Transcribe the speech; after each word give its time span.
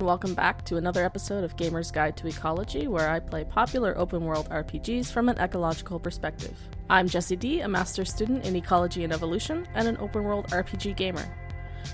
Welcome 0.00 0.32
back 0.32 0.64
to 0.64 0.78
another 0.78 1.04
episode 1.04 1.44
of 1.44 1.58
Gamer's 1.58 1.90
Guide 1.90 2.16
to 2.16 2.26
Ecology, 2.26 2.88
where 2.88 3.10
I 3.10 3.20
play 3.20 3.44
popular 3.44 3.96
open 3.98 4.24
world 4.24 4.48
RPGs 4.48 5.12
from 5.12 5.28
an 5.28 5.38
ecological 5.38 6.00
perspective. 6.00 6.56
I'm 6.88 7.06
Jessie 7.06 7.36
D, 7.36 7.60
a 7.60 7.68
master's 7.68 8.08
student 8.08 8.46
in 8.46 8.56
ecology 8.56 9.04
and 9.04 9.12
evolution, 9.12 9.68
and 9.74 9.86
an 9.86 9.98
open 9.98 10.24
world 10.24 10.46
RPG 10.46 10.96
gamer. 10.96 11.24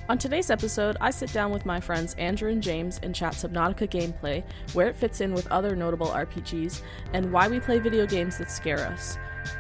On 0.09 0.17
today's 0.19 0.51
episode, 0.51 0.97
I 1.01 1.11
sit 1.11 1.33
down 1.33 1.51
with 1.51 1.67
my 1.67 1.81
friends 1.81 2.15
Andrew 2.15 2.53
and 2.53 2.63
James 2.63 3.01
and 3.03 3.13
chat 3.13 3.33
Subnautica 3.33 3.91
gameplay, 3.91 4.45
where 4.73 4.87
it 4.87 4.95
fits 4.95 5.21
in 5.21 5.35
with 5.35 5.51
other 5.51 5.75
notable 5.75 6.09
RPGs, 6.09 6.83
and 7.13 7.33
why 7.33 7.49
we 7.49 7.59
play 7.59 7.81
video 7.81 8.07
games 8.07 8.39
that 8.39 8.53
scare 8.53 8.87
us. 8.87 9.19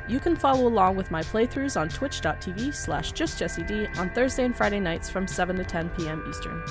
You 0.08 0.20
can 0.20 0.36
follow 0.36 0.68
along 0.68 0.94
with 0.94 1.10
my 1.10 1.22
playthroughs 1.22 1.80
on 1.80 1.88
twitch.tv 1.88 2.72
slash 2.72 3.12
justjessied 3.12 3.98
on 3.98 4.10
Thursday 4.10 4.44
and 4.44 4.56
Friday 4.56 4.78
nights 4.78 5.10
from 5.10 5.26
7 5.26 5.56
to 5.56 5.64
10 5.64 5.88
p.m. 5.90 6.24
Eastern. 6.28 6.62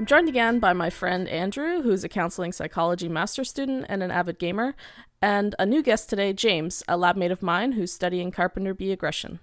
I'm 0.00 0.06
joined 0.06 0.30
again 0.30 0.60
by 0.60 0.72
my 0.72 0.88
friend 0.88 1.28
Andrew, 1.28 1.82
who's 1.82 2.04
a 2.04 2.08
counseling 2.08 2.52
psychology 2.52 3.06
master 3.06 3.44
student 3.44 3.84
and 3.90 4.02
an 4.02 4.10
avid 4.10 4.38
gamer, 4.38 4.74
and 5.20 5.54
a 5.58 5.66
new 5.66 5.82
guest 5.82 6.08
today, 6.08 6.32
James, 6.32 6.82
a 6.88 6.96
lab 6.96 7.16
mate 7.16 7.30
of 7.30 7.42
mine 7.42 7.72
who's 7.72 7.92
studying 7.92 8.30
carpenter 8.30 8.72
bee 8.72 8.92
aggression. 8.92 9.40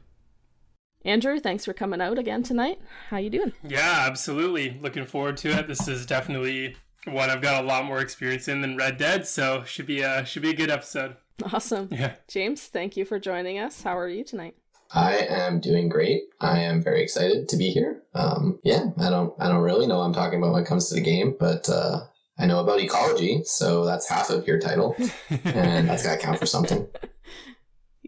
Andrew, 1.06 1.40
thanks 1.40 1.64
for 1.64 1.74
coming 1.74 2.02
out 2.02 2.18
again 2.18 2.42
tonight. 2.42 2.80
How 3.10 3.18
you 3.18 3.30
doing? 3.30 3.54
Yeah, 3.62 4.06
absolutely. 4.08 4.80
Looking 4.82 5.06
forward 5.06 5.38
to 5.38 5.50
it. 5.50 5.68
This 5.68 5.88
is 5.88 6.08
definitely 6.08 6.76
one 7.06 7.30
I've 7.30 7.44
got 7.44 7.64
a 7.64 7.68
lot 7.68 7.86
more 7.86 8.00
experience 8.00 8.48
in 8.48 8.62
than 8.62 8.78
Red 8.78 8.98
Dead, 8.98 9.28
so 9.28 9.64
should 9.64 9.86
be 9.86 10.02
a 10.02 10.26
should 10.26 10.42
be 10.42 10.50
a 10.50 10.56
good 10.56 10.72
episode. 10.72 11.18
Awesome. 11.54 11.90
Yeah. 11.92 12.16
James, 12.28 12.64
thank 12.64 12.98
you 12.98 13.06
for 13.06 13.20
joining 13.20 13.60
us. 13.60 13.84
How 13.84 13.96
are 13.96 14.10
you 14.10 14.24
tonight? 14.24 14.56
I 14.92 15.18
am 15.18 15.60
doing 15.60 15.90
great. 15.90 16.24
I 16.40 16.60
am 16.60 16.82
very 16.82 17.04
excited 17.04 17.50
to 17.50 17.58
be 17.58 17.70
here. 17.72 18.04
Um, 18.14 18.60
yeah, 18.64 18.86
I 18.98 19.10
don't 19.10 19.34
I 19.40 19.48
don't 19.48 19.62
really 19.62 19.88
know 19.88 19.98
what 19.98 20.06
I'm 20.06 20.14
talking 20.14 20.40
about 20.40 20.54
when 20.54 20.64
it 20.64 20.68
comes 20.68 20.90
to 20.90 20.96
the 20.96 21.02
game, 21.02 21.36
but 21.40 21.70
uh, 21.70 22.02
I 22.40 22.46
know 22.46 22.60
about 22.60 22.80
ecology, 22.80 23.42
so 23.44 23.86
that's 23.86 24.08
half 24.08 24.30
of 24.30 24.48
your 24.48 24.60
title, 24.60 24.96
and 25.44 25.90
that's 25.90 26.04
got 26.04 26.20
to 26.20 26.26
count 26.26 26.40
for 26.40 26.46
something. 26.46 26.88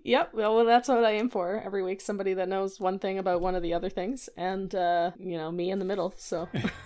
Yep. 0.04 0.34
Well, 0.34 0.66
that's 0.66 0.88
what 0.88 1.04
I 1.06 1.12
aim 1.12 1.30
for 1.30 1.62
every 1.64 1.84
week. 1.84 2.02
Somebody 2.02 2.34
that 2.36 2.50
knows 2.50 2.80
one 2.80 3.00
thing 3.00 3.20
about 3.20 3.42
one 3.42 3.54
of 3.54 3.62
the 3.62 3.74
other 3.74 3.90
things, 3.90 4.30
and 4.38 4.74
uh, 4.74 5.12
you 5.20 5.38
know, 5.38 5.52
me 5.52 5.70
in 5.72 5.78
the 5.78 5.86
middle. 5.86 6.14
So. 6.18 6.48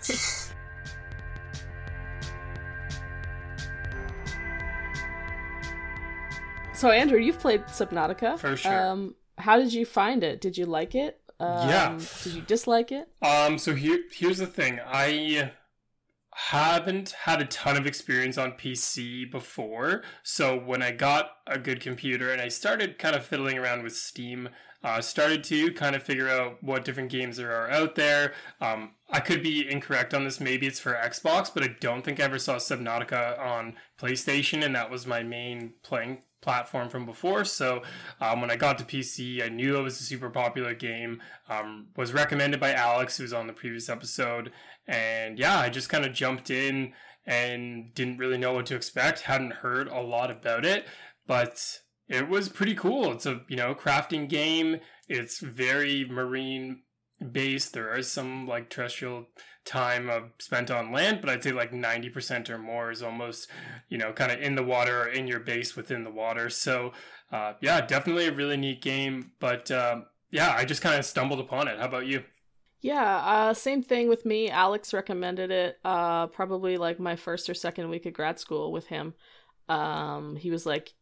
so, 6.74 6.90
Andrew, 6.90 7.18
you've 7.18 7.38
played 7.38 7.62
Subnautica. 7.62 8.38
For 8.38 8.56
sure. 8.56 8.90
Um, 8.90 9.14
how 9.38 9.58
did 9.58 9.72
you 9.72 9.84
find 9.84 10.22
it? 10.22 10.40
Did 10.40 10.56
you 10.58 10.66
like 10.66 10.94
it? 10.94 11.20
Um, 11.40 11.68
Yeah. 11.68 11.98
Did 12.22 12.34
you 12.34 12.42
dislike 12.42 12.92
it? 12.92 13.08
Um, 13.22 13.58
so 13.58 13.74
here 13.74 14.00
here's 14.12 14.38
the 14.38 14.46
thing. 14.46 14.80
I 14.86 15.52
haven't 16.34 17.10
had 17.22 17.40
a 17.40 17.44
ton 17.46 17.76
of 17.76 17.86
experience 17.86 18.36
on 18.36 18.52
PC 18.52 19.30
before. 19.30 20.02
So 20.22 20.58
when 20.58 20.82
I 20.82 20.90
got 20.90 21.30
a 21.46 21.58
good 21.58 21.80
computer 21.80 22.30
and 22.30 22.42
I 22.42 22.48
started 22.48 22.98
kind 22.98 23.14
of 23.14 23.24
fiddling 23.24 23.56
around 23.56 23.84
with 23.84 23.94
Steam, 23.96 24.48
uh, 24.82 25.00
started 25.00 25.42
to 25.44 25.72
kind 25.72 25.94
of 25.96 26.02
figure 26.02 26.28
out 26.28 26.62
what 26.62 26.84
different 26.84 27.10
games 27.10 27.36
there 27.36 27.52
are 27.54 27.70
out 27.70 27.94
there. 27.94 28.34
Um, 28.60 28.90
I 29.10 29.20
could 29.20 29.42
be 29.42 29.70
incorrect 29.70 30.12
on 30.12 30.24
this. 30.24 30.40
Maybe 30.40 30.66
it's 30.66 30.80
for 30.80 30.92
Xbox, 30.92 31.50
but 31.52 31.62
I 31.62 31.68
don't 31.80 32.04
think 32.04 32.20
I 32.20 32.24
ever 32.24 32.38
saw 32.38 32.56
Subnautica 32.56 33.38
on 33.38 33.76
PlayStation, 33.98 34.62
and 34.64 34.74
that 34.74 34.90
was 34.90 35.06
my 35.06 35.22
main 35.22 35.74
playing 35.82 36.18
platform 36.44 36.90
from 36.90 37.06
before. 37.06 37.44
So 37.44 37.82
um, 38.20 38.40
when 38.40 38.50
I 38.50 38.56
got 38.56 38.78
to 38.78 38.84
PC, 38.84 39.42
I 39.42 39.48
knew 39.48 39.76
it 39.76 39.82
was 39.82 39.98
a 39.98 40.04
super 40.04 40.30
popular 40.30 40.74
game. 40.74 41.20
Um, 41.48 41.88
was 41.96 42.12
recommended 42.12 42.60
by 42.60 42.74
Alex, 42.74 43.16
who 43.16 43.24
was 43.24 43.32
on 43.32 43.46
the 43.46 43.52
previous 43.52 43.88
episode, 43.88 44.52
and 44.86 45.38
yeah, 45.38 45.58
I 45.58 45.70
just 45.70 45.88
kind 45.88 46.04
of 46.04 46.12
jumped 46.12 46.50
in 46.50 46.92
and 47.26 47.94
didn't 47.94 48.18
really 48.18 48.36
know 48.36 48.52
what 48.52 48.66
to 48.66 48.76
expect. 48.76 49.22
Hadn't 49.22 49.54
heard 49.54 49.88
a 49.88 50.00
lot 50.00 50.30
about 50.30 50.66
it, 50.66 50.86
but 51.26 51.80
it 52.08 52.28
was 52.28 52.50
pretty 52.50 52.74
cool. 52.74 53.10
It's 53.12 53.26
a 53.26 53.40
you 53.48 53.56
know 53.56 53.74
crafting 53.74 54.28
game. 54.28 54.80
It's 55.08 55.40
very 55.40 56.04
marine 56.04 56.82
based. 57.32 57.72
There 57.72 57.90
are 57.90 58.02
some 58.02 58.46
like 58.46 58.68
terrestrial 58.68 59.28
time 59.64 60.10
uh, 60.10 60.20
spent 60.38 60.70
on 60.70 60.92
land, 60.92 61.20
but 61.20 61.30
I'd 61.30 61.42
say 61.42 61.52
like 61.52 61.72
90% 61.72 62.50
or 62.50 62.58
more 62.58 62.90
is 62.90 63.02
almost, 63.02 63.48
you 63.88 63.98
know, 63.98 64.12
kind 64.12 64.30
of 64.30 64.40
in 64.40 64.54
the 64.54 64.62
water 64.62 65.02
or 65.02 65.06
in 65.08 65.26
your 65.26 65.40
base 65.40 65.74
within 65.76 66.04
the 66.04 66.10
water. 66.10 66.50
So, 66.50 66.92
uh, 67.32 67.54
yeah, 67.60 67.80
definitely 67.80 68.26
a 68.26 68.32
really 68.32 68.56
neat 68.56 68.82
game. 68.82 69.32
But 69.40 69.70
um, 69.70 70.06
yeah, 70.30 70.54
I 70.56 70.64
just 70.64 70.82
kind 70.82 70.98
of 70.98 71.04
stumbled 71.04 71.40
upon 71.40 71.68
it. 71.68 71.78
How 71.78 71.86
about 71.86 72.06
you? 72.06 72.24
Yeah, 72.80 73.16
uh, 73.16 73.54
same 73.54 73.82
thing 73.82 74.08
with 74.08 74.26
me. 74.26 74.50
Alex 74.50 74.92
recommended 74.92 75.50
it 75.50 75.78
uh, 75.84 76.26
probably 76.26 76.76
like 76.76 77.00
my 77.00 77.16
first 77.16 77.48
or 77.48 77.54
second 77.54 77.88
week 77.88 78.04
of 78.04 78.12
grad 78.12 78.38
school 78.38 78.72
with 78.72 78.88
him. 78.88 79.14
Um, 79.70 80.36
he 80.36 80.50
was 80.50 80.66
like, 80.66 80.92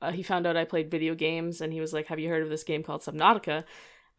uh, 0.00 0.12
he 0.12 0.22
found 0.22 0.46
out 0.46 0.56
I 0.56 0.64
played 0.64 0.90
video 0.90 1.16
games 1.16 1.60
and 1.60 1.72
he 1.72 1.80
was 1.80 1.92
like, 1.92 2.06
Have 2.06 2.20
you 2.20 2.28
heard 2.28 2.44
of 2.44 2.48
this 2.48 2.62
game 2.62 2.84
called 2.84 3.02
Subnautica? 3.02 3.64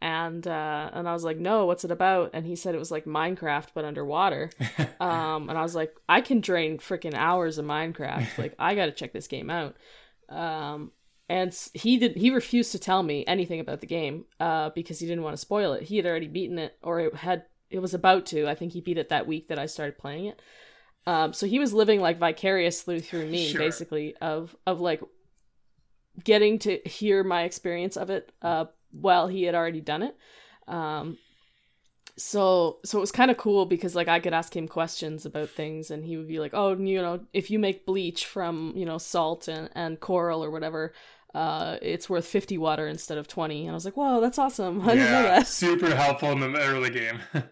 And 0.01 0.47
uh, 0.47 0.89
and 0.93 1.07
I 1.07 1.13
was 1.13 1.23
like, 1.23 1.37
No, 1.37 1.67
what's 1.67 1.85
it 1.85 1.91
about? 1.91 2.31
And 2.33 2.45
he 2.45 2.55
said 2.55 2.73
it 2.73 2.79
was 2.79 2.89
like 2.91 3.05
Minecraft 3.05 3.67
but 3.75 3.85
underwater. 3.85 4.49
um, 4.99 5.47
and 5.49 5.57
I 5.57 5.61
was 5.61 5.75
like, 5.75 5.93
I 6.09 6.21
can 6.21 6.41
drain 6.41 6.79
freaking 6.79 7.13
hours 7.13 7.57
of 7.57 7.65
Minecraft. 7.65 8.27
Like, 8.37 8.55
I 8.57 8.73
got 8.75 8.87
to 8.87 8.91
check 8.91 9.13
this 9.13 9.27
game 9.27 9.49
out. 9.51 9.75
Um, 10.29 10.91
and 11.29 11.55
he 11.73 11.97
did 11.97 12.17
he 12.17 12.31
refused 12.31 12.71
to 12.71 12.79
tell 12.79 13.03
me 13.03 13.23
anything 13.27 13.59
about 13.59 13.79
the 13.81 13.87
game 13.87 14.25
uh, 14.39 14.71
because 14.71 14.99
he 14.99 15.05
didn't 15.07 15.23
want 15.23 15.33
to 15.33 15.41
spoil 15.41 15.73
it. 15.73 15.83
He 15.83 15.97
had 15.97 16.05
already 16.07 16.27
beaten 16.27 16.57
it, 16.57 16.77
or 16.81 16.99
it 16.99 17.15
had 17.15 17.43
it 17.69 17.79
was 17.79 17.93
about 17.93 18.25
to. 18.27 18.47
I 18.49 18.55
think 18.55 18.73
he 18.73 18.81
beat 18.81 18.97
it 18.97 19.09
that 19.09 19.27
week 19.27 19.47
that 19.49 19.59
I 19.59 19.67
started 19.67 19.97
playing 19.99 20.25
it. 20.25 20.41
Um, 21.07 21.31
so 21.33 21.45
he 21.45 21.59
was 21.59 21.73
living 21.73 22.01
like 22.01 22.17
vicariously 22.17 22.99
through 23.01 23.27
me, 23.27 23.49
Sure. 23.49 23.59
basically 23.59 24.15
of 24.17 24.55
of 24.65 24.81
like 24.81 25.01
getting 26.23 26.59
to 26.59 26.79
hear 26.85 27.23
my 27.23 27.43
experience 27.43 27.95
of 27.97 28.09
it 28.09 28.31
uh, 28.41 28.65
while 28.91 29.27
he 29.27 29.43
had 29.43 29.55
already 29.55 29.81
done 29.81 30.03
it. 30.03 30.15
Um, 30.67 31.17
so 32.17 32.79
so 32.83 32.97
it 32.97 33.01
was 33.01 33.11
kind 33.11 33.31
of 33.31 33.37
cool 33.37 33.65
because 33.65 33.95
like 33.95 34.07
I 34.07 34.19
could 34.19 34.33
ask 34.33 34.55
him 34.55 34.67
questions 34.67 35.25
about 35.25 35.49
things 35.49 35.89
and 35.91 36.03
he 36.05 36.17
would 36.17 36.27
be 36.27 36.39
like, 36.39 36.53
"Oh, 36.53 36.75
you 36.75 37.01
know, 37.01 37.21
if 37.33 37.49
you 37.49 37.57
make 37.57 37.85
bleach 37.85 38.25
from, 38.25 38.73
you 38.75 38.85
know, 38.85 38.97
salt 38.97 39.47
and 39.47 39.69
and 39.75 39.99
coral 39.99 40.43
or 40.43 40.51
whatever, 40.51 40.93
uh 41.33 41.77
it's 41.81 42.09
worth 42.09 42.27
50 42.27 42.57
water 42.57 42.87
instead 42.87 43.17
of 43.17 43.27
20." 43.27 43.61
And 43.61 43.71
I 43.71 43.73
was 43.73 43.85
like, 43.85 43.95
"Whoa, 43.97 44.19
that's 44.19 44.37
awesome. 44.37 44.81
I 44.87 44.93
yeah, 44.93 45.21
that." 45.23 45.47
super 45.47 45.95
helpful 45.95 46.31
in 46.31 46.39
the 46.41 46.59
early 46.59 46.89
game. 46.89 47.19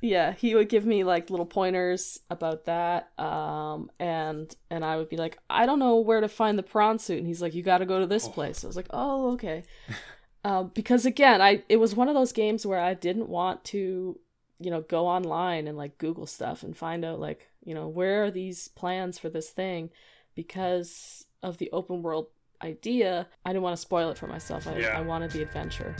yeah, 0.00 0.32
he 0.32 0.54
would 0.54 0.68
give 0.68 0.84
me 0.86 1.04
like 1.04 1.30
little 1.30 1.46
pointers 1.46 2.18
about 2.30 2.64
that. 2.64 3.10
Um 3.18 3.90
and 4.00 4.54
and 4.70 4.84
I 4.84 4.96
would 4.96 5.10
be 5.10 5.16
like, 5.18 5.38
"I 5.50 5.66
don't 5.66 5.78
know 5.78 5.96
where 6.00 6.20
to 6.22 6.28
find 6.28 6.58
the 6.58 6.62
prawn 6.64 6.98
suit." 6.98 7.18
And 7.18 7.26
he's 7.26 7.42
like, 7.42 7.54
"You 7.54 7.62
got 7.62 7.78
to 7.78 7.86
go 7.86 8.00
to 8.00 8.06
this 8.06 8.26
Oh. 8.26 8.30
place." 8.30 8.64
I 8.64 8.66
was 8.66 8.76
like, 8.76 8.88
"Oh, 8.90 9.32
okay." 9.34 9.64
um, 10.44 10.70
because 10.74 11.06
again, 11.06 11.40
I 11.40 11.62
it 11.68 11.76
was 11.76 11.94
one 11.94 12.08
of 12.08 12.14
those 12.14 12.32
games 12.32 12.66
where 12.66 12.80
I 12.80 12.94
didn't 12.94 13.28
want 13.28 13.64
to, 13.66 14.18
you 14.58 14.70
know, 14.70 14.80
go 14.80 15.06
online 15.06 15.68
and 15.68 15.76
like 15.78 15.98
Google 15.98 16.26
stuff 16.26 16.62
and 16.62 16.76
find 16.76 17.04
out 17.04 17.20
like, 17.20 17.48
you 17.64 17.74
know, 17.74 17.88
where 17.88 18.24
are 18.24 18.30
these 18.30 18.68
plans 18.68 19.18
for 19.18 19.28
this 19.28 19.50
thing 19.50 19.90
because 20.34 21.26
of 21.42 21.58
the 21.58 21.70
open 21.72 22.02
world 22.02 22.26
idea. 22.62 23.28
I 23.44 23.50
didn't 23.50 23.62
want 23.62 23.76
to 23.76 23.80
spoil 23.82 24.10
it 24.10 24.18
for 24.18 24.26
myself. 24.26 24.66
I, 24.66 24.78
Yeah. 24.78 24.98
I 24.98 25.00
wanted 25.00 25.30
the 25.30 25.42
adventure. 25.42 25.94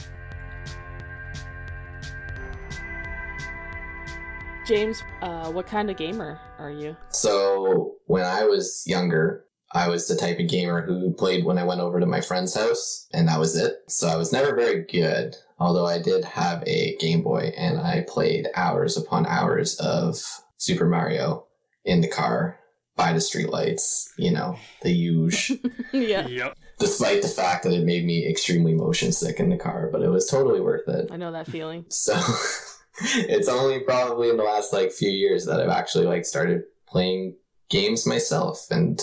James, 4.66 5.02
uh, 5.22 5.50
what 5.50 5.66
kind 5.66 5.90
of 5.90 5.96
gamer 5.96 6.40
are 6.58 6.70
you? 6.70 6.96
So 7.10 7.96
when 8.06 8.24
I 8.24 8.44
was 8.44 8.84
younger, 8.86 9.46
I 9.74 9.88
was 9.88 10.06
the 10.06 10.16
type 10.16 10.38
of 10.38 10.48
gamer 10.48 10.82
who 10.82 11.12
played 11.14 11.44
when 11.44 11.58
I 11.58 11.64
went 11.64 11.80
over 11.80 11.98
to 11.98 12.06
my 12.06 12.20
friend's 12.20 12.54
house, 12.54 13.08
and 13.12 13.26
that 13.28 13.38
was 13.40 13.56
it. 13.56 13.76
So 13.88 14.06
I 14.08 14.16
was 14.16 14.32
never 14.32 14.54
very 14.54 14.84
good, 14.84 15.34
although 15.58 15.86
I 15.86 15.98
did 15.98 16.24
have 16.24 16.62
a 16.66 16.96
Game 16.98 17.22
Boy, 17.22 17.52
and 17.56 17.78
I 17.80 18.04
played 18.06 18.48
hours 18.54 18.96
upon 18.96 19.26
hours 19.26 19.76
of 19.80 20.16
Super 20.58 20.86
Mario 20.86 21.46
in 21.84 22.00
the 22.02 22.08
car 22.08 22.58
by 22.96 23.12
the 23.14 23.18
streetlights, 23.18 24.08
you 24.18 24.30
know, 24.30 24.56
the 24.82 24.90
huge. 24.90 25.52
yeah, 25.92 26.26
Yep. 26.26 26.56
despite 26.78 27.22
the 27.22 27.28
fact 27.28 27.64
that 27.64 27.72
it 27.72 27.84
made 27.86 28.04
me 28.04 28.28
extremely 28.28 28.74
motion 28.74 29.10
sick 29.12 29.40
in 29.40 29.48
the 29.48 29.56
car, 29.56 29.88
but 29.90 30.02
it 30.02 30.08
was 30.10 30.26
totally 30.26 30.60
worth 30.60 30.86
it. 30.88 31.08
I 31.10 31.16
know 31.16 31.32
that 31.32 31.46
feeling. 31.46 31.86
So 31.90 32.14
it's 33.14 33.48
only 33.48 33.80
probably 33.80 34.28
in 34.28 34.36
the 34.36 34.42
last 34.42 34.72
like 34.74 34.92
few 34.92 35.10
years 35.10 35.46
that 35.46 35.60
I've 35.60 35.70
actually 35.70 36.04
like 36.04 36.26
started 36.26 36.64
playing 36.86 37.36
games 37.70 38.06
myself 38.06 38.66
and 38.70 39.00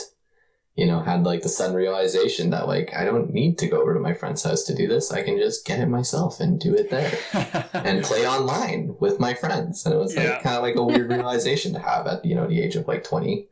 you 0.79 0.85
know 0.89 0.99
had 1.09 1.23
like 1.31 1.41
the 1.41 1.49
sudden 1.49 1.75
realization 1.75 2.49
that 2.51 2.67
like 2.67 2.89
I 2.95 3.03
don't 3.09 3.33
need 3.33 3.57
to 3.59 3.67
go 3.67 3.81
over 3.81 3.93
to 3.93 3.99
my 3.99 4.13
friend's 4.13 4.43
house 4.43 4.63
to 4.63 4.75
do 4.75 4.87
this. 4.87 5.11
I 5.11 5.21
can 5.23 5.37
just 5.37 5.65
get 5.65 5.79
it 5.79 5.87
myself 5.87 6.39
and 6.39 6.59
do 6.59 6.73
it 6.73 6.89
there 6.89 7.11
and 7.73 8.03
play 8.03 8.27
online 8.27 8.95
with 8.99 9.19
my 9.19 9.33
friends. 9.33 9.85
And 9.85 9.93
it 9.93 9.97
was 9.97 10.15
Yeah. 10.15 10.23
like 10.31 10.43
kind 10.43 10.55
of 10.57 10.63
like 10.63 10.75
a 10.75 10.83
weird 10.83 11.09
realization 11.17 11.73
to 11.73 11.79
have 11.79 12.07
at 12.07 12.23
you 12.25 12.35
know 12.35 12.47
the 12.47 12.61
age 12.61 12.75
of 12.75 12.87
like 12.87 13.03
20. 13.03 13.47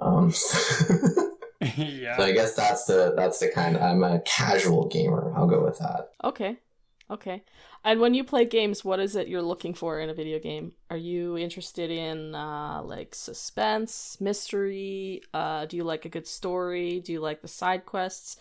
Um 0.00 0.32
yeah. 1.76 2.16
So 2.16 2.24
I 2.24 2.32
guess 2.32 2.54
that's 2.54 2.84
the 2.86 3.12
that's 3.16 3.38
the 3.38 3.48
kind. 3.48 3.76
I'm 3.76 4.02
a 4.02 4.20
casual 4.20 4.88
gamer. 4.88 5.32
I'll 5.36 5.46
go 5.46 5.64
with 5.64 5.78
that. 5.78 6.10
Okay. 6.24 6.56
Okay. 7.12 7.44
And 7.84 8.00
when 8.00 8.14
you 8.14 8.24
play 8.24 8.46
games, 8.46 8.86
what 8.86 8.98
is 8.98 9.16
it 9.16 9.28
you're 9.28 9.42
looking 9.42 9.74
for 9.74 10.00
in 10.00 10.08
a 10.08 10.14
video 10.14 10.38
game? 10.38 10.72
Are 10.88 10.96
you 10.96 11.36
interested 11.36 11.90
in 11.90 12.34
uh, 12.34 12.80
like 12.82 13.14
suspense, 13.14 14.16
mystery? 14.18 15.22
Uh, 15.34 15.66
do 15.66 15.76
you 15.76 15.84
like 15.84 16.06
a 16.06 16.08
good 16.08 16.26
story? 16.26 17.00
Do 17.00 17.12
you 17.12 17.20
like 17.20 17.42
the 17.42 17.48
side 17.48 17.84
quests? 17.84 18.38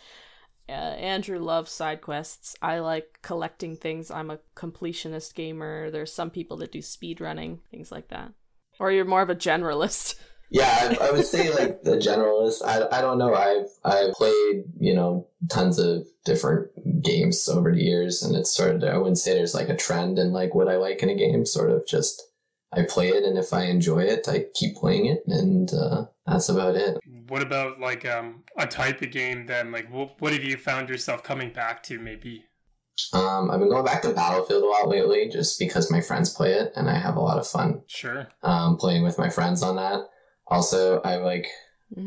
Uh, 0.70 0.72
Andrew 0.72 1.38
loves 1.38 1.70
side 1.70 2.00
quests. 2.00 2.56
I 2.62 2.80
like 2.80 3.20
collecting 3.22 3.76
things. 3.76 4.10
I'm 4.10 4.32
a 4.32 4.40
completionist 4.56 5.36
gamer. 5.36 5.92
There's 5.92 6.14
some 6.14 6.30
people 6.30 6.56
that 6.58 6.72
do 6.72 6.82
speed 6.82 7.20
running, 7.20 7.60
things 7.72 7.92
like 7.92 8.08
that. 8.08 8.32
Or 8.80 8.90
you're 8.90 9.04
more 9.04 9.22
of 9.22 9.30
a 9.30 9.36
generalist. 9.36 10.16
Yeah, 10.52 10.96
I, 11.00 11.08
I 11.08 11.12
would 11.12 11.26
say 11.26 11.50
like 11.50 11.82
the 11.84 11.96
generalist. 11.98 12.62
I, 12.64 12.86
I 12.98 13.02
don't 13.02 13.18
know. 13.18 13.34
I've 13.34 13.68
I've 13.86 14.14
played 14.14 14.66
you 14.80 14.94
know 14.94 15.28
tons 15.50 15.80
of 15.80 16.06
different 16.26 16.70
games 17.02 17.48
over 17.48 17.72
the 17.72 17.82
years, 17.82 18.22
and 18.22 18.36
it's 18.36 18.54
sort 18.54 18.76
of 18.76 18.84
I 18.84 18.98
wouldn't 18.98 19.18
say 19.18 19.34
there's 19.34 19.56
like 19.56 19.70
a 19.70 19.78
trend 19.78 20.20
in 20.20 20.34
like 20.34 20.54
what 20.54 20.68
I 20.68 20.76
like 20.76 21.02
in 21.02 21.10
a 21.10 21.16
game. 21.16 21.46
Sort 21.46 21.72
of 21.72 21.88
just 21.88 22.22
I 22.74 22.84
play 22.84 23.10
it, 23.10 23.24
and 23.24 23.38
if 23.38 23.54
I 23.54 23.64
enjoy 23.66 24.00
it, 24.00 24.28
I 24.28 24.46
keep 24.54 24.76
playing 24.76 25.06
it, 25.06 25.24
and 25.26 25.74
uh, 25.74 26.06
that's 26.28 26.50
about 26.50 26.76
it. 26.76 27.00
What 27.30 27.42
about 27.42 27.80
like 27.80 28.06
um 28.06 28.44
a 28.58 28.68
type 28.68 29.02
of 29.02 29.12
game 29.12 29.46
then? 29.46 29.72
Like 29.72 29.90
what 29.90 30.20
what 30.20 30.34
have 30.34 30.44
you 30.44 30.58
found 30.58 30.90
yourself 30.90 31.24
coming 31.24 31.54
back 31.54 31.82
to 31.84 31.98
maybe? 31.98 32.44
Um, 33.14 33.50
I've 33.50 33.60
been 33.60 33.70
going 33.70 33.86
back 33.86 34.02
to 34.04 34.14
Battlefield 34.14 34.64
a 34.64 34.68
lot 34.68 34.90
lately, 34.90 35.30
just 35.30 35.58
because 35.58 35.90
my 35.90 36.02
friends 36.02 36.34
play 36.34 36.52
it, 36.52 36.74
and 36.76 36.90
I 36.90 37.00
have 37.00 37.16
a 37.16 37.22
lot 37.22 37.38
of 37.40 37.48
fun 37.48 37.82
Sure. 37.88 38.28
um, 38.44 38.76
playing 38.78 39.04
with 39.04 39.18
my 39.18 39.30
friends 39.30 39.64
on 39.64 39.78
that. 39.78 40.02
Also, 40.52 41.02
I 41.02 41.16
like 41.16 41.48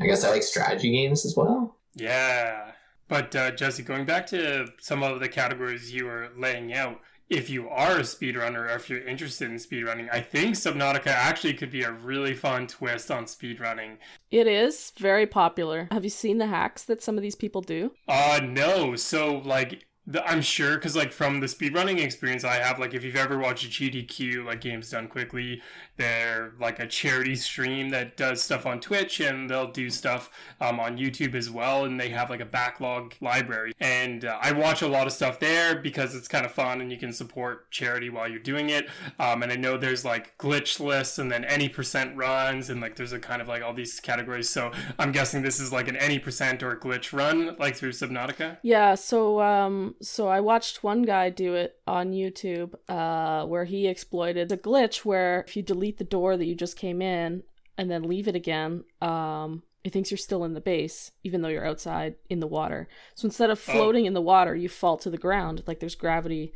I 0.00 0.06
guess 0.06 0.24
I 0.24 0.30
like 0.30 0.42
strategy 0.42 0.92
games 0.92 1.24
as 1.24 1.36
well. 1.36 1.76
Yeah. 1.94 2.72
But 3.08 3.34
uh, 3.36 3.50
Jesse, 3.50 3.82
going 3.82 4.04
back 4.04 4.26
to 4.28 4.68
some 4.78 5.02
of 5.02 5.20
the 5.20 5.28
categories 5.28 5.92
you 5.92 6.06
were 6.06 6.30
laying 6.36 6.72
out, 6.72 7.00
if 7.28 7.48
you 7.50 7.68
are 7.68 7.98
a 7.98 8.02
speedrunner 8.02 8.70
or 8.70 8.76
if 8.76 8.88
you're 8.88 9.06
interested 9.06 9.50
in 9.50 9.56
speedrunning, 9.56 10.08
I 10.12 10.20
think 10.20 10.54
Subnautica 10.54 11.08
actually 11.08 11.54
could 11.54 11.70
be 11.70 11.82
a 11.82 11.92
really 11.92 12.34
fun 12.34 12.66
twist 12.66 13.10
on 13.10 13.24
speedrunning. 13.24 13.96
It 14.30 14.46
is 14.46 14.92
very 14.98 15.26
popular. 15.26 15.88
Have 15.90 16.04
you 16.04 16.10
seen 16.10 16.38
the 16.38 16.46
hacks 16.46 16.84
that 16.84 17.02
some 17.02 17.16
of 17.16 17.22
these 17.22 17.34
people 17.34 17.60
do? 17.60 17.92
Uh 18.08 18.40
no. 18.42 18.96
So 18.96 19.38
like 19.38 19.86
the, 20.06 20.26
I'm 20.28 20.42
sure 20.42 20.74
because 20.74 20.94
like 20.94 21.12
from 21.12 21.40
the 21.40 21.46
speedrunning 21.46 21.98
experience 21.98 22.44
I 22.44 22.56
have, 22.56 22.78
like 22.78 22.94
if 22.94 23.02
you've 23.04 23.16
ever 23.16 23.38
watched 23.38 23.70
GDQ, 23.70 24.44
like 24.44 24.60
Games 24.60 24.90
Done 24.90 25.08
Quickly, 25.08 25.62
they're 25.96 26.52
like 26.60 26.80
a 26.80 26.86
charity 26.86 27.36
stream 27.36 27.90
that 27.90 28.16
does 28.16 28.42
stuff 28.42 28.66
on 28.66 28.80
Twitch 28.80 29.20
and 29.20 29.48
they'll 29.48 29.70
do 29.70 29.90
stuff 29.90 30.30
um, 30.60 30.80
on 30.80 30.98
YouTube 30.98 31.34
as 31.34 31.50
well, 31.50 31.84
and 31.84 32.00
they 32.00 32.08
have 32.10 32.30
like 32.30 32.40
a 32.40 32.46
backlog 32.46 33.14
library. 33.20 33.72
And 33.80 34.24
uh, 34.24 34.38
I 34.40 34.52
watch 34.52 34.82
a 34.82 34.88
lot 34.88 35.06
of 35.06 35.12
stuff 35.12 35.38
there 35.38 35.76
because 35.76 36.14
it's 36.14 36.28
kind 36.28 36.44
of 36.44 36.52
fun 36.52 36.80
and 36.80 36.90
you 36.90 36.98
can 36.98 37.12
support 37.12 37.70
charity 37.70 38.10
while 38.10 38.28
you're 38.28 38.38
doing 38.38 38.70
it. 38.70 38.88
Um, 39.18 39.42
and 39.42 39.52
I 39.52 39.56
know 39.56 39.76
there's 39.76 40.04
like 40.04 40.36
glitch 40.38 40.80
lists 40.80 41.18
and 41.18 41.30
then 41.30 41.44
any 41.44 41.68
percent 41.68 42.16
runs 42.16 42.70
and 42.70 42.80
like 42.80 42.96
there's 42.96 43.12
a 43.12 43.18
kind 43.18 43.40
of 43.40 43.48
like 43.48 43.62
all 43.62 43.74
these 43.74 44.00
categories. 44.00 44.48
So 44.48 44.72
I'm 44.98 45.12
guessing 45.12 45.42
this 45.42 45.60
is 45.60 45.72
like 45.72 45.88
an 45.88 45.96
any 45.96 46.18
percent 46.18 46.62
or 46.62 46.76
glitch 46.76 47.12
run 47.12 47.56
like 47.58 47.76
through 47.76 47.92
Subnautica. 47.92 48.58
Yeah, 48.62 48.94
so 48.94 49.40
um 49.40 49.94
so 50.00 50.28
I 50.28 50.40
watched 50.40 50.82
one 50.82 51.02
guy 51.02 51.30
do 51.30 51.54
it 51.54 51.76
on 51.86 52.12
YouTube 52.12 52.74
uh 52.88 53.46
where 53.46 53.64
he 53.64 53.86
exploited 53.86 54.50
a 54.50 54.56
glitch 54.56 55.04
where 55.04 55.44
if 55.46 55.56
you 55.56 55.62
delete 55.62 55.83
the 55.92 56.04
door 56.04 56.36
that 56.36 56.44
you 56.46 56.54
just 56.54 56.76
came 56.76 57.00
in 57.02 57.42
and 57.76 57.90
then 57.90 58.02
leave 58.04 58.28
it 58.28 58.36
again, 58.36 58.84
um 59.00 59.62
it 59.82 59.92
thinks 59.92 60.10
you're 60.10 60.18
still 60.18 60.44
in 60.44 60.54
the 60.54 60.60
base 60.60 61.10
even 61.24 61.42
though 61.42 61.48
you're 61.48 61.66
outside 61.66 62.14
in 62.30 62.40
the 62.40 62.46
water. 62.46 62.88
So 63.14 63.26
instead 63.26 63.50
of 63.50 63.58
floating 63.58 64.06
in 64.06 64.14
the 64.14 64.20
water, 64.22 64.54
you 64.56 64.68
fall 64.68 64.96
to 64.98 65.10
the 65.10 65.18
ground 65.18 65.62
like 65.66 65.80
there's 65.80 65.94
gravity 65.94 66.52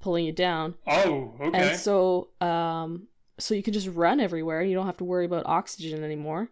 pulling 0.00 0.24
you 0.26 0.32
down. 0.32 0.74
Oh, 0.86 1.34
okay. 1.40 1.70
And 1.70 1.78
so 1.78 2.28
um 2.40 3.08
so 3.38 3.54
you 3.54 3.62
can 3.62 3.72
just 3.72 3.88
run 3.88 4.20
everywhere. 4.20 4.62
You 4.62 4.74
don't 4.74 4.86
have 4.86 4.96
to 4.98 5.04
worry 5.04 5.24
about 5.24 5.46
oxygen 5.46 6.02
anymore. 6.04 6.50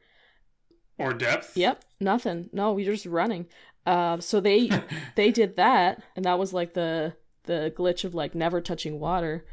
or 0.99 1.13
depth. 1.13 1.57
Yep, 1.57 1.85
nothing. 2.01 2.49
No, 2.53 2.77
you're 2.79 2.95
just 2.95 3.07
running. 3.07 3.47
Uh, 3.85 4.19
so 4.21 4.41
they 4.41 4.71
they 5.17 5.31
did 5.31 5.57
that, 5.57 6.03
and 6.15 6.25
that 6.25 6.39
was 6.39 6.53
like 6.53 6.75
the 6.75 7.15
the 7.45 7.73
glitch 7.77 8.05
of 8.05 8.15
like 8.15 8.35
never 8.35 8.61
touching 8.61 8.99
water. 9.01 9.45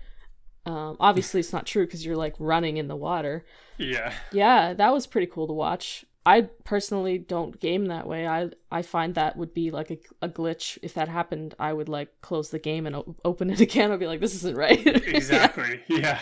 Um, 0.65 0.95
obviously, 0.99 1.39
it's 1.39 1.53
not 1.53 1.65
true 1.65 1.85
because 1.85 2.05
you're 2.05 2.15
like 2.15 2.35
running 2.39 2.77
in 2.77 2.87
the 2.87 2.95
water. 2.95 3.45
Yeah. 3.77 4.13
Yeah, 4.31 4.73
that 4.73 4.93
was 4.93 5.07
pretty 5.07 5.27
cool 5.27 5.47
to 5.47 5.53
watch. 5.53 6.05
I 6.25 6.43
personally 6.63 7.17
don't 7.17 7.59
game 7.59 7.87
that 7.87 8.07
way. 8.07 8.25
I 8.25 8.49
I 8.71 8.81
find 8.81 9.13
that 9.15 9.35
would 9.35 9.53
be 9.53 9.71
like 9.71 9.91
a, 9.91 9.97
a 10.21 10.29
glitch. 10.29 10.77
If 10.81 10.93
that 10.93 11.09
happened, 11.09 11.53
I 11.59 11.73
would 11.73 11.89
like 11.89 12.21
close 12.21 12.49
the 12.49 12.59
game 12.59 12.87
and 12.87 12.95
o- 12.95 13.15
open 13.25 13.49
it 13.49 13.59
again. 13.67 13.91
I'd 13.91 13.99
be 13.99 14.07
like, 14.07 14.21
this 14.21 14.35
isn't 14.35 14.55
right. 14.57 14.79
Exactly. 15.07 15.81
yeah. 15.89 16.19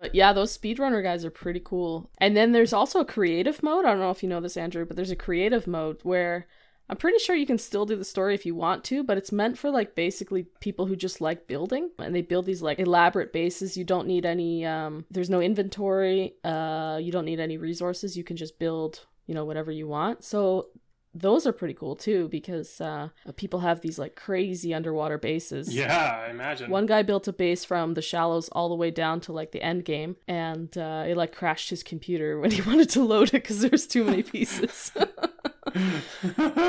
But 0.00 0.14
yeah, 0.14 0.32
those 0.32 0.56
speedrunner 0.56 1.02
guys 1.02 1.24
are 1.24 1.30
pretty 1.30 1.60
cool. 1.60 2.10
And 2.18 2.36
then 2.36 2.52
there's 2.52 2.72
also 2.72 3.00
a 3.00 3.04
creative 3.04 3.62
mode. 3.62 3.84
I 3.84 3.90
don't 3.90 4.00
know 4.00 4.10
if 4.10 4.22
you 4.22 4.28
know 4.28 4.40
this, 4.40 4.56
Andrew, 4.56 4.84
but 4.84 4.96
there's 4.96 5.10
a 5.10 5.16
creative 5.16 5.66
mode 5.66 6.00
where 6.02 6.46
I'm 6.90 6.96
pretty 6.96 7.20
sure 7.20 7.36
you 7.36 7.46
can 7.46 7.56
still 7.56 7.86
do 7.86 7.94
the 7.94 8.04
story 8.04 8.34
if 8.34 8.44
you 8.44 8.56
want 8.56 8.82
to, 8.84 9.04
but 9.04 9.16
it's 9.16 9.30
meant 9.30 9.56
for 9.56 9.70
like 9.70 9.94
basically 9.94 10.46
people 10.58 10.86
who 10.86 10.96
just 10.96 11.20
like 11.20 11.46
building 11.46 11.90
and 12.00 12.12
they 12.12 12.20
build 12.20 12.46
these 12.46 12.62
like 12.62 12.80
elaborate 12.80 13.32
bases. 13.32 13.76
You 13.76 13.84
don't 13.84 14.08
need 14.08 14.26
any 14.26 14.66
um 14.66 15.04
there's 15.08 15.30
no 15.30 15.40
inventory, 15.40 16.34
uh 16.42 16.98
you 17.00 17.12
don't 17.12 17.26
need 17.26 17.38
any 17.38 17.58
resources. 17.58 18.16
You 18.16 18.24
can 18.24 18.36
just 18.36 18.58
build, 18.58 19.06
you 19.28 19.36
know, 19.36 19.44
whatever 19.44 19.70
you 19.70 19.86
want. 19.86 20.24
So 20.24 20.70
those 21.14 21.44
are 21.46 21.52
pretty 21.52 21.74
cool 21.74 21.94
too 21.94 22.28
because 22.28 22.80
uh 22.80 23.10
people 23.36 23.60
have 23.60 23.82
these 23.82 23.98
like 23.98 24.16
crazy 24.16 24.74
underwater 24.74 25.16
bases. 25.16 25.72
Yeah, 25.72 26.24
I 26.26 26.30
imagine. 26.30 26.72
One 26.72 26.86
guy 26.86 27.02
built 27.04 27.28
a 27.28 27.32
base 27.32 27.64
from 27.64 27.94
the 27.94 28.02
shallows 28.02 28.48
all 28.48 28.68
the 28.68 28.74
way 28.74 28.90
down 28.90 29.20
to 29.20 29.32
like 29.32 29.52
the 29.52 29.62
end 29.62 29.84
game, 29.84 30.16
and 30.26 30.76
uh, 30.76 31.04
it 31.06 31.16
like 31.16 31.36
crashed 31.36 31.70
his 31.70 31.84
computer 31.84 32.40
when 32.40 32.50
he 32.50 32.62
wanted 32.68 32.90
to 32.90 33.04
load 33.04 33.28
it 33.28 33.42
because 33.42 33.60
there's 33.60 33.86
too 33.86 34.02
many 34.02 34.24
pieces. 34.24 34.90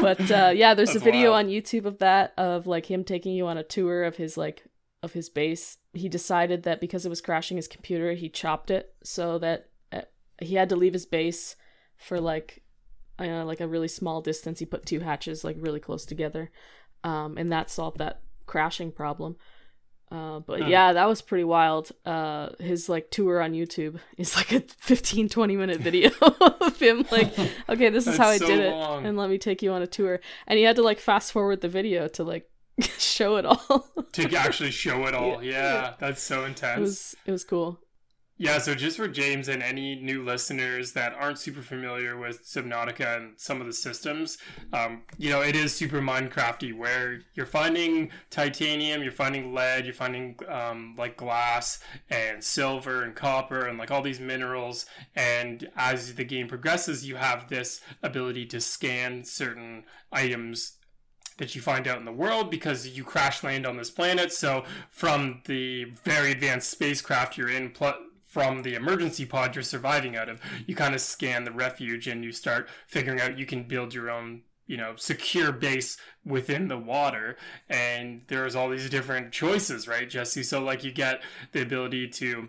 but 0.02 0.32
uh, 0.32 0.52
yeah, 0.54 0.74
there's 0.74 0.96
a 0.96 1.00
video 1.00 1.32
wild. 1.32 1.46
on 1.46 1.52
YouTube 1.52 1.86
of 1.86 2.00
that 2.00 2.34
of 2.38 2.68
like 2.68 2.90
him 2.90 3.04
taking 3.04 3.34
you 3.34 3.48
on 3.48 3.58
a 3.58 3.64
tour 3.64 4.04
of 4.04 4.18
his 4.18 4.38
like 4.38 4.66
of 5.04 5.14
his 5.14 5.30
base. 5.30 5.78
He 5.94 6.10
decided 6.10 6.64
that 6.64 6.82
because 6.82 7.06
it 7.06 7.10
was 7.10 7.22
crashing 7.22 7.58
his 7.58 7.68
computer, 7.68 8.14
he 8.14 8.30
chopped 8.30 8.72
it 8.72 8.94
so 9.04 9.38
that 9.40 9.70
uh, 9.92 10.02
he 10.42 10.56
had 10.56 10.70
to 10.70 10.76
leave 10.76 10.94
his 10.94 11.06
base 11.06 11.56
for 11.98 12.20
like 12.20 12.64
uh, 13.20 13.46
like 13.46 13.62
a 13.62 13.68
really 13.68 13.88
small 13.88 14.22
distance. 14.22 14.60
He 14.60 14.66
put 14.66 14.86
two 14.86 15.00
hatches 15.00 15.44
like 15.44 15.58
really 15.60 15.80
close 15.80 16.06
together, 16.06 16.52
um, 17.04 17.38
and 17.38 17.52
that 17.52 17.70
solved 17.70 17.98
that 18.00 18.22
crashing 18.46 18.92
problem. 18.92 19.38
Uh, 20.12 20.40
but 20.42 20.60
Huh. 20.62 20.68
yeah, 20.68 20.92
that 20.94 21.08
was 21.08 21.22
pretty 21.22 21.46
wild. 21.46 21.92
Uh, 22.06 22.50
his 22.60 22.90
like 22.90 23.10
tour 23.12 23.42
on 23.42 23.54
YouTube 23.54 23.98
is 24.18 24.36
like 24.36 24.52
a 24.52 24.60
15, 24.80 25.30
20 25.30 25.56
minute 25.56 25.80
video 25.90 26.10
of 26.22 26.78
him 26.80 27.06
like, 27.12 27.32
okay, 27.70 27.90
this 27.90 28.08
is 28.08 28.18
how 28.18 28.28
I 28.28 28.38
so 28.38 28.46
did 28.48 28.60
it, 28.60 28.72
long. 28.72 29.06
and 29.06 29.16
let 29.18 29.30
me 29.30 29.38
take 29.38 29.62
you 29.62 29.72
on 29.72 29.82
a 29.82 29.88
tour. 29.88 30.20
And 30.48 30.58
he 30.60 30.66
had 30.66 30.76
to 30.76 30.84
like 30.84 31.00
fast 31.00 31.32
forward 31.32 31.62
the 31.62 31.70
video 31.70 32.10
to 32.10 32.24
like 32.26 32.50
show 32.98 33.38
it 33.38 33.46
all. 33.46 33.88
to 34.14 34.36
actually 34.36 34.72
show 34.72 35.06
it 35.08 35.14
all. 35.16 35.42
Yeah. 35.44 35.52
Yeah, 35.52 35.94
that's 35.98 36.22
so 36.22 36.44
intense. 36.46 36.78
it 36.78 36.82
was 36.82 37.16
it 37.28 37.32
was 37.32 37.44
cool. 37.46 37.80
Yeah, 38.42 38.58
so 38.58 38.74
just 38.74 38.98
for 38.98 39.08
James 39.08 39.48
and 39.48 39.62
any 39.62 39.94
new 39.94 40.26
listeners 40.26 40.94
that 40.94 41.14
aren't 41.14 41.38
super 41.38 41.62
familiar 41.62 42.18
with 42.18 42.44
Subnautica 42.44 43.18
and 43.18 43.34
some 43.40 43.62
of 43.62 43.68
the 43.68 43.72
systems, 43.74 44.40
um, 44.74 45.04
you 45.20 45.30
know, 45.30 45.42
it 45.42 45.56
is 45.56 45.76
super 45.76 46.02
Minecrafty 46.02 46.76
where 46.76 47.22
you're 47.36 47.46
finding 47.46 48.10
titanium, 48.32 49.04
you're 49.04 49.12
finding 49.12 49.54
lead, 49.54 49.86
you're 49.86 49.94
finding 49.94 50.40
um, 50.50 50.96
like 50.98 51.18
glass 51.18 51.84
and 52.10 52.44
silver 52.44 53.04
and 53.04 53.14
copper 53.14 53.68
and 53.68 53.78
like 53.78 53.92
all 53.92 54.02
these 54.02 54.20
minerals. 54.20 54.88
And 55.16 55.70
as 55.76 56.16
the 56.16 56.24
game 56.24 56.48
progresses, 56.48 57.08
you 57.08 57.18
have 57.18 57.48
this 57.48 57.80
ability 58.02 58.48
to 58.48 58.60
scan 58.60 59.24
certain 59.24 59.84
items 60.12 60.78
that 61.38 61.54
you 61.54 61.62
find 61.62 61.88
out 61.88 62.00
in 62.00 62.06
the 62.06 62.12
world 62.12 62.50
because 62.50 62.88
you 62.88 63.04
crash 63.04 63.44
land 63.44 63.68
on 63.68 63.78
this 63.78 63.92
planet. 63.92 64.34
So 64.34 64.64
from 64.90 65.44
the 65.46 65.94
very 66.04 66.32
advanced 66.32 66.72
spacecraft 66.72 67.38
you're 67.38 67.50
in, 67.50 67.70
pl- 67.70 67.98
from 68.32 68.64
the 68.64 68.76
emergency 68.76 69.26
pod 69.26 69.56
you're 69.56 69.62
surviving 69.62 70.16
out 70.16 70.30
of, 70.30 70.40
you 70.66 70.74
kind 70.74 70.96
of 70.96 71.02
scan 71.02 71.44
the 71.44 71.52
refuge 71.52 72.08
and 72.08 72.24
you 72.24 72.32
start 72.32 72.70
figuring 72.88 73.20
out 73.20 73.38
you 73.38 73.46
can 73.46 73.64
build 73.64 73.94
your 73.94 74.10
own. 74.10 74.44
You 74.68 74.78
know, 74.78 74.94
secure 74.96 75.52
base 75.52 75.98
within 76.24 76.70
the 76.70 76.78
water, 76.78 77.36
and 77.68 78.22
there's 78.28 78.56
all 78.56 78.70
these 78.70 78.90
different 78.90 79.34
choices, 79.34 79.86
right, 79.86 80.10
Jesse? 80.10 80.44
So, 80.44 80.64
like, 80.64 80.86
you 80.86 80.94
get 80.94 81.22
the 81.52 81.62
ability 81.62 82.08
to 82.08 82.48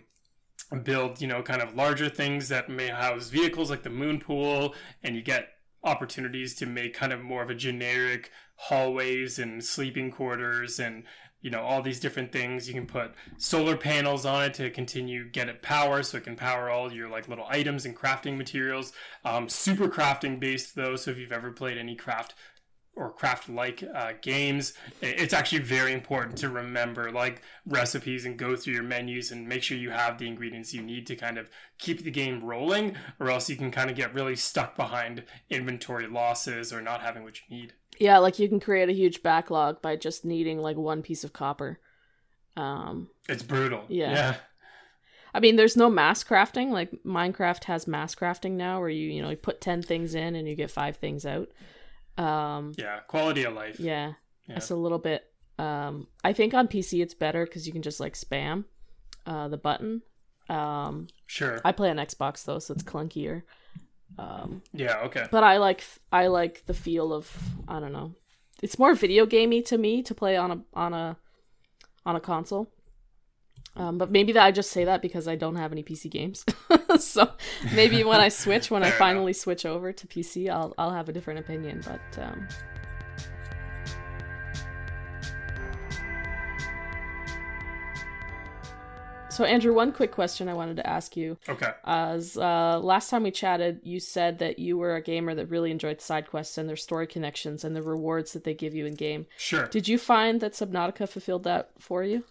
build, 0.85 1.21
you 1.21 1.27
know, 1.27 1.43
kind 1.43 1.61
of 1.61 1.75
larger 1.75 2.09
things 2.09 2.49
that 2.49 2.69
may 2.69 2.89
house 2.89 3.29
vehicles 3.29 3.71
like 3.71 3.83
the 3.83 3.91
moon 3.91 4.21
pool, 4.21 4.73
and 5.03 5.17
you 5.17 5.23
get 5.23 5.49
opportunities 5.83 6.55
to 6.57 6.67
make 6.67 6.95
kind 6.95 7.13
of 7.13 7.21
more 7.23 7.43
of 7.43 7.51
a 7.51 7.57
generic 7.57 8.31
hallways 8.55 9.41
and 9.41 9.65
sleeping 9.65 10.13
quarters 10.13 10.79
and 10.79 11.03
you 11.43 11.51
know 11.51 11.61
all 11.61 11.83
these 11.83 12.01
different 12.01 12.33
things. 12.33 12.67
You 12.67 12.75
can 12.75 12.87
put 12.87 13.13
solar 13.37 13.77
panels 13.77 14.25
on 14.25 14.45
it 14.45 14.55
to 14.55 14.71
continue 14.71 15.29
get 15.29 15.49
it 15.49 15.61
power 15.61 16.03
so 16.03 16.19
it 16.19 16.25
can 16.25 16.37
power 16.37 16.71
all 16.71 16.93
your 16.93 17.09
like 17.09 17.29
little 17.29 17.47
items 17.49 17.85
and 17.85 17.97
crafting 17.97 18.37
materials. 18.37 18.93
Um, 19.25 19.49
super 19.49 19.89
crafting 19.89 20.41
based 20.41 20.75
though 20.75 20.97
so 20.97 21.11
if 21.11 21.19
you've 21.19 21.33
ever 21.33 21.51
played 21.51 21.77
any 21.77 21.97
craft 21.97 22.35
or 22.95 23.11
craft 23.11 23.49
like 23.49 23.83
uh, 23.95 24.13
games 24.21 24.75
it's 25.01 25.33
actually 25.33 25.61
very 25.61 25.93
important 25.93 26.37
to 26.37 26.49
remember 26.49 27.11
like 27.11 27.41
recipes 27.67 28.27
and 28.27 28.37
go 28.37 28.55
through 28.55 28.75
your 28.75 28.83
menus 28.83 29.31
and 29.31 29.49
make 29.49 29.63
sure 29.63 29.79
you 29.79 29.91
have 29.91 30.19
the 30.19 30.27
ingredients 30.27 30.75
you 30.75 30.83
need 30.83 31.07
to 31.07 31.17
kind 31.17 31.39
of 31.39 31.49
keep 31.79 32.05
the 32.05 32.11
game 32.11 32.45
rolling 32.45 32.95
or 33.19 33.31
else 33.31 33.49
you 33.49 33.57
can 33.57 33.71
kind 33.71 33.89
of 33.89 33.97
get 33.97 34.15
really 34.15 34.37
stuck 34.37 34.77
behind 34.77 35.25
inventory 35.49 36.07
losses 36.07 36.73
or 36.73 36.83
not 36.83 37.01
having 37.01 37.23
what 37.23 37.39
you 37.49 37.57
need 37.57 37.73
Yeah, 38.03 38.19
like 38.19 38.41
you 38.41 38.49
can 38.49 38.59
create 38.59 38.89
a 38.89 38.93
huge 38.93 39.23
backlog 39.23 39.81
by 39.81 39.95
just 39.95 40.25
needing 40.25 40.59
like 40.59 40.77
one 40.77 41.03
piece 41.03 41.23
of 41.23 41.33
copper. 41.33 41.79
Um, 42.57 43.09
it's 43.29 43.45
brutal 43.45 43.85
Yeah. 43.89 44.11
yeah 44.13 44.35
I 45.35 45.41
mean, 45.41 45.55
there's 45.57 45.77
no 45.77 45.89
mass 45.89 46.23
crafting. 46.25 46.71
Like 46.71 46.91
Minecraft 47.07 47.65
has 47.65 47.87
mass 47.87 48.15
crafting 48.15 48.53
now, 48.53 48.81
where 48.81 48.89
you 48.91 49.09
you 49.09 49.23
know 49.23 49.31
you 49.31 49.37
put 49.37 49.61
ten 49.61 49.81
things 49.83 50.15
in 50.17 50.35
and 50.35 50.49
you 50.49 50.55
get 50.57 50.71
five 50.71 50.97
things 50.97 51.25
out. 51.25 51.49
Um, 52.19 52.73
yeah 52.77 52.99
quality 53.07 53.45
of 53.45 53.55
life 53.55 53.81
yeah, 53.81 54.13
Yeah. 54.49 54.57
it's 54.57 54.71
a 54.71 54.77
little 54.77 54.99
bit. 54.99 55.25
Um, 55.59 56.09
I 56.25 56.33
think 56.33 56.55
on 56.55 56.67
PC 56.69 57.03
it's 57.03 57.15
better 57.15 57.45
because 57.47 57.67
you 57.67 57.73
can 57.73 57.83
just 57.83 58.01
like 58.01 58.15
spam 58.15 58.65
uh, 59.27 59.47
the 59.49 59.57
button. 59.57 60.03
Um, 60.49 61.07
sure 61.27 61.61
I 61.65 61.71
play 61.73 61.89
on 61.89 61.97
Xbox 61.99 62.45
though, 62.45 62.59
so 62.59 62.75
it's 62.75 62.83
clunkier. 62.83 63.45
Um, 64.19 64.63
yeah 64.73 64.99
okay 65.05 65.27
but 65.31 65.43
I 65.43 65.57
like 65.57 65.83
I 66.13 66.27
like 66.27 66.67
the 66.67 66.75
feel 66.75 67.13
of 67.13 67.35
I 67.67 67.81
don't 67.81 67.93
know. 67.93 68.15
It's 68.63 68.79
more 68.79 68.95
video 68.95 69.27
gamey 69.27 69.63
to 69.63 69.79
me 69.79 70.03
to 70.03 70.15
play 70.15 70.37
on 70.37 70.51
a 70.51 70.61
on 70.75 70.95
a 70.95 71.17
on 72.05 72.17
a 72.17 72.21
console. 72.21 72.71
Um, 73.75 73.97
but 73.97 74.11
maybe 74.11 74.33
that 74.33 74.45
I 74.45 74.51
just 74.51 74.71
say 74.71 74.85
that 74.85 75.01
because 75.01 75.27
I 75.27 75.35
don't 75.35 75.57
have 75.57 75.73
any 75.73 75.83
PC 75.83 76.11
games. 76.11 76.45
so 76.99 77.31
maybe 77.75 78.05
when 78.05 78.21
I 78.21 78.29
switch, 78.43 78.71
when 78.71 78.83
I 78.83 78.91
finally 78.91 79.33
switch 79.33 79.65
over 79.65 79.93
to 79.93 80.07
PC, 80.07 80.51
I'll 80.51 80.75
I'll 80.77 80.91
have 80.91 81.09
a 81.09 81.13
different 81.13 81.41
opinion. 81.41 81.83
But 81.85 82.23
um, 82.23 82.49
so 89.33 89.45
Andrew, 89.45 89.73
one 89.73 89.93
quick 89.93 90.13
question 90.13 90.49
I 90.49 90.55
wanted 90.55 90.77
to 90.77 90.87
ask 90.87 91.17
you. 91.17 91.39
okay 91.49 91.73
As 91.85 92.37
uh, 92.37 92.79
last 92.79 93.09
time 93.09 93.23
we 93.23 93.31
chatted, 93.31 93.81
you 93.83 93.99
said 93.99 94.39
that 94.41 94.59
you 94.59 94.77
were 94.77 94.95
a 94.95 95.03
gamer 95.03 95.35
that 95.35 95.47
really 95.47 95.71
enjoyed 95.71 96.03
side 96.03 96.29
quests 96.29 96.59
and 96.59 96.69
their 96.69 96.77
story 96.77 97.07
connections 97.07 97.65
and 97.65 97.75
the 97.75 97.83
rewards 97.83 98.35
that 98.35 98.45
they 98.45 98.53
give 98.53 98.75
you 98.75 98.85
in 98.85 98.95
game. 98.95 99.27
sure 99.39 99.67
Did 99.69 99.89
you 99.89 99.97
find 99.97 100.41
that 100.43 100.53
Subnautica 100.53 101.09
fulfilled 101.09 101.45
that 101.45 101.71
for 101.79 102.05
you? 102.05 102.25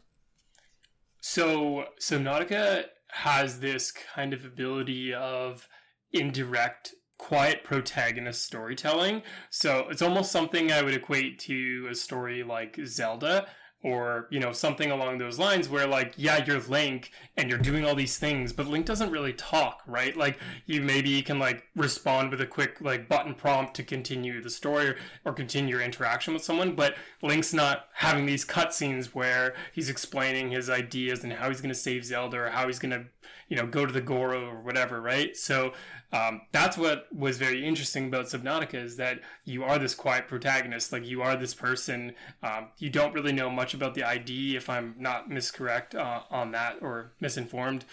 So 1.21 1.85
Subnautica 1.99 2.85
has 3.09 3.59
this 3.59 3.91
kind 3.91 4.31
of 4.33 4.45
ability 4.45 5.13
of 5.13 5.67
indirect, 6.13 6.93
quiet 7.17 7.63
protagonist 7.63 8.45
storytelling. 8.45 9.23
So 9.49 9.87
it's 9.89 10.01
almost 10.01 10.31
something 10.31 10.71
I 10.71 10.81
would 10.83 10.93
equate 10.93 11.39
to 11.39 11.87
a 11.89 11.95
story 11.95 12.43
like 12.43 12.79
Zelda 12.85 13.47
or, 13.83 14.27
you 14.29 14.39
know, 14.39 14.51
something 14.51 14.91
along 14.91 15.17
those 15.17 15.39
lines 15.39 15.67
where 15.67 15.87
like, 15.87 16.13
yeah, 16.15 16.43
you're 16.45 16.59
Link 16.59 17.11
and 17.35 17.49
you're 17.49 17.57
doing 17.57 17.83
all 17.83 17.95
these 17.95 18.17
things, 18.17 18.53
but 18.53 18.67
Link 18.67 18.85
doesn't 18.85 19.11
really 19.11 19.33
talk, 19.33 19.81
right? 19.87 20.15
Like 20.15 20.37
you 20.65 20.81
maybe 20.81 21.21
can 21.21 21.39
like 21.39 21.63
respond 21.75 22.29
with 22.29 22.41
a 22.41 22.45
quick 22.45 22.79
like 22.79 23.09
button 23.09 23.33
prompt 23.33 23.75
to 23.75 23.83
continue 23.83 24.41
the 24.41 24.49
story 24.49 24.95
or 25.25 25.33
continue 25.33 25.75
your 25.75 25.81
interaction 25.81 26.33
with 26.33 26.43
someone, 26.43 26.75
but 26.75 26.95
Link's 27.23 27.53
not 27.53 27.87
having 27.95 28.25
these 28.25 28.45
cutscenes 28.45 29.07
where 29.07 29.55
he's 29.73 29.89
explaining 29.89 30.51
his 30.51 30.69
ideas 30.69 31.23
and 31.23 31.33
how 31.33 31.49
he's 31.49 31.61
going 31.61 31.73
to 31.73 31.75
save 31.75 32.05
Zelda 32.05 32.37
or 32.37 32.49
how 32.49 32.67
he's 32.67 32.79
going 32.79 32.91
to, 32.91 33.05
you 33.51 33.57
know, 33.57 33.67
go 33.67 33.85
to 33.85 33.91
the 33.91 33.99
Goro 33.99 34.49
or 34.49 34.61
whatever, 34.61 35.01
right? 35.01 35.35
So 35.35 35.73
um, 36.13 36.43
that's 36.53 36.77
what 36.77 37.13
was 37.13 37.37
very 37.37 37.67
interesting 37.67 38.07
about 38.07 38.27
Subnautica 38.27 38.75
is 38.75 38.95
that 38.95 39.19
you 39.43 39.65
are 39.65 39.77
this 39.77 39.93
quiet 39.93 40.29
protagonist, 40.29 40.93
like 40.93 41.05
you 41.05 41.21
are 41.21 41.35
this 41.35 41.53
person. 41.53 42.13
Um, 42.41 42.69
you 42.77 42.89
don't 42.89 43.13
really 43.13 43.33
know 43.33 43.49
much 43.49 43.73
about 43.73 43.93
the 43.93 44.05
ID, 44.05 44.55
if 44.55 44.69
I'm 44.69 44.95
not 44.97 45.29
miscorrect 45.29 45.95
uh, 45.95 46.21
on 46.31 46.51
that 46.51 46.77
or 46.81 47.11
misinformed. 47.19 47.83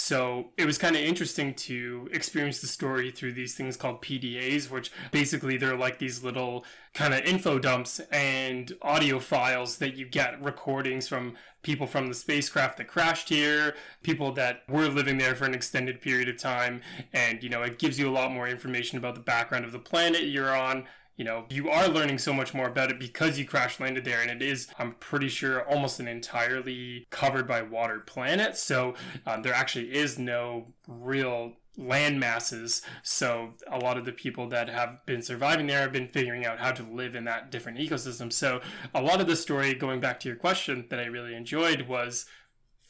So 0.00 0.48
it 0.56 0.64
was 0.64 0.78
kind 0.78 0.96
of 0.96 1.02
interesting 1.02 1.52
to 1.54 2.08
experience 2.10 2.60
the 2.60 2.66
story 2.66 3.10
through 3.10 3.34
these 3.34 3.54
things 3.54 3.76
called 3.76 4.00
PDAs, 4.00 4.70
which 4.70 4.90
basically 5.12 5.58
they're 5.58 5.76
like 5.76 5.98
these 5.98 6.24
little 6.24 6.64
kind 6.94 7.12
of 7.12 7.20
info 7.20 7.58
dumps 7.58 8.00
and 8.10 8.72
audio 8.80 9.18
files 9.20 9.76
that 9.76 9.96
you 9.96 10.06
get 10.06 10.42
recordings 10.42 11.06
from 11.06 11.36
people 11.62 11.86
from 11.86 12.08
the 12.08 12.14
spacecraft 12.14 12.78
that 12.78 12.88
crashed 12.88 13.28
here, 13.28 13.74
people 14.02 14.32
that 14.32 14.62
were 14.68 14.88
living 14.88 15.18
there 15.18 15.34
for 15.34 15.44
an 15.44 15.54
extended 15.54 16.00
period 16.00 16.28
of 16.28 16.38
time. 16.38 16.80
And, 17.12 17.42
you 17.42 17.48
know, 17.48 17.62
it 17.62 17.78
gives 17.78 17.98
you 17.98 18.08
a 18.08 18.12
lot 18.12 18.32
more 18.32 18.48
information 18.48 18.98
about 18.98 19.14
the 19.14 19.20
background 19.20 19.64
of 19.64 19.72
the 19.72 19.78
planet 19.78 20.22
you're 20.22 20.56
on, 20.56 20.86
you 21.20 21.24
know, 21.24 21.44
you 21.50 21.68
are 21.68 21.86
learning 21.86 22.16
so 22.16 22.32
much 22.32 22.54
more 22.54 22.66
about 22.66 22.90
it 22.90 22.98
because 22.98 23.38
you 23.38 23.44
crash 23.44 23.78
landed 23.78 24.06
there, 24.06 24.22
and 24.22 24.30
it 24.30 24.40
is, 24.40 24.68
I'm 24.78 24.94
pretty 24.94 25.28
sure, 25.28 25.68
almost 25.68 26.00
an 26.00 26.08
entirely 26.08 27.06
covered 27.10 27.46
by 27.46 27.60
water 27.60 28.00
planet. 28.00 28.56
So 28.56 28.94
um, 29.26 29.42
there 29.42 29.52
actually 29.52 29.94
is 29.94 30.18
no 30.18 30.72
real 30.88 31.56
land 31.80 32.20
masses. 32.20 32.82
So 33.02 33.54
a 33.70 33.78
lot 33.78 33.96
of 33.96 34.04
the 34.04 34.12
people 34.12 34.48
that 34.50 34.68
have 34.68 35.04
been 35.06 35.22
surviving 35.22 35.66
there 35.66 35.80
have 35.80 35.92
been 35.92 36.08
figuring 36.08 36.44
out 36.44 36.58
how 36.58 36.72
to 36.72 36.82
live 36.82 37.14
in 37.14 37.24
that 37.24 37.50
different 37.50 37.78
ecosystem. 37.78 38.32
So 38.32 38.60
a 38.94 39.02
lot 39.02 39.20
of 39.20 39.26
the 39.26 39.36
story, 39.36 39.74
going 39.74 40.00
back 40.00 40.20
to 40.20 40.28
your 40.28 40.36
question, 40.36 40.86
that 40.90 41.00
I 41.00 41.06
really 41.06 41.34
enjoyed 41.34 41.88
was 41.88 42.26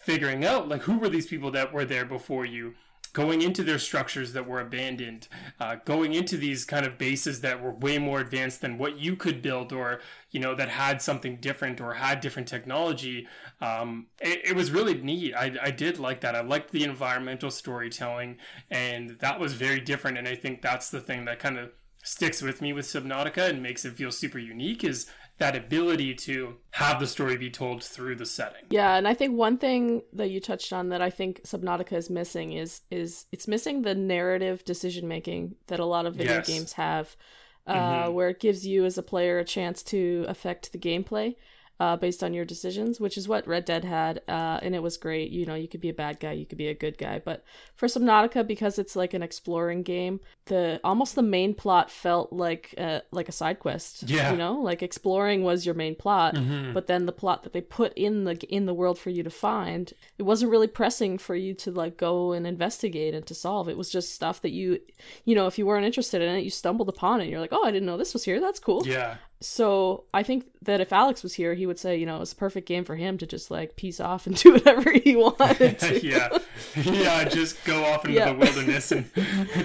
figuring 0.00 0.44
out 0.44 0.68
like 0.68 0.82
who 0.82 0.98
were 0.98 1.08
these 1.08 1.26
people 1.26 1.50
that 1.50 1.72
were 1.72 1.84
there 1.84 2.04
before 2.04 2.44
you 2.44 2.74
going 3.12 3.42
into 3.42 3.62
their 3.62 3.78
structures 3.78 4.32
that 4.32 4.46
were 4.46 4.60
abandoned, 4.60 5.28
uh, 5.58 5.76
going 5.84 6.14
into 6.14 6.36
these 6.36 6.64
kind 6.64 6.86
of 6.86 6.98
bases 6.98 7.40
that 7.40 7.62
were 7.62 7.72
way 7.72 7.98
more 7.98 8.20
advanced 8.20 8.60
than 8.60 8.78
what 8.78 8.98
you 8.98 9.16
could 9.16 9.42
build, 9.42 9.72
or 9.72 10.00
you 10.30 10.40
know 10.40 10.54
that 10.54 10.68
had 10.68 11.02
something 11.02 11.36
different 11.36 11.80
or 11.80 11.94
had 11.94 12.20
different 12.20 12.48
technology. 12.48 13.26
Um, 13.60 14.06
it, 14.20 14.50
it 14.50 14.56
was 14.56 14.70
really 14.70 14.94
neat. 14.94 15.34
I, 15.34 15.56
I 15.62 15.70
did 15.70 15.98
like 15.98 16.20
that. 16.20 16.34
I 16.34 16.40
liked 16.40 16.70
the 16.70 16.84
environmental 16.84 17.50
storytelling, 17.50 18.36
and 18.70 19.18
that 19.20 19.40
was 19.40 19.54
very 19.54 19.80
different. 19.80 20.18
And 20.18 20.28
I 20.28 20.34
think 20.34 20.62
that's 20.62 20.90
the 20.90 21.00
thing 21.00 21.24
that 21.24 21.38
kind 21.38 21.58
of 21.58 21.70
sticks 22.02 22.40
with 22.42 22.62
me 22.62 22.72
with 22.72 22.86
Subnautica 22.86 23.48
and 23.50 23.62
makes 23.62 23.84
it 23.84 23.94
feel 23.94 24.10
super 24.10 24.38
unique 24.38 24.82
is 24.84 25.06
that 25.40 25.56
ability 25.56 26.14
to 26.14 26.54
have 26.72 27.00
the 27.00 27.06
story 27.06 27.36
be 27.36 27.50
told 27.50 27.82
through 27.82 28.14
the 28.14 28.26
setting. 28.26 28.66
Yeah, 28.68 28.94
and 28.96 29.08
I 29.08 29.14
think 29.14 29.34
one 29.36 29.56
thing 29.56 30.02
that 30.12 30.28
you 30.30 30.38
touched 30.38 30.70
on 30.72 30.90
that 30.90 31.00
I 31.00 31.08
think 31.08 31.42
Subnautica 31.44 31.94
is 31.94 32.10
missing 32.10 32.52
is 32.52 32.82
is 32.90 33.24
it's 33.32 33.48
missing 33.48 33.82
the 33.82 33.94
narrative 33.94 34.64
decision 34.66 35.08
making 35.08 35.56
that 35.68 35.80
a 35.80 35.84
lot 35.86 36.04
of 36.06 36.14
video 36.14 36.36
Yes. 36.36 36.46
games 36.46 36.72
have, 36.74 37.16
uh, 37.66 37.74
Mhm. 37.74 38.12
where 38.12 38.28
it 38.28 38.38
gives 38.38 38.66
you 38.66 38.84
as 38.84 38.98
a 38.98 39.02
player 39.02 39.38
a 39.38 39.44
chance 39.44 39.82
to 39.84 40.26
affect 40.28 40.72
the 40.72 40.78
gameplay. 40.78 41.36
Uh, 41.80 41.96
based 41.96 42.22
on 42.22 42.34
your 42.34 42.44
decisions, 42.44 43.00
which 43.00 43.16
is 43.16 43.26
what 43.26 43.48
Red 43.48 43.64
Dead 43.64 43.84
had, 43.86 44.20
uh, 44.28 44.60
and 44.62 44.74
it 44.74 44.82
was 44.82 44.98
great. 44.98 45.30
You 45.30 45.46
know, 45.46 45.54
you 45.54 45.66
could 45.66 45.80
be 45.80 45.88
a 45.88 45.94
bad 45.94 46.20
guy, 46.20 46.32
you 46.32 46.44
could 46.44 46.58
be 46.58 46.68
a 46.68 46.74
good 46.74 46.98
guy, 46.98 47.22
but 47.24 47.42
for 47.74 47.86
Subnautica, 47.88 48.46
because 48.46 48.78
it's 48.78 48.94
like 48.96 49.14
an 49.14 49.22
exploring 49.22 49.82
game, 49.82 50.20
the 50.44 50.78
almost 50.84 51.14
the 51.14 51.22
main 51.22 51.54
plot 51.54 51.90
felt 51.90 52.34
like 52.34 52.74
uh, 52.76 53.00
like 53.12 53.30
a 53.30 53.32
side 53.32 53.60
quest. 53.60 54.02
Yeah. 54.10 54.30
you 54.30 54.36
know, 54.36 54.60
like 54.60 54.82
exploring 54.82 55.42
was 55.42 55.64
your 55.64 55.74
main 55.74 55.94
plot, 55.94 56.34
Mhm. 56.34 56.74
but 56.74 56.86
then 56.86 57.06
the 57.06 57.12
plot 57.12 57.44
that 57.44 57.54
they 57.54 57.62
put 57.62 57.94
in 57.94 58.24
the 58.24 58.34
in 58.54 58.66
the 58.66 58.74
world 58.74 58.98
for 58.98 59.08
you 59.08 59.22
to 59.22 59.30
find 59.30 59.94
it 60.18 60.24
wasn't 60.24 60.50
really 60.50 60.66
pressing 60.66 61.16
for 61.16 61.34
you 61.34 61.54
to 61.54 61.70
like 61.70 61.96
go 61.96 62.32
and 62.32 62.46
investigate 62.46 63.14
and 63.14 63.24
to 63.26 63.34
solve 63.34 63.70
it 63.70 63.76
was 63.78 63.88
just 63.88 64.14
stuff 64.14 64.42
that 64.42 64.50
you 64.50 64.80
you 65.24 65.34
know 65.34 65.46
if 65.46 65.56
you 65.58 65.64
weren't 65.64 65.86
interested 65.86 66.20
in 66.20 66.34
it 66.36 66.44
you 66.44 66.50
stumbled 66.50 66.88
upon 66.90 67.20
it 67.22 67.28
you're 67.28 67.40
like 67.40 67.52
oh 67.52 67.64
i 67.64 67.70
didn't 67.70 67.86
know 67.86 67.96
this 67.96 68.12
was 68.12 68.24
here 68.24 68.38
that's 68.40 68.60
cool 68.60 68.86
Yeah. 68.86 69.16
So 69.40 70.04
i 70.12 70.22
think 70.22 70.44
that 70.60 70.80
if 70.82 70.92
alex 70.92 71.22
was 71.22 71.32
here 71.34 71.54
he 71.54 71.64
would 71.66 71.78
say 71.78 71.96
you 71.96 72.04
know 72.04 72.16
it 72.16 72.20
was 72.20 72.32
a 72.32 72.36
perfect 72.36 72.68
game 72.68 72.84
for 72.84 72.96
him 72.96 73.16
to 73.16 73.26
just 73.26 73.50
like 73.50 73.74
peace 73.74 73.98
off 73.98 74.26
and 74.26 74.36
do 74.42 74.52
whatever 74.52 74.90
he 74.92 75.16
wanted 75.16 75.78
to 75.78 76.06
yeah, 76.06 76.28
yeah. 76.76 77.24
Just 77.24 77.62
go 77.64 77.84
off 77.86 78.04
into 78.04 78.16
Yeah. 78.18 78.32
the 78.32 78.38
wilderness 78.38 78.92
and 78.92 79.04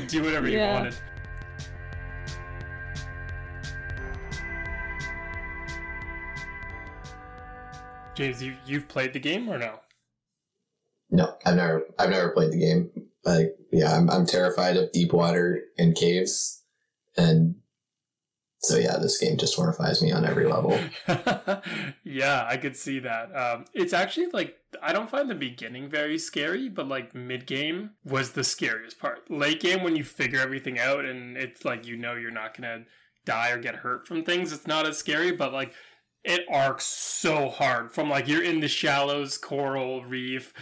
do 0.08 0.24
whatever 0.24 0.48
you 0.48 0.58
Yeah. 0.58 0.74
wanted. 0.75 0.96
James, 8.15 8.41
you 8.41 8.55
you've 8.65 8.88
played 8.88 9.13
the 9.13 9.20
game 9.20 9.50
or 9.50 9.58
no? 9.58 9.79
No, 11.12 11.36
I've 11.46 11.55
never 11.55 11.86
I've 12.00 12.10
never 12.10 12.29
played 12.29 12.51
the 12.51 12.60
game. 12.60 12.89
Like 13.25 13.55
yeah, 13.72 13.96
I'm 13.96 14.10
I'm 14.10 14.25
terrified 14.25 14.77
of 14.77 14.91
deep 14.91 15.12
water 15.13 15.62
and 15.77 15.96
caves. 15.96 16.63
And 17.17 17.55
so 18.65 18.77
yeah, 18.77 18.98
this 18.98 19.17
game 19.17 19.38
just 19.38 19.55
horrifies 19.55 20.01
me 20.01 20.12
on 20.12 20.25
every 20.25 20.48
level. 20.48 20.79
yeah, 22.03 22.45
I 22.48 22.57
could 22.57 22.75
see 22.75 23.00
that. 23.00 23.36
Um, 23.36 23.65
it's 23.74 23.93
actually 23.93 24.27
like 24.27 24.57
I 24.81 24.93
don't 24.93 25.10
find 25.10 25.29
the 25.29 25.36
beginning 25.36 25.89
very 25.89 26.17
scary, 26.17 26.69
but 26.69 26.88
like 26.88 27.13
mid 27.13 27.45
game 27.45 27.91
was 28.03 28.31
the 28.31 28.43
scariest 28.43 29.00
part. 29.00 29.29
Late 29.29 29.60
game 29.60 29.84
when 29.84 29.95
you 29.95 30.03
figure 30.03 30.39
everything 30.39 30.79
out 30.79 31.05
and 31.05 31.38
it's 31.38 31.63
like 31.63 31.86
you 31.86 31.95
know 31.98 32.15
you're 32.15 32.31
not 32.31 32.55
gonna 32.55 32.86
die 33.25 33.51
or 33.51 33.57
get 33.57 33.77
hurt 33.77 34.07
from 34.07 34.24
things, 34.24 34.51
it's 34.51 34.67
not 34.67 34.88
as 34.88 34.98
scary. 34.98 35.31
But 35.31 35.53
like 35.53 35.74
it 36.24 36.41
arcs 36.51 36.86
so 36.86 37.50
hard 37.50 37.91
from 37.91 38.10
like 38.10 38.27
you're 38.27 38.43
in 38.43 38.60
the 38.60 38.67
shallows 38.67 39.38
coral 39.38 40.03
reef 40.03 40.53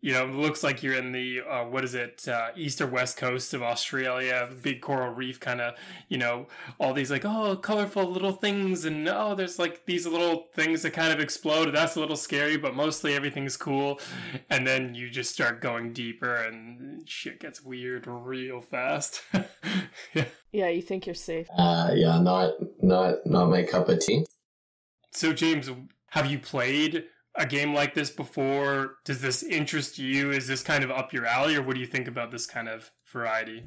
you 0.00 0.12
know, 0.12 0.28
it 0.28 0.34
looks 0.34 0.62
like 0.62 0.82
you're 0.82 0.94
in 0.94 1.10
the 1.10 1.40
uh, 1.40 1.64
what 1.64 1.82
is 1.82 1.94
it, 1.94 2.28
uh, 2.28 2.48
east 2.54 2.80
or 2.80 2.86
west 2.86 3.16
coast 3.16 3.52
of 3.52 3.62
Australia, 3.62 4.48
big 4.62 4.80
coral 4.80 5.12
reef, 5.12 5.40
kind 5.40 5.60
of, 5.60 5.74
you 6.08 6.16
know, 6.16 6.46
all 6.78 6.92
these 6.92 7.10
like 7.10 7.24
oh 7.24 7.56
colorful 7.56 8.04
little 8.04 8.32
things, 8.32 8.84
and 8.84 9.08
oh 9.08 9.34
there's 9.34 9.58
like 9.58 9.86
these 9.86 10.06
little 10.06 10.46
things 10.54 10.82
that 10.82 10.92
kind 10.92 11.12
of 11.12 11.18
explode. 11.18 11.72
That's 11.72 11.96
a 11.96 12.00
little 12.00 12.16
scary, 12.16 12.56
but 12.56 12.76
mostly 12.76 13.14
everything's 13.14 13.56
cool. 13.56 14.00
And 14.48 14.64
then 14.64 14.94
you 14.94 15.10
just 15.10 15.32
start 15.32 15.60
going 15.60 15.92
deeper, 15.92 16.34
and 16.34 17.08
shit 17.08 17.40
gets 17.40 17.62
weird 17.62 18.06
real 18.06 18.60
fast. 18.60 19.22
yeah. 20.14 20.24
yeah, 20.52 20.68
you 20.68 20.82
think 20.82 21.06
you're 21.06 21.14
safe. 21.14 21.48
Uh, 21.56 21.90
yeah, 21.94 22.20
not 22.20 22.54
not 22.80 23.26
not 23.26 23.50
my 23.50 23.64
cup 23.64 23.88
of 23.88 23.98
tea. 23.98 24.24
So 25.10 25.32
James, 25.32 25.68
have 26.10 26.30
you 26.30 26.38
played? 26.38 27.04
A 27.38 27.46
game 27.46 27.72
like 27.72 27.94
this 27.94 28.10
before? 28.10 28.96
Does 29.04 29.20
this 29.20 29.42
interest 29.42 29.98
you? 29.98 30.30
Is 30.30 30.46
this 30.46 30.62
kind 30.62 30.84
of 30.84 30.90
up 30.90 31.12
your 31.12 31.24
alley, 31.24 31.56
or 31.56 31.62
what 31.62 31.74
do 31.74 31.80
you 31.80 31.86
think 31.86 32.08
about 32.08 32.30
this 32.30 32.46
kind 32.46 32.68
of 32.68 32.90
variety? 33.10 33.64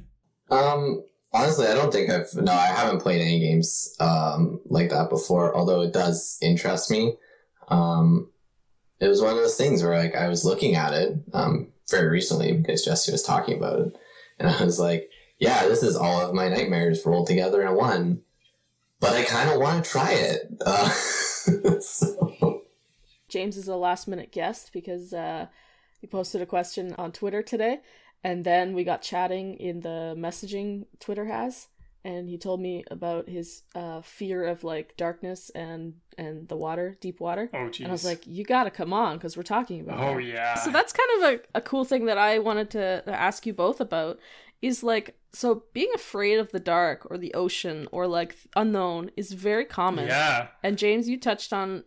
Um, 0.50 1.02
honestly, 1.32 1.66
I 1.66 1.74
don't 1.74 1.92
think 1.92 2.10
I've 2.10 2.32
no, 2.34 2.52
I 2.52 2.66
haven't 2.66 3.00
played 3.00 3.22
any 3.22 3.40
games 3.40 3.96
um 3.98 4.60
like 4.66 4.90
that 4.90 5.10
before. 5.10 5.56
Although 5.56 5.80
it 5.80 5.92
does 5.92 6.38
interest 6.40 6.90
me. 6.90 7.16
Um, 7.68 8.28
it 9.00 9.08
was 9.08 9.22
one 9.22 9.30
of 9.30 9.38
those 9.38 9.56
things 9.56 9.82
where 9.82 9.98
like 9.98 10.14
I 10.14 10.28
was 10.28 10.44
looking 10.44 10.76
at 10.76 10.92
it 10.92 11.16
um 11.32 11.72
very 11.90 12.08
recently 12.08 12.52
because 12.52 12.84
Jesse 12.84 13.12
was 13.12 13.22
talking 13.22 13.56
about 13.56 13.80
it, 13.80 13.96
and 14.38 14.48
I 14.48 14.64
was 14.64 14.78
like, 14.78 15.10
yeah, 15.38 15.66
this 15.66 15.82
is 15.82 15.96
all 15.96 16.20
of 16.20 16.34
my 16.34 16.48
nightmares 16.48 17.04
rolled 17.04 17.26
together 17.26 17.62
in 17.62 17.74
one. 17.74 18.22
But 19.00 19.14
I 19.14 19.24
kind 19.24 19.50
of 19.50 19.58
want 19.58 19.84
to 19.84 19.90
try 19.90 20.12
it. 20.12 20.42
Uh, 20.64 20.88
so 21.80 22.21
James 23.32 23.56
is 23.56 23.66
a 23.66 23.76
last 23.76 24.06
minute 24.06 24.30
guest 24.30 24.72
because 24.74 25.14
uh, 25.14 25.46
he 26.02 26.06
posted 26.06 26.42
a 26.42 26.46
question 26.46 26.94
on 26.98 27.12
Twitter 27.12 27.42
today, 27.42 27.80
and 28.22 28.44
then 28.44 28.74
we 28.74 28.84
got 28.84 29.00
chatting 29.00 29.54
in 29.54 29.80
the 29.80 30.14
messaging 30.18 30.84
Twitter 31.00 31.24
has, 31.24 31.68
and 32.04 32.28
he 32.28 32.36
told 32.36 32.60
me 32.60 32.84
about 32.90 33.30
his 33.30 33.62
uh, 33.74 34.02
fear 34.02 34.44
of 34.44 34.64
like 34.64 34.98
darkness 34.98 35.50
and 35.54 35.94
and 36.18 36.46
the 36.48 36.56
water, 36.56 36.98
deep 37.00 37.20
water. 37.20 37.48
Oh, 37.54 37.70
geez. 37.70 37.80
And 37.80 37.88
I 37.88 37.92
was 37.92 38.04
like, 38.04 38.26
you 38.26 38.44
gotta 38.44 38.70
come 38.70 38.92
on 38.92 39.16
because 39.16 39.34
we're 39.34 39.44
talking 39.44 39.80
about. 39.80 39.98
Oh 39.98 40.16
that. 40.16 40.24
yeah. 40.24 40.54
So 40.56 40.70
that's 40.70 40.92
kind 40.92 41.10
of 41.16 41.32
a, 41.32 41.58
a 41.58 41.60
cool 41.62 41.86
thing 41.86 42.04
that 42.04 42.18
I 42.18 42.38
wanted 42.38 42.68
to 42.72 43.02
ask 43.06 43.46
you 43.46 43.54
both 43.54 43.80
about 43.80 44.18
is 44.60 44.82
like 44.82 45.16
so 45.32 45.64
being 45.72 45.90
afraid 45.94 46.38
of 46.38 46.52
the 46.52 46.60
dark 46.60 47.06
or 47.10 47.16
the 47.16 47.32
ocean 47.32 47.88
or 47.90 48.06
like 48.06 48.36
unknown 48.54 49.10
is 49.16 49.32
very 49.32 49.64
common. 49.64 50.08
Yeah. 50.08 50.48
And 50.62 50.76
James, 50.76 51.08
you 51.08 51.18
touched 51.18 51.54
on 51.54 51.84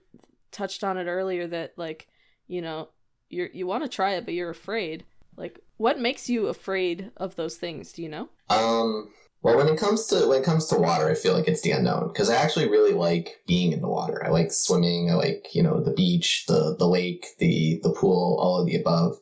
touched 0.55 0.83
on 0.83 0.97
it 0.97 1.05
earlier 1.05 1.47
that 1.47 1.73
like 1.77 2.07
you 2.47 2.61
know 2.61 2.89
you 3.29 3.49
you 3.53 3.67
want 3.67 3.83
to 3.83 3.89
try 3.89 4.13
it 4.13 4.25
but 4.25 4.33
you're 4.33 4.49
afraid. 4.49 5.03
Like 5.35 5.59
what 5.77 5.99
makes 5.99 6.29
you 6.29 6.47
afraid 6.47 7.11
of 7.17 7.35
those 7.35 7.57
things? 7.57 7.91
Do 7.91 8.01
you 8.01 8.09
know? 8.09 8.29
Um 8.49 9.09
well 9.41 9.57
when 9.57 9.67
it 9.67 9.79
comes 9.79 10.07
to 10.07 10.27
when 10.27 10.41
it 10.41 10.45
comes 10.45 10.65
to 10.65 10.75
water 10.75 11.07
i 11.07 11.13
feel 11.13 11.35
like 11.35 11.47
it's 11.47 11.61
the 11.61 11.69
unknown 11.69 12.07
because 12.07 12.31
i 12.31 12.35
actually 12.35 12.67
really 12.67 12.93
like 12.93 13.41
being 13.45 13.73
in 13.73 13.81
the 13.81 13.87
water. 13.87 14.25
I 14.25 14.29
like 14.29 14.51
swimming 14.51 15.11
i 15.11 15.13
like 15.13 15.47
you 15.53 15.61
know 15.61 15.83
the 15.83 15.93
beach 15.93 16.45
the 16.47 16.75
the 16.77 16.87
lake 16.87 17.27
the 17.39 17.79
the 17.83 17.91
pool 17.91 18.37
all 18.41 18.59
of 18.59 18.65
the 18.65 18.75
above. 18.75 19.17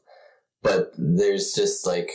But 0.61 0.93
there's 0.97 1.51
just 1.51 1.85
like 1.85 2.09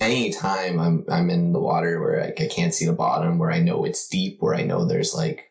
any 0.00 0.30
time 0.30 0.78
i'm 0.78 1.04
i'm 1.08 1.30
in 1.30 1.52
the 1.52 1.58
water 1.58 2.00
where 2.00 2.22
like, 2.22 2.40
i 2.40 2.46
can't 2.46 2.74
see 2.74 2.86
the 2.86 2.92
bottom 2.92 3.38
where 3.38 3.50
i 3.50 3.58
know 3.58 3.84
it's 3.84 4.08
deep 4.08 4.36
where 4.40 4.54
i 4.54 4.62
know 4.62 4.84
there's 4.84 5.14
like 5.14 5.50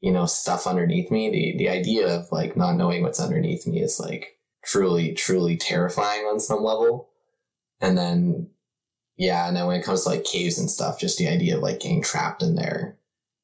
you 0.00 0.10
know, 0.10 0.26
stuff 0.26 0.66
underneath 0.66 1.10
me, 1.10 1.30
the, 1.30 1.58
the 1.58 1.68
idea 1.68 2.08
of 2.08 2.32
like 2.32 2.56
not 2.56 2.76
knowing 2.76 3.02
what's 3.02 3.20
underneath 3.20 3.66
me 3.66 3.80
is 3.80 4.00
like 4.00 4.38
truly, 4.64 5.12
truly 5.12 5.56
terrifying 5.56 6.22
on 6.22 6.40
some 6.40 6.62
level. 6.62 7.08
And 7.80 7.96
then, 7.96 8.48
yeah. 9.16 9.46
And 9.46 9.56
then 9.56 9.66
when 9.66 9.78
it 9.78 9.84
comes 9.84 10.04
to 10.04 10.10
like 10.10 10.24
caves 10.24 10.58
and 10.58 10.70
stuff, 10.70 10.98
just 10.98 11.18
the 11.18 11.28
idea 11.28 11.56
of 11.56 11.62
like 11.62 11.80
getting 11.80 12.02
trapped 12.02 12.42
in 12.42 12.54
there 12.54 12.96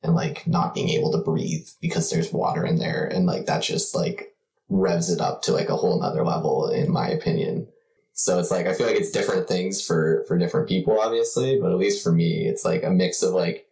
and 0.03 0.15
like 0.15 0.47
not 0.47 0.75
being 0.75 0.89
able 0.89 1.13
to 1.13 1.19
breathe 1.19 1.69
because 1.81 2.11
there's 2.11 2.33
water 2.33 2.65
in 2.65 2.79
there. 2.79 3.07
And 3.07 3.27
like 3.27 3.47
that 3.47 3.63
just 3.63 3.95
like 3.95 4.35
revs 4.69 5.11
it 5.11 5.21
up 5.21 5.43
to 5.43 5.53
like 5.53 5.69
a 5.69 5.77
whole 5.77 6.01
nother 6.01 6.25
level, 6.25 6.71
in 6.71 6.91
my 6.91 7.09
opinion. 7.09 7.69
So 8.15 8.39
it's 8.39 8.51
like, 8.51 8.67
I 8.67 8.73
feel 8.73 8.87
like 8.87 8.97
it's 8.97 9.11
different 9.11 9.47
things 9.47 9.85
for, 9.85 10.25
for 10.27 10.39
different 10.39 10.69
people, 10.69 10.99
obviously, 10.99 11.61
but 11.61 11.71
at 11.71 11.77
least 11.77 12.03
for 12.03 12.13
me, 12.13 12.47
it's 12.47 12.65
like 12.65 12.83
a 12.83 12.91
mix 12.91 13.23
of 13.23 13.35
like, 13.35 13.66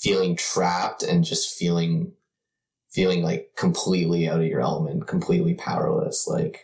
feeling 0.00 0.34
trapped 0.34 1.02
and 1.02 1.24
just 1.24 1.56
feeling 1.58 2.12
feeling 2.90 3.22
like 3.22 3.52
completely 3.56 4.28
out 4.28 4.40
of 4.40 4.46
your 4.46 4.60
element, 4.60 5.06
completely 5.06 5.54
powerless. 5.54 6.26
Like, 6.26 6.60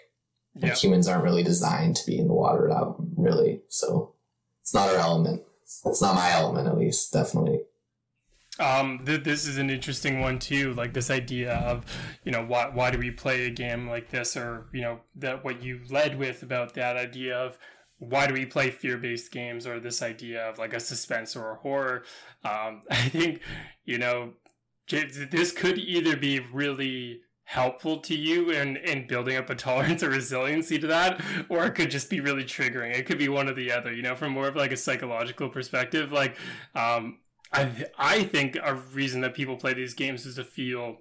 yeah. 0.55 0.68
like 0.68 0.77
humans 0.77 1.07
aren't 1.07 1.22
really 1.22 1.44
designed 1.44 1.94
to 1.96 2.07
be 2.07 2.18
in 2.18 2.27
the 2.27 2.35
water, 2.35 2.66
not 2.66 2.96
really. 3.16 3.61
So 3.68 4.14
it's 4.62 4.75
not 4.75 4.88
our 4.88 4.96
element. 4.96 5.42
It's 5.85 6.03
not 6.03 6.16
my 6.16 6.33
element, 6.33 6.66
at 6.66 6.79
least. 6.79 7.12
Definitely. 7.12 7.61
Um, 8.59 9.03
th- 9.05 9.22
this 9.22 9.46
is 9.46 9.59
an 9.59 9.68
interesting 9.68 10.20
one 10.20 10.38
too. 10.38 10.72
Like 10.75 10.94
this 10.94 11.11
idea 11.11 11.53
of, 11.55 11.85
you 12.25 12.33
know, 12.33 12.44
why 12.44 12.70
why 12.72 12.90
do 12.90 12.99
we 12.99 13.11
play 13.11 13.46
a 13.46 13.51
game 13.51 13.88
like 13.88 14.11
this, 14.11 14.37
or 14.37 14.66
you 14.72 14.81
know, 14.81 15.01
that 15.16 15.44
what 15.44 15.62
you 15.62 15.81
led 15.90 16.18
with 16.18 16.42
about 16.42 16.75
that 16.75 16.96
idea 16.96 17.37
of 17.37 17.59
why 17.98 18.26
do 18.26 18.35
we 18.35 18.44
play 18.44 18.70
fear 18.70 18.98
based 18.98 19.32
games 19.32 19.66
or 19.66 19.80
this 19.80 20.02
idea 20.02 20.42
of 20.48 20.59
like 20.59 20.74
a 20.74 20.80
suspense 20.80 21.35
or 21.35 21.50
a 21.50 21.56
horror? 21.56 22.04
Um, 22.44 22.82
I 22.90 23.09
think, 23.09 23.40
you 23.85 23.98
know, 23.98 24.35
this 24.88 25.52
could 25.52 25.78
either 25.78 26.16
be 26.16 26.40
really 26.40 27.20
helpful 27.44 27.98
to 27.98 28.14
you 28.14 28.50
in, 28.50 28.76
in 28.76 29.06
building 29.06 29.37
up 29.37 29.48
a 29.48 29.54
tolerance 29.56 30.02
or 30.02 30.11
resiliency 30.11 30.78
to 30.78 30.87
that, 30.87 31.20
or 31.48 31.66
it 31.66 31.74
could 31.74 31.90
just 31.90 32.11
be 32.11 32.20
really 32.20 32.44
triggering. 32.44 32.96
It 32.96 33.06
could 33.06 33.18
be 33.18 33.28
one 33.28 33.48
or 33.48 33.54
the 33.54 33.72
other, 33.72 33.92
you 33.92 34.02
know, 34.02 34.14
from 34.14 34.32
more 34.32 34.48
of 34.48 34.56
like 34.56 34.72
a 34.72 34.76
psychological 34.76 35.48
perspective. 35.48 36.12
Like, 36.12 36.37
um, 36.74 37.20
I, 37.52 37.87
I 37.96 38.24
think 38.24 38.59
a 38.62 38.74
reason 38.74 39.20
that 39.22 39.35
people 39.35 39.56
play 39.56 39.72
these 39.72 39.94
games 39.94 40.26
is 40.26 40.35
to 40.37 40.44
feel 40.44 40.98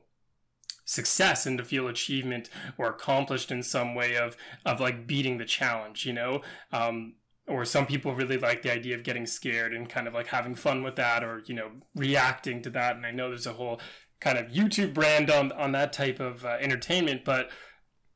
success 0.86 1.46
and 1.46 1.58
to 1.58 1.64
feel 1.64 1.88
achievement 1.88 2.50
or 2.78 2.88
accomplished 2.88 3.52
in 3.52 3.64
some 3.64 3.96
way 3.96 4.16
of 4.16 4.38
of 4.66 4.80
like 4.80 5.06
beating 5.08 5.38
the 5.38 5.46
challenge 5.46 6.06
you 6.06 6.14
know? 6.14 6.42
Um, 6.72 7.16
or 7.48 7.64
some 7.64 7.86
people 7.86 8.16
really 8.16 8.38
like 8.38 8.62
the 8.64 8.72
idea 8.72 8.96
of 8.96 9.04
getting 9.04 9.26
scared 9.26 9.74
and 9.74 9.88
kind 9.90 10.08
of 10.08 10.14
like 10.14 10.28
having 10.28 10.56
fun 10.56 10.84
with 10.84 10.96
that 10.96 11.24
or 11.24 11.44
you 11.46 11.56
know 11.56 11.72
reacting 11.96 12.62
to 12.62 12.70
that. 12.72 12.96
And 12.96 13.06
i 13.06 13.12
know 13.12 13.30
there's 13.30 13.48
a 13.48 13.54
whole 13.54 13.80
kind 14.20 14.38
of 14.38 14.48
youtube 14.48 14.94
brand 14.94 15.30
on 15.30 15.52
on 15.52 15.72
that 15.74 15.94
type 15.94 16.20
of 16.20 16.46
uh, 16.46 16.58
entertainment 16.60 17.26
but 17.26 17.50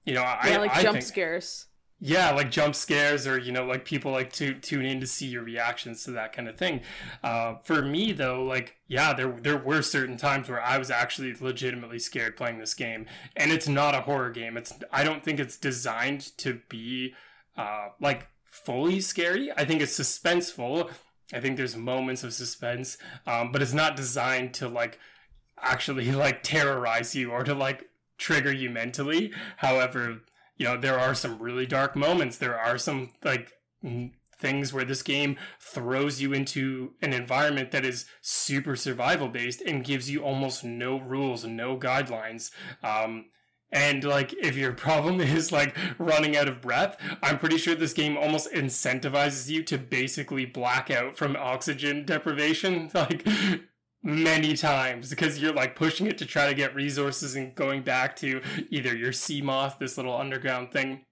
you 0.05 0.13
know 0.13 0.21
yeah, 0.21 0.39
i 0.41 0.57
like 0.57 0.75
I 0.75 0.81
jump 0.81 0.93
think, 0.95 1.05
scares 1.05 1.67
yeah 1.99 2.31
like 2.31 2.49
jump 2.49 2.73
scares 2.75 3.27
or 3.27 3.37
you 3.37 3.51
know 3.51 3.65
like 3.65 3.83
people 3.83 4.11
like 4.11 4.31
to 4.31 4.53
tune 4.53 4.85
in 4.85 4.99
to 5.01 5.07
see 5.07 5.27
your 5.27 5.43
reactions 5.43 6.03
to 6.03 6.11
that 6.11 6.31
kind 6.31 6.47
of 6.47 6.57
thing. 6.57 6.81
Uh, 7.23 7.55
for 7.63 7.81
me 7.81 8.11
though 8.11 8.43
like 8.43 8.77
yeah 8.87 9.13
there 9.13 9.31
there 9.31 9.57
were 9.57 9.81
certain 9.81 10.17
times 10.17 10.47
where 10.49 10.61
i 10.61 10.77
was 10.77 10.89
actually 10.89 11.33
legitimately 11.39 11.99
scared 11.99 12.37
playing 12.37 12.57
this 12.59 12.73
game. 12.73 13.05
And 13.35 13.51
it's 13.51 13.67
not 13.67 13.95
a 13.95 14.01
horror 14.01 14.29
game. 14.29 14.55
It's 14.57 14.73
i 14.91 15.03
don't 15.03 15.23
think 15.23 15.39
it's 15.39 15.57
designed 15.57 16.37
to 16.37 16.61
be 16.69 17.13
uh, 17.57 17.89
like 17.99 18.27
fully 18.45 19.01
scary. 19.01 19.51
I 19.51 19.65
think 19.65 19.81
it's 19.81 19.97
suspenseful. 19.97 20.89
I 21.33 21.39
think 21.39 21.57
there's 21.57 21.75
moments 21.75 22.23
of 22.23 22.33
suspense 22.33 22.97
um, 23.27 23.51
but 23.51 23.61
it's 23.61 23.73
not 23.73 23.95
designed 23.95 24.53
to 24.55 24.69
like 24.69 24.99
actually 25.61 26.11
like 26.13 26.43
terrorize 26.43 27.13
you 27.13 27.31
or 27.31 27.43
to 27.43 27.53
like 27.53 27.89
trigger 28.17 28.51
you 28.53 28.69
mentally. 28.69 29.33
However 29.57 30.21
you 30.59 30.65
know 30.65 30.77
there 30.77 30.99
are 30.99 31.15
some 31.15 31.39
really 31.39 31.65
dark 31.65 31.95
moments. 31.95 32.37
There 32.37 32.57
are 32.57 32.77
some 32.77 33.13
like 33.23 33.51
things 34.37 34.71
where 34.71 34.85
this 34.85 35.01
game 35.01 35.37
throws 35.59 36.21
you 36.21 36.33
into 36.33 36.93
an 37.01 37.13
environment 37.13 37.71
that 37.71 37.85
is 37.85 38.05
super 38.21 38.75
survival 38.75 39.27
based 39.29 39.61
and 39.61 39.83
gives 39.83 40.11
you 40.11 40.23
almost 40.23 40.63
no 40.63 40.99
rules 40.99 41.43
no 41.45 41.77
guidelines. 41.77 42.51
Um, 42.83 43.25
and 43.71 44.03
like 44.03 44.33
if 44.33 44.55
your 44.55 44.73
problem 44.87 45.21
is 45.21 45.51
like 45.51 45.75
running 45.99 46.35
out 46.35 46.47
of 46.47 46.59
breath 46.59 46.97
i'm 47.21 47.37
pretty 47.37 47.57
sure 47.57 47.75
this 47.75 47.93
game 47.93 48.17
almost 48.17 48.51
incentivizes 48.51 49.47
you 49.47 49.61
to 49.63 49.77
basically 49.77 50.43
black 50.43 50.89
out 50.89 51.15
from 51.15 51.35
oxygen 51.35 52.05
deprivation. 52.05 52.89
Like 52.99 53.25
many 54.01 54.55
times 54.55 55.09
because 55.09 55.39
you're 55.39 55.53
like 55.53 55.75
pushing 55.75 56.07
it 56.07 56.17
to 56.17 56.25
try 56.25 56.47
to 56.47 56.53
get 56.53 56.75
resources 56.75 57.35
and 57.35 57.53
going 57.55 57.83
back 57.83 58.15
to 58.17 58.41
either 58.69 58.95
your 58.95 59.11
Seamoth, 59.11 59.77
this 59.79 59.97
little 59.97 60.15
underground 60.15 60.71
thing, 60.71 61.05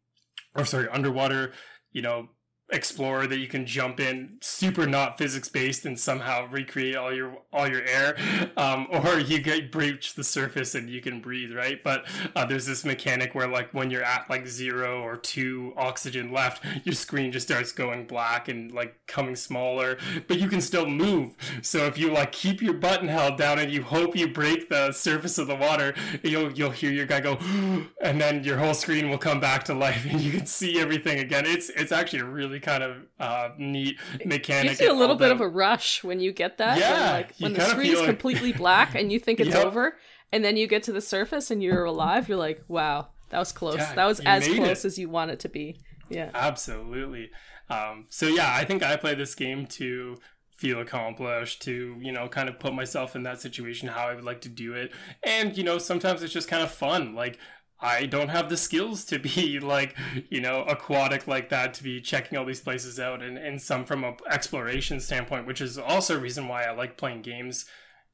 or 0.55 0.65
sorry, 0.65 0.87
underwater, 0.89 1.53
you 1.91 2.01
know, 2.01 2.29
explorer 2.69 3.27
that 3.27 3.37
you 3.37 3.47
can 3.47 3.65
jump 3.65 3.99
in 3.99 4.37
super 4.41 4.85
not 4.85 5.17
physics 5.17 5.47
based 5.47 5.85
and 5.85 5.97
somehow 5.97 6.45
recreate 6.49 6.95
all 6.97 7.13
your 7.13 7.37
all 7.53 7.67
your 7.67 7.83
air 7.83 8.17
um, 8.57 8.87
or 8.91 9.19
you 9.19 9.39
get 9.39 9.71
breach 9.71 10.15
the 10.15 10.23
surface 10.23 10.75
and 10.75 10.89
you 10.89 11.01
can 11.01 11.21
breathe 11.21 11.53
right? 11.53 11.81
But 11.83 12.05
uh, 12.35 12.45
there's 12.45 12.65
this 12.65 12.83
mechanic 12.83 13.33
where 13.33 13.47
like 13.47 13.73
when 13.73 13.89
you're 13.89 14.03
at 14.03 14.29
like 14.29 14.47
zero 14.47 15.01
or 15.01 15.15
two 15.15 15.73
oxygen 15.77 16.31
left 16.31 16.63
your 16.83 16.93
screen 16.93 17.31
just 17.31 17.47
starts 17.47 17.71
going 17.71 18.05
black 18.05 18.49
and 18.49 18.71
like 18.71 19.05
coming 19.07 19.35
smaller 19.35 19.97
but 20.27 20.39
you 20.39 20.49
can 20.49 20.59
still 20.59 20.87
move. 20.87 21.35
So 21.61 21.85
if 21.85 21.97
you 21.97 22.11
like 22.11 22.33
keep 22.33 22.61
your 22.61 22.73
button 22.73 23.07
held 23.07 23.37
down 23.37 23.59
and 23.59 23.71
you 23.71 23.83
hope 23.83 24.15
you 24.15 24.27
break 24.27 24.67
the 24.67 24.91
surface 24.91 25.37
of 25.37 25.47
the 25.47 25.55
water 25.55 25.93
you'll 26.21 26.51
you'll 26.51 26.71
hear 26.71 26.91
your 26.91 27.05
guy 27.05 27.21
go 27.21 27.37
and 28.01 28.19
then 28.19 28.43
your 28.43 28.57
whole 28.57 28.73
screen 28.73 29.09
will 29.09 29.17
come 29.17 29.39
back 29.39 29.63
to 29.63 29.73
life 29.73 30.05
and 30.09 30.19
you 30.19 30.31
can 30.31 30.45
see 30.45 30.79
everything 30.79 31.19
again. 31.19 31.45
It's 31.45 31.69
it's 31.69 31.91
actually 31.91 32.19
a 32.19 32.25
really 32.57 32.79
kind 32.79 32.83
of 32.83 32.97
uh, 33.19 33.49
neat 33.57 33.97
mechanic. 34.25 34.71
You 34.71 34.77
feel 34.77 34.97
a 34.97 34.99
little 34.99 35.15
bit 35.15 35.31
of 35.31 35.41
a 35.41 35.47
rush 35.47 36.03
when 36.03 36.19
you 36.19 36.31
get 36.31 36.57
that. 36.57 36.79
Yeah, 36.79 36.91
when, 36.91 37.11
like 37.11 37.35
when 37.39 37.53
the 37.53 37.61
screen 37.61 37.93
is 37.93 37.99
like... 37.99 38.09
completely 38.09 38.53
black 38.53 38.95
and 38.95 39.11
you 39.11 39.19
think 39.19 39.39
it's 39.39 39.49
yep. 39.49 39.65
over, 39.65 39.97
and 40.31 40.43
then 40.43 40.57
you 40.57 40.67
get 40.67 40.83
to 40.83 40.91
the 40.91 41.01
surface 41.01 41.51
and 41.51 41.61
you're 41.61 41.85
alive. 41.85 42.29
You're 42.29 42.37
like, 42.37 42.63
wow, 42.67 43.09
that 43.29 43.39
was 43.39 43.51
close. 43.51 43.77
Yeah, 43.77 43.93
that 43.95 44.05
was 44.05 44.19
as 44.21 44.47
close 44.47 44.83
it. 44.83 44.87
as 44.87 44.99
you 44.99 45.09
want 45.09 45.31
it 45.31 45.39
to 45.41 45.49
be. 45.49 45.77
Yeah, 46.09 46.31
absolutely. 46.33 47.31
Um, 47.69 48.05
so 48.09 48.27
yeah, 48.27 48.53
I 48.53 48.63
think 48.63 48.83
I 48.83 48.95
play 48.95 49.15
this 49.15 49.35
game 49.35 49.67
to 49.67 50.17
feel 50.51 50.79
accomplished 50.79 51.61
to 51.61 51.95
you 52.01 52.11
know 52.11 52.27
kind 52.27 52.49
of 52.49 52.57
put 52.57 52.73
myself 52.73 53.15
in 53.15 53.21
that 53.21 53.39
situation 53.39 53.87
how 53.87 54.07
i 54.07 54.15
would 54.15 54.23
like 54.23 54.41
to 54.41 54.49
do 54.49 54.73
it 54.73 54.91
and 55.21 55.55
you 55.55 55.63
know 55.63 55.77
sometimes 55.77 56.23
it's 56.23 56.33
just 56.33 56.47
kind 56.47 56.63
of 56.63 56.71
fun 56.71 57.13
like 57.13 57.37
I 57.79 58.07
don't 58.07 58.29
have 58.29 58.49
the 58.49 58.57
skills 58.57 59.05
to 59.05 59.19
be 59.19 59.59
like, 59.61 59.95
you 60.29 60.41
know, 60.41 60.63
aquatic 60.63 61.27
like 61.27 61.49
that, 61.49 61.73
to 61.75 61.83
be 61.83 62.01
checking 62.01 62.37
all 62.37 62.45
these 62.45 62.61
places 62.61 62.99
out 62.99 63.21
and, 63.21 63.37
and 63.37 63.61
some 63.61 63.85
from 63.85 64.03
an 64.03 64.15
exploration 64.29 64.99
standpoint, 64.99 65.45
which 65.45 65.61
is 65.61 65.77
also 65.77 66.17
a 66.17 66.19
reason 66.19 66.47
why 66.47 66.63
I 66.63 66.71
like 66.71 66.97
playing 66.97 67.21
games. 67.21 67.65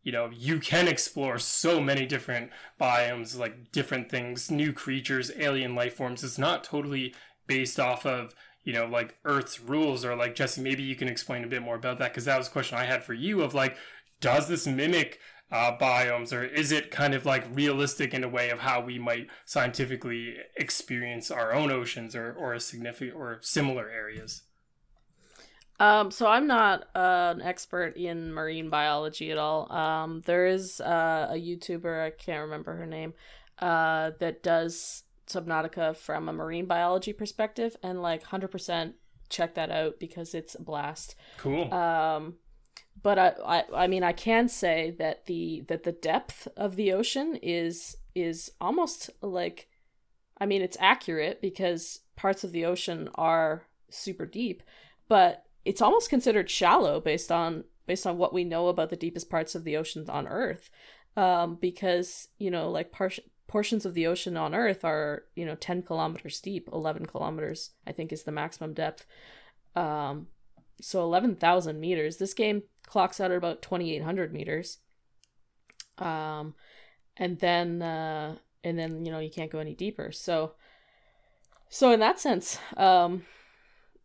You 0.04 0.12
know, 0.12 0.30
you 0.34 0.60
can 0.60 0.90
explore 0.90 1.40
so 1.40 1.80
many 1.80 2.06
different 2.06 2.52
biomes, 2.80 3.38
like 3.38 3.72
different 3.72 4.10
things, 4.10 4.52
new 4.52 4.74
creatures, 4.74 5.32
alien 5.38 5.76
life 5.76 5.96
forms. 5.96 6.24
It's 6.24 6.38
not 6.38 6.66
totally 6.66 7.16
based 7.48 7.80
off 7.80 8.06
of, 8.06 8.36
you 8.66 8.74
know, 8.74 8.86
like 8.86 9.18
Earth's 9.24 9.62
rules 9.62 10.04
or 10.04 10.16
like 10.16 10.36
Jesse, 10.36 10.62
maybe 10.62 10.84
you 10.84 10.96
can 10.98 11.08
explain 11.08 11.46
a 11.46 11.48
bit 11.48 11.62
more 11.62 11.76
about 11.76 12.00
that 12.00 12.12
because 12.12 12.26
that 12.26 12.38
was 12.38 12.50
a 12.50 12.52
question 12.52 12.78
I 12.78 12.84
had 12.84 13.04
for 13.04 13.14
you 13.14 13.42
of 13.42 13.54
like, 13.54 13.78
does 14.20 14.50
this 14.50 14.68
mimic 14.68 15.20
uh, 15.54 15.78
biomes, 15.78 16.36
or 16.36 16.44
is 16.44 16.72
it 16.72 16.90
kind 16.90 17.14
of 17.14 17.28
like 17.28 17.46
realistic 17.54 18.12
in 18.12 18.24
a 18.24 18.28
way 18.28 18.50
of 18.50 18.60
how 18.60 18.82
we 18.82 18.98
might 18.98 19.28
scientifically 19.46 20.36
experience 20.58 21.30
our 21.30 21.54
own 21.54 21.72
oceans 21.72 22.16
or 22.16 22.34
or 22.34 22.56
a 22.56 22.60
significant 22.60 23.16
or 23.16 23.38
similar 23.42 23.88
areas? 23.88 24.44
Um, 25.80 26.10
so 26.10 26.26
I'm 26.28 26.48
not 26.48 26.88
uh, 26.96 27.34
an 27.36 27.42
expert 27.42 27.98
in 27.98 28.34
marine 28.34 28.70
biology 28.70 29.32
at 29.32 29.38
all. 29.38 29.72
Um, 29.72 30.22
there 30.26 30.48
is 30.48 30.82
uh, 30.82 31.28
a 31.30 31.36
YouTuber 31.36 32.04
I 32.04 32.10
can't 32.10 32.42
remember 32.42 32.76
her 32.76 32.86
name 32.86 33.14
uh, 33.60 34.12
that 34.20 34.42
does 34.42 35.04
Subnautica 35.28 35.96
from 35.96 36.30
a 36.30 36.34
marine 36.34 36.66
biology 36.66 37.14
perspective, 37.14 37.76
and 37.84 38.02
like 38.02 38.24
hundred 38.24 38.50
percent 38.50 38.96
check 39.30 39.54
that 39.54 39.70
out 39.70 40.00
because 40.00 40.34
it's 40.34 40.56
a 40.56 40.62
blast. 40.62 41.16
Cool. 41.38 41.72
Um, 41.72 42.36
but 43.04 43.20
I, 43.20 43.34
I 43.46 43.64
I 43.84 43.88
mean 43.88 44.02
I 44.02 44.14
can 44.14 44.48
say 44.48 44.96
that 44.98 45.26
the 45.28 45.66
that 45.68 45.84
the 45.84 45.92
depth 45.92 46.48
of 46.58 46.76
the 46.76 46.94
ocean 46.94 47.38
is 47.44 47.98
is 48.16 48.52
almost 48.60 49.10
like 49.22 49.68
I 50.40 50.46
mean 50.46 50.62
it's 50.62 50.78
accurate 50.80 51.42
because 51.42 52.00
parts 52.16 52.44
of 52.44 52.54
the 52.54 52.66
ocean 52.66 53.10
are 53.16 53.68
super 53.90 54.26
deep, 54.26 54.64
but 55.08 55.46
it's 55.66 55.82
almost 55.82 56.10
considered 56.10 56.50
shallow 56.50 57.00
based 57.00 57.32
on 57.32 57.66
based 57.86 58.08
on 58.08 58.18
what 58.18 58.34
we 58.34 58.46
know 58.46 58.70
about 58.70 58.90
the 58.90 58.96
deepest 58.96 59.30
parts 59.30 59.54
of 59.54 59.66
the 59.66 59.78
oceans 59.78 60.10
on 60.10 60.28
Earth. 60.28 60.70
Um, 61.16 61.56
because 61.62 62.30
you 62.40 62.50
know 62.50 62.72
like 62.72 62.92
par- 62.92 63.12
portions 63.48 63.86
of 63.86 63.94
the 63.94 64.08
ocean 64.08 64.38
on 64.38 64.56
Earth 64.56 64.86
are 64.86 65.26
you 65.36 65.46
know 65.46 65.56
10 65.56 65.84
kilometers 65.84 66.40
deep, 66.40 66.70
11 66.72 67.06
kilometers 67.06 67.72
I 67.86 67.92
think 67.92 68.14
is 68.14 68.24
the 68.24 68.32
maximum 68.32 68.74
depth. 68.74 69.06
Um, 69.76 70.28
so 70.84 71.04
11,000 71.04 71.80
meters. 71.80 72.18
This 72.18 72.34
game 72.34 72.64
clocks 72.86 73.20
out 73.20 73.32
at 73.32 73.38
about 73.38 73.62
2,800 73.62 74.34
meters. 74.34 74.80
Um, 75.98 76.56
and 77.18 77.40
then, 77.40 77.82
uh, 77.82 78.36
and 78.64 78.78
then, 78.78 79.06
you 79.06 79.12
know, 79.12 79.20
you 79.20 79.30
can't 79.30 79.52
go 79.52 79.60
any 79.60 79.74
deeper. 79.74 80.12
So, 80.12 80.54
so 81.70 81.92
in 81.92 82.00
that 82.02 82.20
sense, 82.20 82.60
um, 82.78 83.24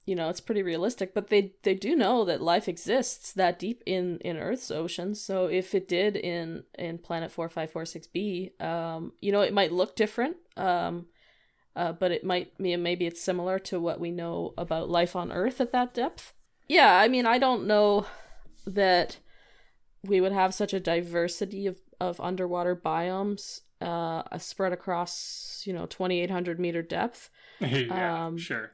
you 0.07 0.15
know, 0.15 0.29
it's 0.29 0.41
pretty 0.41 0.63
realistic, 0.63 1.13
but 1.13 1.29
they, 1.29 1.53
they 1.65 1.75
do 1.75 1.95
know 1.95 2.25
that 2.25 2.41
life 2.41 2.69
exists 2.69 3.33
that 3.33 3.59
deep 3.59 3.83
in, 3.85 4.19
in 4.19 4.39
Earth's 4.39 4.71
oceans. 4.71 5.21
So 5.21 5.47
if 5.47 5.75
it 5.75 5.89
did 5.89 6.17
in, 6.17 6.65
in 6.79 6.99
planet 6.99 7.35
4546b, 7.35 8.63
um, 8.63 9.13
you 9.21 9.33
know, 9.33 9.43
it 9.43 9.53
might 9.53 9.73
look 9.73 9.97
different. 9.97 10.37
Um, 10.57 11.07
uh, 11.77 11.93
but 11.93 12.11
it 12.11 12.25
might 12.25 12.59
maybe 12.59 13.07
it's 13.07 13.23
similar 13.23 13.57
to 13.61 13.79
what 13.79 14.01
we 14.01 14.11
know 14.11 14.53
about 14.59 14.91
life 14.91 15.15
on 15.15 15.31
Earth 15.31 15.61
at 15.61 15.71
that 15.71 15.95
depth. 15.95 16.33
Yeah, 16.69 16.97
I 16.97 17.09
mean, 17.09 17.27
I 17.27 17.39
don't 17.39 17.67
know 17.67 18.07
that 18.67 19.19
we 20.05 20.21
would 20.21 20.33
have 20.33 20.55
such 20.55 20.73
a 20.73 20.81
diversity 20.81 21.67
of, 21.67 21.79
of 22.01 22.21
underwater 22.21 22.77
biomes 22.77 23.63
uh, 23.81 24.23
spread 24.39 24.73
across, 24.73 25.63
you 25.65 25.73
know, 25.73 25.87
2,800 25.87 26.61
meter 26.61 26.83
depth. 26.83 27.31
yeah, 27.61 28.27
um, 28.27 28.39
sure. 28.39 28.73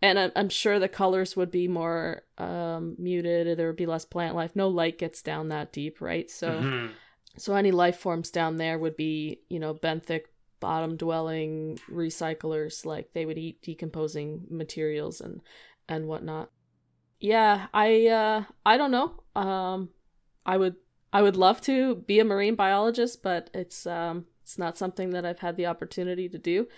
And 0.00 0.18
I'm, 0.18 0.32
I'm 0.36 0.48
sure 0.48 0.78
the 0.78 0.88
colors 0.88 1.36
would 1.36 1.50
be 1.50 1.68
more 1.68 2.22
um, 2.38 2.96
muted. 2.98 3.56
There 3.56 3.66
would 3.66 3.76
be 3.76 3.86
less 3.86 4.04
plant 4.04 4.36
life. 4.36 4.54
No 4.54 4.68
light 4.68 4.98
gets 4.98 5.22
down 5.22 5.48
that 5.48 5.72
deep, 5.72 6.00
right? 6.00 6.30
So, 6.30 6.50
mm-hmm. 6.50 6.92
so 7.36 7.54
any 7.54 7.72
life 7.72 7.98
forms 7.98 8.30
down 8.30 8.56
there 8.56 8.78
would 8.78 8.96
be, 8.96 9.40
you 9.48 9.58
know, 9.58 9.74
benthic, 9.74 10.22
bottom 10.60 10.96
dwelling 10.96 11.80
recyclers. 11.90 12.84
Like 12.86 13.12
they 13.12 13.26
would 13.26 13.38
eat 13.38 13.62
decomposing 13.62 14.46
materials 14.50 15.20
and 15.20 15.40
and 15.88 16.06
whatnot 16.06 16.50
yeah, 17.20 17.66
I 17.72 18.06
uh 18.06 18.44
I 18.64 18.76
don't 18.76 18.90
know. 18.90 19.22
Um 19.34 19.90
I 20.46 20.56
would 20.56 20.76
I 21.12 21.22
would 21.22 21.36
love 21.36 21.60
to 21.62 21.96
be 21.96 22.20
a 22.20 22.24
marine 22.24 22.54
biologist, 22.54 23.22
but 23.22 23.50
it's 23.54 23.86
um 23.86 24.26
it's 24.42 24.58
not 24.58 24.78
something 24.78 25.10
that 25.10 25.24
I've 25.24 25.40
had 25.40 25.56
the 25.56 25.66
opportunity 25.66 26.28
to 26.28 26.38
do. 26.38 26.68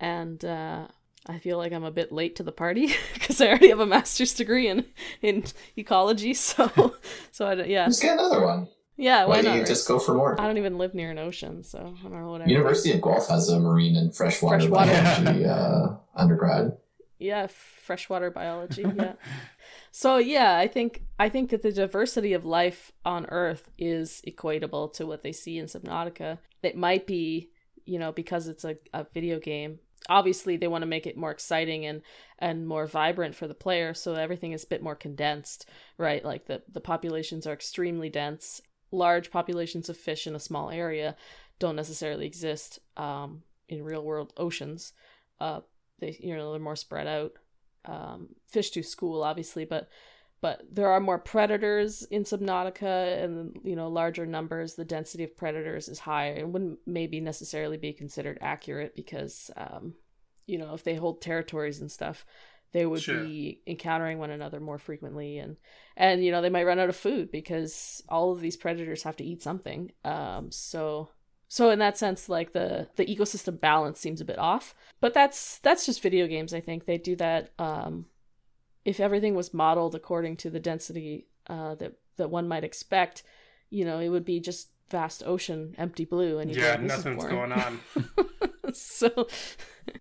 And 0.00 0.44
uh 0.44 0.88
I 1.26 1.38
feel 1.38 1.56
like 1.56 1.72
I'm 1.72 1.84
a 1.84 1.90
bit 1.90 2.12
late 2.12 2.36
to 2.36 2.42
the 2.42 2.52
party 2.52 2.88
because 3.14 3.40
I 3.40 3.48
already 3.48 3.70
have 3.70 3.80
a 3.80 3.86
master's 3.86 4.34
degree 4.34 4.68
in 4.68 4.84
in 5.22 5.44
ecology. 5.76 6.34
So, 6.44 6.96
so 7.32 7.46
I 7.46 7.54
yeah. 7.64 7.86
Just 7.86 8.02
get 8.02 8.18
another 8.18 8.44
one. 8.44 8.68
Yeah, 8.96 9.24
why, 9.24 9.36
why 9.36 9.42
don't 9.42 9.58
you 9.58 9.64
just 9.64 9.88
go 9.88 9.98
for 9.98 10.14
more? 10.14 10.40
I 10.40 10.46
don't 10.46 10.58
even 10.58 10.78
live 10.78 10.94
near 10.94 11.10
an 11.10 11.18
ocean, 11.18 11.64
so 11.64 11.78
I 11.98 12.02
don't 12.02 12.20
know 12.20 12.30
what. 12.30 12.42
I 12.42 12.46
University 12.46 12.92
of 12.92 13.02
Guelph 13.02 13.28
has 13.28 13.48
a 13.48 13.58
marine 13.58 13.96
and 13.96 14.14
freshwater, 14.14 14.60
freshwater. 14.60 14.92
biology 14.92 15.44
uh, 15.46 15.88
undergrad. 16.14 16.76
Yeah, 17.18 17.48
freshwater 17.48 18.30
biology. 18.30 18.82
Yeah. 18.82 19.14
So 19.96 20.16
yeah, 20.16 20.58
I 20.58 20.66
think 20.66 21.02
I 21.20 21.28
think 21.28 21.50
that 21.50 21.62
the 21.62 21.70
diversity 21.70 22.32
of 22.32 22.44
life 22.44 22.90
on 23.04 23.26
Earth 23.26 23.70
is 23.78 24.22
equatable 24.26 24.92
to 24.94 25.06
what 25.06 25.22
they 25.22 25.30
see 25.30 25.56
in 25.56 25.66
Subnautica. 25.66 26.38
It 26.64 26.76
might 26.76 27.06
be, 27.06 27.50
you 27.84 28.00
know, 28.00 28.10
because 28.10 28.48
it's 28.48 28.64
a, 28.64 28.76
a 28.92 29.06
video 29.14 29.38
game. 29.38 29.78
Obviously, 30.08 30.56
they 30.56 30.66
want 30.66 30.82
to 30.82 30.86
make 30.86 31.06
it 31.06 31.16
more 31.16 31.30
exciting 31.30 31.86
and 31.86 32.02
and 32.40 32.66
more 32.66 32.88
vibrant 32.88 33.36
for 33.36 33.46
the 33.46 33.54
player, 33.54 33.94
so 33.94 34.14
everything 34.14 34.50
is 34.50 34.64
a 34.64 34.66
bit 34.66 34.82
more 34.82 34.96
condensed, 34.96 35.68
right? 35.96 36.24
Like 36.24 36.46
the 36.46 36.62
the 36.72 36.80
populations 36.80 37.46
are 37.46 37.52
extremely 37.52 38.08
dense. 38.08 38.60
Large 38.90 39.30
populations 39.30 39.88
of 39.88 39.96
fish 39.96 40.26
in 40.26 40.34
a 40.34 40.40
small 40.40 40.70
area 40.70 41.14
don't 41.60 41.76
necessarily 41.76 42.26
exist 42.26 42.80
um, 42.96 43.44
in 43.68 43.84
real 43.84 44.02
world 44.02 44.32
oceans. 44.36 44.92
Uh, 45.38 45.60
they 46.00 46.16
you 46.18 46.36
know 46.36 46.50
they're 46.50 46.60
more 46.60 46.74
spread 46.74 47.06
out 47.06 47.34
um, 47.84 48.28
fish 48.48 48.70
to 48.70 48.82
school, 48.82 49.22
obviously, 49.22 49.64
but 49.64 49.88
but 50.40 50.60
there 50.70 50.90
are 50.90 51.00
more 51.00 51.18
predators 51.18 52.02
in 52.02 52.24
Subnautica, 52.24 53.24
and 53.24 53.58
you 53.64 53.74
know 53.74 53.88
larger 53.88 54.26
numbers. 54.26 54.74
The 54.74 54.84
density 54.84 55.24
of 55.24 55.36
predators 55.36 55.88
is 55.88 56.00
higher, 56.00 56.34
and 56.34 56.52
wouldn't 56.52 56.80
maybe 56.86 57.20
necessarily 57.20 57.78
be 57.78 57.94
considered 57.94 58.38
accurate 58.42 58.94
because 58.94 59.50
um, 59.56 59.94
you 60.46 60.58
know 60.58 60.74
if 60.74 60.84
they 60.84 60.96
hold 60.96 61.22
territories 61.22 61.80
and 61.80 61.90
stuff, 61.90 62.26
they 62.72 62.84
would 62.84 63.00
sure. 63.00 63.24
be 63.24 63.62
encountering 63.66 64.18
one 64.18 64.30
another 64.30 64.60
more 64.60 64.76
frequently, 64.76 65.38
and 65.38 65.56
and 65.96 66.22
you 66.22 66.30
know 66.30 66.42
they 66.42 66.50
might 66.50 66.66
run 66.66 66.78
out 66.78 66.90
of 66.90 66.96
food 66.96 67.30
because 67.30 68.02
all 68.10 68.32
of 68.32 68.40
these 68.40 68.58
predators 68.58 69.04
have 69.04 69.16
to 69.16 69.24
eat 69.24 69.42
something. 69.42 69.92
Um, 70.04 70.50
so 70.50 71.08
so 71.54 71.70
in 71.70 71.78
that 71.78 71.96
sense, 71.96 72.28
like 72.28 72.50
the 72.50 72.88
the 72.96 73.06
ecosystem 73.06 73.60
balance 73.60 74.00
seems 74.00 74.20
a 74.20 74.24
bit 74.24 74.40
off. 74.40 74.74
But 75.00 75.14
that's 75.14 75.58
that's 75.60 75.86
just 75.86 76.02
video 76.02 76.26
games. 76.26 76.52
I 76.52 76.58
think 76.58 76.84
they 76.84 76.98
do 76.98 77.14
that. 77.14 77.52
Um, 77.60 78.06
if 78.84 78.98
everything 78.98 79.36
was 79.36 79.54
modeled 79.54 79.94
according 79.94 80.38
to 80.38 80.50
the 80.50 80.58
density 80.58 81.28
uh, 81.46 81.76
that 81.76 81.92
that 82.16 82.28
one 82.28 82.48
might 82.48 82.64
expect, 82.64 83.22
you 83.70 83.84
know, 83.84 84.00
it 84.00 84.08
would 84.08 84.24
be 84.24 84.40
just 84.40 84.70
vast 84.90 85.22
ocean, 85.24 85.76
empty 85.78 86.04
blue, 86.04 86.40
and 86.40 86.50
yeah, 86.50 86.74
nothing's 86.74 87.24
going 87.24 87.52
on. 87.52 87.78
so 88.80 89.26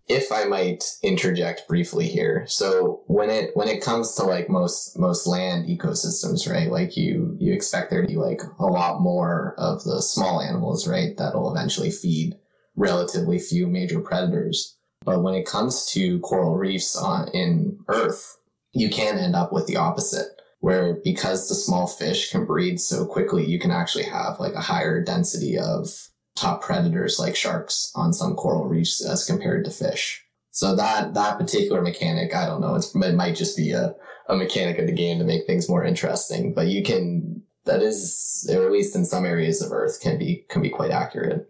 if 0.07 0.31
I 0.31 0.45
might 0.45 0.83
interject 1.03 1.67
briefly 1.67 2.07
here. 2.07 2.45
So 2.47 3.03
when 3.07 3.29
it 3.29 3.51
when 3.55 3.67
it 3.67 3.83
comes 3.83 4.15
to 4.15 4.23
like 4.23 4.49
most 4.49 4.97
most 4.97 5.27
land 5.27 5.67
ecosystems, 5.67 6.49
right? 6.51 6.71
Like 6.71 6.95
you 6.95 7.35
you 7.39 7.53
expect 7.53 7.89
there 7.89 8.01
to 8.01 8.07
be 8.07 8.15
like 8.15 8.41
a 8.59 8.65
lot 8.65 9.01
more 9.01 9.55
of 9.57 9.83
the 9.83 10.01
small 10.01 10.41
animals, 10.41 10.87
right? 10.87 11.15
That'll 11.17 11.53
eventually 11.53 11.91
feed 11.91 12.35
relatively 12.75 13.39
few 13.39 13.67
major 13.67 13.99
predators. 13.99 14.77
But 15.05 15.21
when 15.21 15.35
it 15.35 15.45
comes 15.45 15.85
to 15.87 16.19
coral 16.19 16.55
reefs 16.55 16.95
on 16.95 17.27
in 17.33 17.79
Earth, 17.87 18.37
you 18.71 18.89
can 18.89 19.17
end 19.17 19.35
up 19.35 19.51
with 19.51 19.67
the 19.67 19.77
opposite 19.77 20.27
where 20.59 20.97
because 21.03 21.49
the 21.49 21.55
small 21.55 21.87
fish 21.87 22.31
can 22.31 22.45
breed 22.45 22.79
so 22.79 23.05
quickly, 23.05 23.45
you 23.45 23.59
can 23.59 23.69
actually 23.69 24.05
have 24.05 24.39
like 24.39 24.53
a 24.53 24.61
higher 24.61 25.03
density 25.03 25.57
of 25.57 25.89
top 26.35 26.61
predators 26.61 27.19
like 27.19 27.35
sharks 27.35 27.91
on 27.95 28.13
some 28.13 28.35
coral 28.35 28.65
reefs 28.65 29.03
as 29.03 29.25
compared 29.25 29.65
to 29.65 29.71
fish. 29.71 30.23
So 30.51 30.75
that 30.75 31.13
that 31.13 31.37
particular 31.37 31.81
mechanic, 31.81 32.35
I 32.35 32.45
don't 32.45 32.61
know, 32.61 32.75
it 32.75 33.15
might 33.15 33.35
just 33.35 33.57
be 33.57 33.71
a, 33.71 33.95
a 34.27 34.35
mechanic 34.35 34.77
of 34.79 34.87
the 34.87 34.93
game 34.93 35.19
to 35.19 35.25
make 35.25 35.45
things 35.45 35.69
more 35.69 35.83
interesting. 35.83 36.53
But 36.53 36.67
you 36.67 36.83
can 36.83 37.43
that 37.65 37.81
is, 37.81 38.47
or 38.51 38.65
at 38.65 38.71
least 38.71 38.95
in 38.95 39.05
some 39.05 39.25
areas 39.25 39.61
of 39.61 39.71
Earth, 39.71 39.99
can 40.01 40.17
be 40.17 40.45
can 40.49 40.61
be 40.61 40.69
quite 40.69 40.91
accurate. 40.91 41.49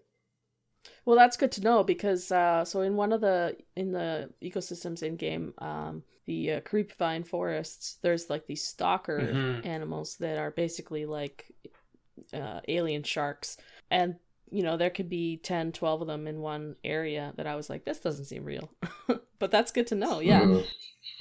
Well, 1.06 1.17
that's 1.17 1.36
good 1.36 1.52
to 1.54 1.62
know 1.62 1.84
because 1.84 2.32
uh, 2.32 2.63
so 2.63 2.82
in 2.82 2.96
one 2.96 3.12
of 3.12 3.22
the 3.22 3.58
in 3.76 3.91
the 3.91 4.30
ecosystems 4.41 5.04
in 5.04 5.17
game, 5.17 5.54
um, 5.58 6.04
the 6.26 6.54
uh, 6.54 6.62
creepvine 6.62 7.28
forests, 7.28 7.98
there's 8.02 8.30
like 8.30 8.48
these 8.48 8.63
stalker 8.63 9.19
mm-hmm. 9.19 9.67
animals 9.67 10.15
that 10.17 10.38
are 10.38 10.52
basically 10.52 11.06
like 11.06 11.52
uh, 12.34 12.62
alien 12.67 13.04
sharks. 13.04 13.58
And, 13.91 14.15
you 14.54 14.62
know, 14.62 14.78
there 14.78 14.92
could 14.92 15.10
be 15.10 15.38
10, 15.38 15.72
12 15.72 16.02
of 16.02 16.08
them 16.08 16.28
in 16.28 16.39
one 16.39 16.76
area 16.84 17.34
that 17.38 17.48
I 17.48 17.56
was 17.56 17.72
like, 17.72 17.86
this 17.86 18.00
doesn't 18.00 18.26
seem 18.26 18.46
real. 18.46 18.70
but 19.39 19.50
that's 19.50 19.72
good 19.72 19.88
to 19.88 19.96
know. 19.96 20.20
Yeah. 20.20 20.42
Mm-hmm. 20.42 20.68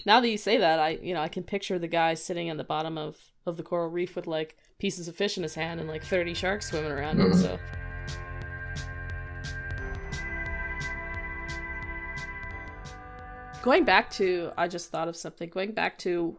Now 0.05 0.21
that 0.21 0.29
you 0.29 0.37
say 0.37 0.59
that, 0.59 0.79
I, 0.79 0.91
you 1.03 1.15
know, 1.15 1.23
I 1.23 1.29
can 1.29 1.43
picture 1.43 1.79
the 1.79 1.89
guy 1.89 2.13
sitting 2.13 2.51
at 2.51 2.59
the 2.59 2.65
bottom 2.65 2.99
of, 2.99 3.17
of 3.47 3.57
the 3.57 3.63
coral 3.63 3.89
reef 3.89 4.17
with 4.17 4.27
like 4.27 4.59
pieces 4.79 5.09
of 5.09 5.17
fish 5.17 5.39
in 5.39 5.45
his 5.45 5.55
hand 5.55 5.81
and 5.81 5.89
like 5.89 6.05
30 6.05 6.35
sharks 6.35 6.69
swimming 6.69 6.93
around 6.93 7.17
mm-hmm. 7.17 7.33
him. 7.33 7.39
So. 7.39 7.59
going 13.63 13.85
back 13.85 14.11
to 14.11 14.51
i 14.59 14.67
just 14.67 14.91
thought 14.91 15.07
of 15.07 15.15
something 15.15 15.49
going 15.49 15.71
back 15.71 15.97
to 15.97 16.37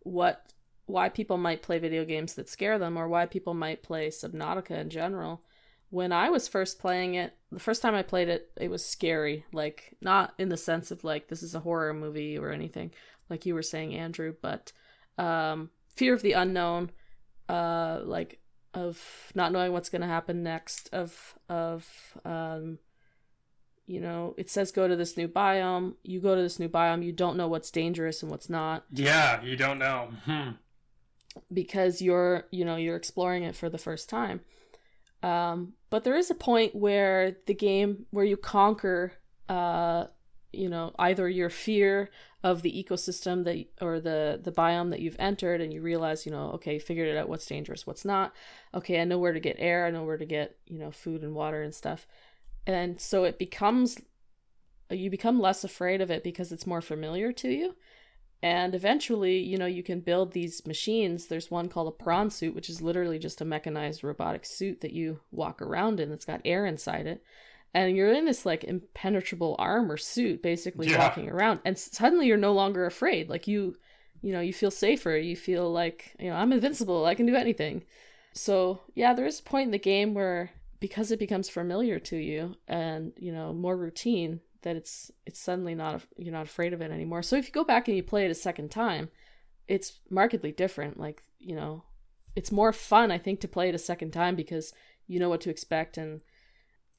what 0.00 0.52
why 0.84 1.08
people 1.08 1.38
might 1.38 1.62
play 1.62 1.78
video 1.78 2.04
games 2.04 2.34
that 2.34 2.50
scare 2.50 2.78
them 2.78 2.98
or 2.98 3.08
why 3.08 3.24
people 3.24 3.54
might 3.54 3.82
play 3.82 4.08
subnautica 4.08 4.72
in 4.72 4.90
general 4.90 5.40
when 5.90 6.12
i 6.12 6.28
was 6.28 6.48
first 6.48 6.78
playing 6.78 7.14
it 7.14 7.34
the 7.52 7.60
first 7.60 7.82
time 7.82 7.94
i 7.94 8.02
played 8.02 8.28
it 8.28 8.50
it 8.56 8.70
was 8.70 8.84
scary 8.84 9.44
like 9.52 9.96
not 10.00 10.34
in 10.38 10.48
the 10.48 10.56
sense 10.56 10.90
of 10.90 11.04
like 11.04 11.28
this 11.28 11.42
is 11.42 11.54
a 11.54 11.60
horror 11.60 11.94
movie 11.94 12.36
or 12.38 12.50
anything 12.50 12.90
like 13.30 13.46
you 13.46 13.54
were 13.54 13.62
saying 13.62 13.94
andrew 13.94 14.34
but 14.42 14.72
um 15.18 15.70
fear 15.94 16.12
of 16.12 16.22
the 16.22 16.32
unknown 16.32 16.90
uh 17.48 18.00
like 18.04 18.40
of 18.74 19.32
not 19.34 19.52
knowing 19.52 19.72
what's 19.72 19.88
going 19.88 20.02
to 20.02 20.08
happen 20.08 20.42
next 20.42 20.90
of 20.92 21.34
of 21.48 21.88
um 22.24 22.78
you 23.86 24.00
know, 24.00 24.34
it 24.36 24.50
says 24.50 24.72
go 24.72 24.88
to 24.88 24.96
this 24.96 25.16
new 25.16 25.28
biome. 25.28 25.94
You 26.02 26.20
go 26.20 26.34
to 26.34 26.42
this 26.42 26.58
new 26.58 26.68
biome, 26.68 27.04
you 27.04 27.12
don't 27.12 27.36
know 27.36 27.48
what's 27.48 27.70
dangerous 27.70 28.22
and 28.22 28.30
what's 28.30 28.50
not. 28.50 28.84
Yeah, 28.92 29.42
you 29.42 29.56
don't 29.56 29.78
know. 29.78 30.10
Hmm. 30.24 30.50
Because 31.52 32.02
you're, 32.02 32.44
you 32.50 32.64
know, 32.64 32.76
you're 32.76 32.96
exploring 32.96 33.44
it 33.44 33.54
for 33.54 33.68
the 33.70 33.78
first 33.78 34.08
time. 34.08 34.40
Um, 35.22 35.72
but 35.90 36.04
there 36.04 36.16
is 36.16 36.30
a 36.30 36.34
point 36.34 36.74
where 36.74 37.36
the 37.46 37.54
game 37.54 38.06
where 38.10 38.24
you 38.24 38.36
conquer 38.36 39.12
uh, 39.48 40.06
you 40.52 40.68
know, 40.70 40.94
either 40.98 41.28
your 41.28 41.50
fear 41.50 42.08
of 42.42 42.62
the 42.62 42.72
ecosystem 42.72 43.44
that 43.44 43.66
or 43.84 44.00
the 44.00 44.40
the 44.42 44.52
biome 44.52 44.90
that 44.90 45.00
you've 45.00 45.16
entered 45.18 45.60
and 45.60 45.72
you 45.72 45.82
realize, 45.82 46.24
you 46.24 46.32
know, 46.32 46.52
okay, 46.52 46.78
figured 46.78 47.08
it 47.08 47.16
out 47.16 47.28
what's 47.28 47.46
dangerous, 47.46 47.86
what's 47.86 48.04
not. 48.04 48.32
Okay, 48.72 49.00
I 49.00 49.04
know 49.04 49.18
where 49.18 49.32
to 49.32 49.40
get 49.40 49.56
air, 49.58 49.84
I 49.84 49.90
know 49.90 50.04
where 50.04 50.16
to 50.16 50.24
get, 50.24 50.56
you 50.66 50.78
know, 50.78 50.90
food 50.90 51.22
and 51.22 51.34
water 51.34 51.62
and 51.62 51.74
stuff 51.74 52.06
and 52.66 53.00
so 53.00 53.24
it 53.24 53.38
becomes 53.38 53.98
you 54.90 55.10
become 55.10 55.40
less 55.40 55.64
afraid 55.64 56.00
of 56.00 56.10
it 56.10 56.22
because 56.22 56.52
it's 56.52 56.66
more 56.66 56.80
familiar 56.80 57.32
to 57.32 57.48
you 57.48 57.74
and 58.42 58.74
eventually 58.74 59.38
you 59.38 59.56
know 59.56 59.66
you 59.66 59.82
can 59.82 60.00
build 60.00 60.32
these 60.32 60.66
machines. 60.66 61.26
There's 61.26 61.50
one 61.50 61.68
called 61.68 61.88
a 61.88 62.02
prawn 62.04 62.30
suit 62.30 62.54
which 62.54 62.68
is 62.68 62.82
literally 62.82 63.18
just 63.18 63.40
a 63.40 63.44
mechanized 63.44 64.04
robotic 64.04 64.44
suit 64.44 64.80
that 64.80 64.92
you 64.92 65.20
walk 65.30 65.62
around 65.62 66.00
in 66.00 66.10
that's 66.10 66.24
got 66.24 66.40
air 66.44 66.66
inside 66.66 67.06
it. 67.06 67.22
And 67.74 67.96
you're 67.96 68.12
in 68.12 68.24
this 68.24 68.46
like 68.46 68.64
impenetrable 68.64 69.56
armor 69.58 69.96
suit 69.96 70.42
basically 70.42 70.88
yeah. 70.88 70.98
walking 70.98 71.28
around. 71.28 71.60
And 71.64 71.78
suddenly 71.78 72.26
you're 72.26 72.36
no 72.36 72.52
longer 72.52 72.86
afraid. 72.86 73.28
Like 73.28 73.46
you 73.46 73.76
you 74.22 74.32
know 74.32 74.40
you 74.40 74.52
feel 74.52 74.70
safer. 74.70 75.16
You 75.16 75.36
feel 75.36 75.72
like 75.72 76.14
you 76.18 76.30
know 76.30 76.36
i'm 76.36 76.52
invincible. 76.52 77.04
I 77.04 77.14
can 77.14 77.26
do 77.26 77.36
anything. 77.36 77.84
So 78.32 78.80
yeah 78.94 79.14
there 79.14 79.26
is 79.26 79.40
a 79.40 79.44
point 79.44 79.66
in 79.66 79.72
the 79.72 79.78
game 79.78 80.14
where 80.14 80.50
because 80.80 81.10
it 81.10 81.18
becomes 81.18 81.48
familiar 81.48 81.98
to 81.98 82.16
you 82.16 82.54
and 82.68 83.12
you 83.16 83.32
know 83.32 83.52
more 83.52 83.76
routine 83.76 84.40
that 84.62 84.76
it's 84.76 85.10
it's 85.24 85.40
suddenly 85.40 85.74
not 85.74 86.02
you're 86.16 86.32
not 86.32 86.46
afraid 86.46 86.72
of 86.72 86.80
it 86.80 86.90
anymore. 86.90 87.22
So 87.22 87.36
if 87.36 87.46
you 87.46 87.52
go 87.52 87.64
back 87.64 87.88
and 87.88 87.96
you 87.96 88.02
play 88.02 88.24
it 88.24 88.30
a 88.30 88.34
second 88.34 88.70
time 88.70 89.10
it's 89.68 90.00
markedly 90.10 90.52
different. 90.52 90.98
Like 90.98 91.22
you 91.38 91.54
know 91.54 91.84
it's 92.34 92.52
more 92.52 92.72
fun 92.72 93.10
i 93.10 93.18
think 93.18 93.40
to 93.40 93.48
play 93.48 93.68
it 93.68 93.74
a 93.74 93.78
second 93.78 94.10
time 94.10 94.36
because 94.36 94.72
you 95.06 95.18
know 95.18 95.28
what 95.28 95.40
to 95.42 95.50
expect. 95.50 95.96
And 95.96 96.20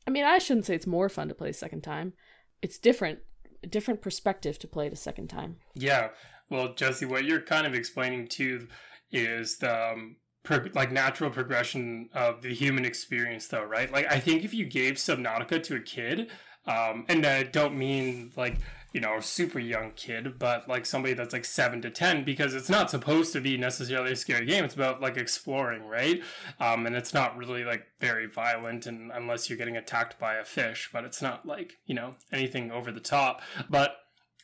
i 0.06 0.12
mean 0.12 0.24
i 0.24 0.38
shouldn't 0.38 0.66
say 0.66 0.76
it's 0.76 0.88
more 0.88 1.10
fun 1.10 1.28
to 1.30 1.36
play 1.36 1.50
a 1.50 1.54
second 1.54 1.82
time. 1.82 2.14
It's 2.62 2.78
different 2.78 3.20
a 3.64 3.68
different 3.68 4.02
perspective 4.02 4.60
to 4.60 4.68
play 4.68 4.88
it 4.88 4.94
a 4.94 4.98
second 4.98 5.28
time. 5.28 5.58
Yeah. 5.74 6.10
Well 6.50 6.74
jesse 6.74 7.06
what 7.06 7.26
you're 7.26 7.42
kind 7.42 7.68
of 7.68 7.74
explaining 7.74 8.28
too 8.28 8.68
is 9.12 9.58
the 9.58 9.92
um, 9.92 10.18
pro- 10.44 10.70
like 10.74 10.92
natural 10.92 11.30
progression 11.30 12.10
of 12.14 12.42
the 12.42 12.54
human 12.54 12.86
experience 12.86 13.48
though 13.48 13.64
right? 13.64 13.92
Like 13.92 14.12
i 14.12 14.20
think 14.20 14.44
if 14.44 14.54
you 14.54 14.66
gave 14.66 14.96
subnautica 14.96 15.64
to 15.64 15.76
a 15.76 15.82
kid 15.82 16.30
um, 16.68 17.06
and 17.08 17.26
i 17.26 17.44
don't 17.44 17.76
mean 17.76 18.32
like 18.36 18.58
you 18.94 19.02
know 19.02 19.20
super 19.20 19.60
young 19.60 19.92
kid 19.96 20.40
but 20.40 20.68
like 20.68 20.86
somebody 20.86 21.14
that's 21.14 21.34
like 21.34 21.46
7 21.46 21.82
to 21.82 21.90
10 21.90 22.24
because 22.24 22.54
it's 22.54 22.70
not 22.70 22.90
supposed 22.90 23.34
to 23.34 23.42
be 23.42 23.58
necessarily 23.58 24.14
a 24.14 24.16
scary 24.16 24.46
game. 24.46 24.64
It's 24.64 24.74
about 24.74 25.02
like 25.02 25.18
exploring 25.18 25.86
right? 25.86 26.22
Um, 26.60 26.86
and 26.88 26.96
it's 26.96 27.14
not 27.14 27.38
really 27.38 27.64
like 27.64 27.86
very 28.00 28.26
violent 28.26 28.88
and 28.88 29.12
unless 29.12 29.50
you're 29.50 29.58
getting 29.58 29.78
attacked 29.78 30.18
by 30.20 30.36
a 30.36 30.46
fish 30.46 30.90
but 30.92 31.04
it's 31.04 31.22
not 31.22 31.46
like 31.46 31.74
you 31.86 31.94
know 31.94 32.16
anything 32.32 32.72
over 32.72 32.92
the 32.92 33.00
top. 33.00 33.42
But 33.70 33.98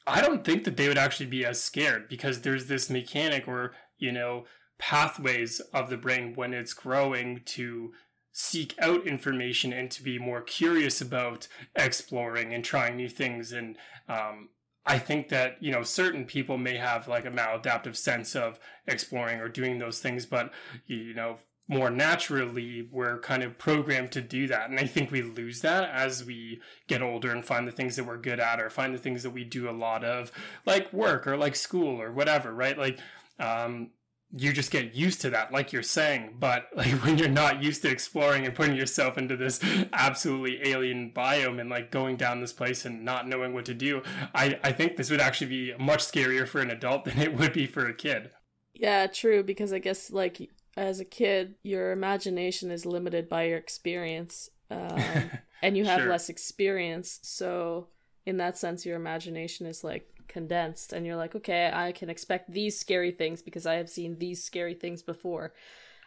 i 0.05 0.21
don't 0.21 0.43
think 0.43 0.65
that 0.65 0.75
they 0.77 0.88
would 0.88 0.97
actually 0.97 1.25
be 1.25 1.45
as 1.45 1.63
scared 1.63 2.09
because 2.09 2.41
there's 2.41 2.67
this 2.67 2.89
mechanic 2.89 3.47
where 3.47 3.71
you 3.97 4.12
know 4.12 4.43
pathways 4.77 5.62
of 5.73 5.89
the 5.89 5.97
brain 5.97 6.33
when 6.36 6.53
it's 6.53 6.73
growing 6.73 7.41
to 7.45 7.93
seek 8.34 8.76
out 8.80 9.08
information 9.08 9.72
and 9.72 9.89
to 9.91 10.04
be 10.04 10.19
more 10.19 10.41
curious 10.41 11.00
about 11.00 11.48
exploring 11.76 12.54
and 12.54 12.65
trying 12.65 12.98
new 12.98 13.08
things. 13.08 13.54
And 13.54 13.78
um, 14.10 14.50
i 14.86 15.00
think 15.00 15.30
that 15.30 15.56
you 15.62 15.72
know 15.72 15.82
certain 15.82 16.26
people 16.26 16.58
may 16.58 16.76
have 16.76 17.08
like 17.08 17.26
a 17.26 17.32
maladaptive 17.32 17.96
sense 17.96 18.36
of 18.36 18.60
exploring 18.86 19.39
or 19.39 19.48
doing 19.48 19.80
those 19.80 20.00
things 20.00 20.26
but 20.26 20.52
you 20.88 21.13
know 21.13 21.38
more 21.67 21.89
naturally 21.89 22.88
we're 22.91 23.17
kind 23.19 23.41
of 23.41 23.58
programmed 23.58 24.12
to 24.12 24.22
do 24.22 24.48
that. 24.48 24.69
And 24.69 24.80
i 24.80 24.86
think 24.86 25.12
we 25.12 25.22
lose 25.22 25.62
that 25.62 25.89
as 25.89 26.24
we 26.24 26.60
get 26.88 27.02
older 27.02 27.32
and 27.32 27.46
find 27.46 27.67
the 27.67 27.72
things 27.72 27.96
that 27.96 28.04
we're 28.04 28.17
good 28.17 28.39
at 28.39 28.60
or 28.60 28.69
find 28.69 28.93
the 28.93 29.00
things 29.00 29.24
that 29.24 29.30
we 29.32 29.43
do 29.43 29.69
a 29.69 29.72
lot 29.72 30.04
of 30.04 30.32
like 30.65 30.91
work 30.91 31.26
or 31.26 31.38
like 31.38 31.56
school 31.56 32.02
or 32.02 32.12
whatever 32.12 32.54
right? 32.54 32.78
Like 32.78 33.00
um, 33.39 33.91
you 34.36 34.52
just 34.52 34.72
get 34.72 34.96
used 34.96 35.22
to 35.22 35.30
that 35.30 35.52
like 35.52 35.72
you're 35.72 35.84
saying 35.84 36.36
but 36.39 36.67
like 36.76 36.91
when 37.04 37.17
you're 37.17 37.30
not 37.30 37.62
used 37.62 37.82
to 37.82 37.89
exploring 37.89 38.46
and 38.46 38.56
putting 38.56 38.76
yourself 38.76 39.17
into 39.17 39.38
this 39.38 39.60
absolutely 39.93 40.67
alien 40.67 41.12
biome 41.15 41.62
and 41.62 41.69
like 41.69 41.91
going 41.91 42.17
down 42.17 42.41
this 42.41 42.54
place 42.54 42.86
and 42.86 43.06
not 43.06 43.28
knowing 43.28 43.54
what 43.54 43.65
to 43.65 43.74
do 43.74 44.02
i 44.34 44.58
i 44.63 44.72
think 44.72 44.98
this 44.98 45.10
would 45.10 45.22
actually 45.22 45.48
be 45.48 45.74
much 45.78 46.00
scarier 46.00 46.48
for 46.48 46.60
an 46.62 46.72
adult 46.72 47.06
than 47.06 47.19
it 47.19 47.38
would 47.38 47.54
be 47.54 47.67
for 47.67 47.88
a 47.88 47.93
kid 47.93 48.32
yeah 48.74 49.08
true 49.08 49.43
because 49.43 49.72
i 49.72 49.80
guess 49.80 50.12
like 50.12 50.50
as 50.76 51.00
a 51.00 51.06
kid 51.06 51.54
your 51.62 51.91
imagination 51.91 52.72
is 52.72 52.86
limited 52.86 53.30
by 53.30 53.43
your 53.43 53.58
experience 53.58 54.50
um, 54.72 55.00
and 55.62 55.78
you 55.78 55.86
have 55.86 56.02
sure. 56.02 56.10
less 56.10 56.30
experience 56.30 57.19
so 57.22 57.88
in 58.26 58.38
that 58.38 58.58
sense 58.58 58.86
your 58.86 58.96
imagination 58.96 59.67
is 59.67 59.84
like 59.84 60.10
condensed 60.34 60.91
and 60.93 61.06
you're 61.06 61.15
like 61.15 61.36
okay 61.36 61.72
i 61.74 61.91
can 61.91 62.10
expect 62.10 62.52
these 62.52 62.78
scary 62.78 63.12
things 63.12 63.41
because 63.41 63.65
i 63.65 63.76
have 63.76 63.89
seen 63.89 64.17
these 64.19 64.43
scary 64.43 64.74
things 64.74 65.02
before. 65.04 65.54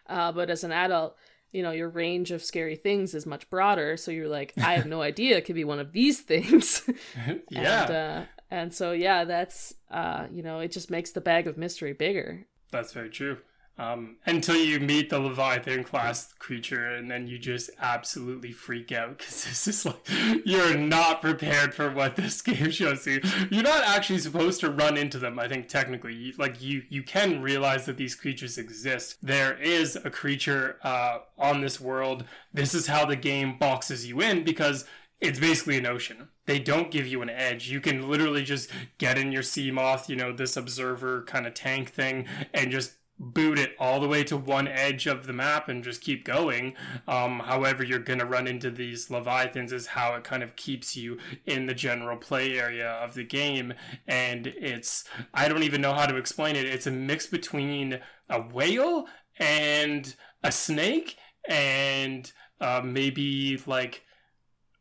Uh, 0.09 0.31
but 0.33 0.51
as 0.51 0.63
an 0.65 0.73
adult 0.73 1.17
you 1.53 1.63
know 1.63 1.71
your 1.71 1.89
range 1.89 2.31
of 2.33 2.43
scary 2.43 2.77
things 2.77 3.15
is 3.15 3.25
much 3.25 3.49
broader. 3.49 3.97
So 3.97 4.11
you're 4.11 4.29
like 4.29 4.53
i 4.59 4.75
have 4.75 4.87
no 4.87 5.01
idea 5.11 5.37
it 5.37 5.45
could 5.47 5.55
be 5.55 5.65
one 5.65 5.79
of 5.81 5.93
these 5.93 6.21
things. 6.21 6.83
Yeah. 7.51 7.83
and, 7.83 7.91
uh, 7.91 8.23
and 8.51 8.75
so 8.75 8.93
yeah 8.93 9.25
that's 9.25 9.75
uh, 9.91 10.27
you 10.31 10.43
know 10.43 10.59
it 10.61 10.73
just 10.73 10.91
makes 10.91 11.13
the 11.13 11.21
bag 11.21 11.47
of 11.47 11.57
mystery 11.57 11.93
bigger. 11.93 12.47
That's 12.71 12.93
very 12.93 13.11
true 13.11 13.39
um, 13.79 14.17
until 14.25 14.57
you 14.57 14.81
meet 14.81 15.11
the 15.11 15.19
Leviathan 15.19 15.85
class 15.85 16.33
creature, 16.39 16.87
and 16.87 17.11
then 17.11 17.27
you 17.27 17.39
just 17.39 17.71
absolutely 17.79 18.51
freak 18.51 18.91
out 18.91 19.19
because 19.19 19.45
this 19.45 19.69
is 19.69 19.85
like 19.85 20.09
you're 20.45 20.77
not 20.77 21.21
prepared 21.21 21.75
for 21.75 21.91
what 21.91 22.17
this 22.17 22.41
game 22.43 22.71
shows 22.71 23.07
you. 23.07 23.21
You're 23.51 23.63
not 23.63 23.85
actually 23.85 24.21
supposed 24.21 24.61
to 24.61 24.71
run 24.71 24.97
into 24.97 25.19
them. 25.19 25.39
I 25.39 25.47
think 25.49 25.69
technically, 25.69 26.15
you, 26.15 26.33
like 26.39 26.63
you 26.63 26.85
you 26.89 27.03
can 27.03 27.43
realize 27.43 27.85
that 27.87 27.99
these 27.99 28.15
creatures 28.15 28.57
exist. 28.57 29.19
There 29.23 29.59
is 29.59 29.97
a 29.97 30.11
creature 30.11 30.79
uh, 30.83 31.19
on 31.39 31.61
this 31.61 31.81
world. 31.81 32.25
This 32.53 32.75
is 32.75 32.87
how 32.87 33.05
the 33.05 33.17
game 33.17 33.59
boxes 33.59 34.07
you 34.07 34.21
in 34.23 34.43
because 34.43 34.87
it's 35.21 35.39
basically 35.39 35.79
an 35.79 35.87
ocean. 35.87 36.29
They 36.45 36.59
don't 36.59 36.91
give 36.91 37.07
you 37.07 37.23
an 37.23 37.31
edge. 37.31 37.69
You 37.69 37.81
can 37.81 38.09
literally 38.09 38.45
just 38.45 38.71
get 38.99 39.19
in 39.19 39.33
your 39.33 39.43
Seamoth, 39.43 40.09
you 40.09 40.17
know, 40.17 40.33
this 40.33 40.57
observer 40.57 41.23
kind 41.23 41.47
of 41.47 41.55
tank 41.55 41.91
thing, 41.91 42.27
and 42.53 42.71
just 42.71 42.96
boot 43.19 43.59
it 43.59 43.75
all 43.79 44.01
the 44.01 44.09
way 44.09 44.23
to 44.25 44.37
one 44.37 44.69
edge 44.69 45.07
of 45.07 45.27
the 45.27 45.33
map 45.33 45.69
and 45.69 45.83
just 45.83 46.01
keep 46.01 46.25
going. 46.25 46.75
Um, 47.09 47.41
however, 47.41 47.83
you're 47.83 47.99
going 47.99 48.19
to 48.19 48.27
run 48.27 48.47
into 48.47 48.71
these 48.71 49.09
Leviathans, 49.09 49.73
is 49.73 49.89
how 49.89 50.15
it 50.15 50.25
kind 50.25 50.43
of 50.43 50.57
keeps 50.57 50.97
you 50.97 51.19
in 51.47 51.67
the 51.67 51.75
general 51.75 52.17
play 52.17 52.59
area 52.59 52.89
of 52.91 53.15
the 53.15 53.25
game. 53.25 53.75
And 54.07 54.47
it's, 54.47 55.05
I 55.33 55.49
don't 55.49 55.63
even 55.63 55.81
know 55.81 55.95
how 55.95 56.07
to 56.07 56.17
explain 56.17 56.57
it. 56.57 56.67
It's 56.67 56.87
a 56.87 56.91
mix 56.91 57.27
between 57.27 58.01
a 58.29 58.41
whale 58.41 59.07
and 59.39 60.15
a 60.43 60.53
snake 60.53 61.17
and 61.49 62.31
uh, 62.61 62.83
maybe 62.85 63.61
like 63.67 64.03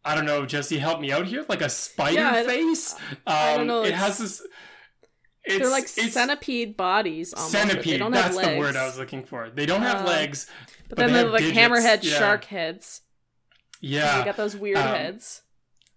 I 0.05 0.13
don't 0.13 0.25
know, 0.25 0.45
Jesse, 0.45 0.77
help 0.77 1.01
me 1.01 1.11
out 1.11 1.25
here. 1.25 1.43
Like 1.49 1.61
a 1.61 1.69
spider 1.69 2.19
Yeah, 2.19 2.43
face. 2.43 2.93
Um, 2.93 3.01
I 3.25 3.57
don't 3.57 3.67
know, 3.67 3.83
It 3.83 3.95
has 3.95 4.19
this. 4.19 4.41
It's, 5.45 5.59
They're 5.59 5.69
like 5.69 5.87
centipede 5.87 6.75
bodies. 6.75 7.33
Almost, 7.33 7.51
centipede. 7.51 7.99
don't 7.99 8.11
That's 8.11 8.37
the 8.37 8.57
word 8.57 8.75
I 8.75 8.85
was 8.85 8.97
looking 8.97 9.23
for. 9.23 9.49
They 9.49 9.65
don't 9.65 9.81
have 9.83 10.01
Uh, 10.05 10.09
legs, 10.09 10.47
But, 10.89 10.97
but 10.97 10.97
then 10.97 11.13
they 11.13 11.19
have 11.19 11.31
like 11.31 11.41
digits, 11.43 11.59
hammerhead 11.59 11.99
yeah. 12.03 12.17
shark 12.19 12.45
heads. 12.45 13.01
yeah, 13.79 14.19
They 14.19 14.25
got 14.25 14.37
those 14.37 14.55
weird 14.55 14.77
Um, 14.77 14.87
heads. 14.87 15.43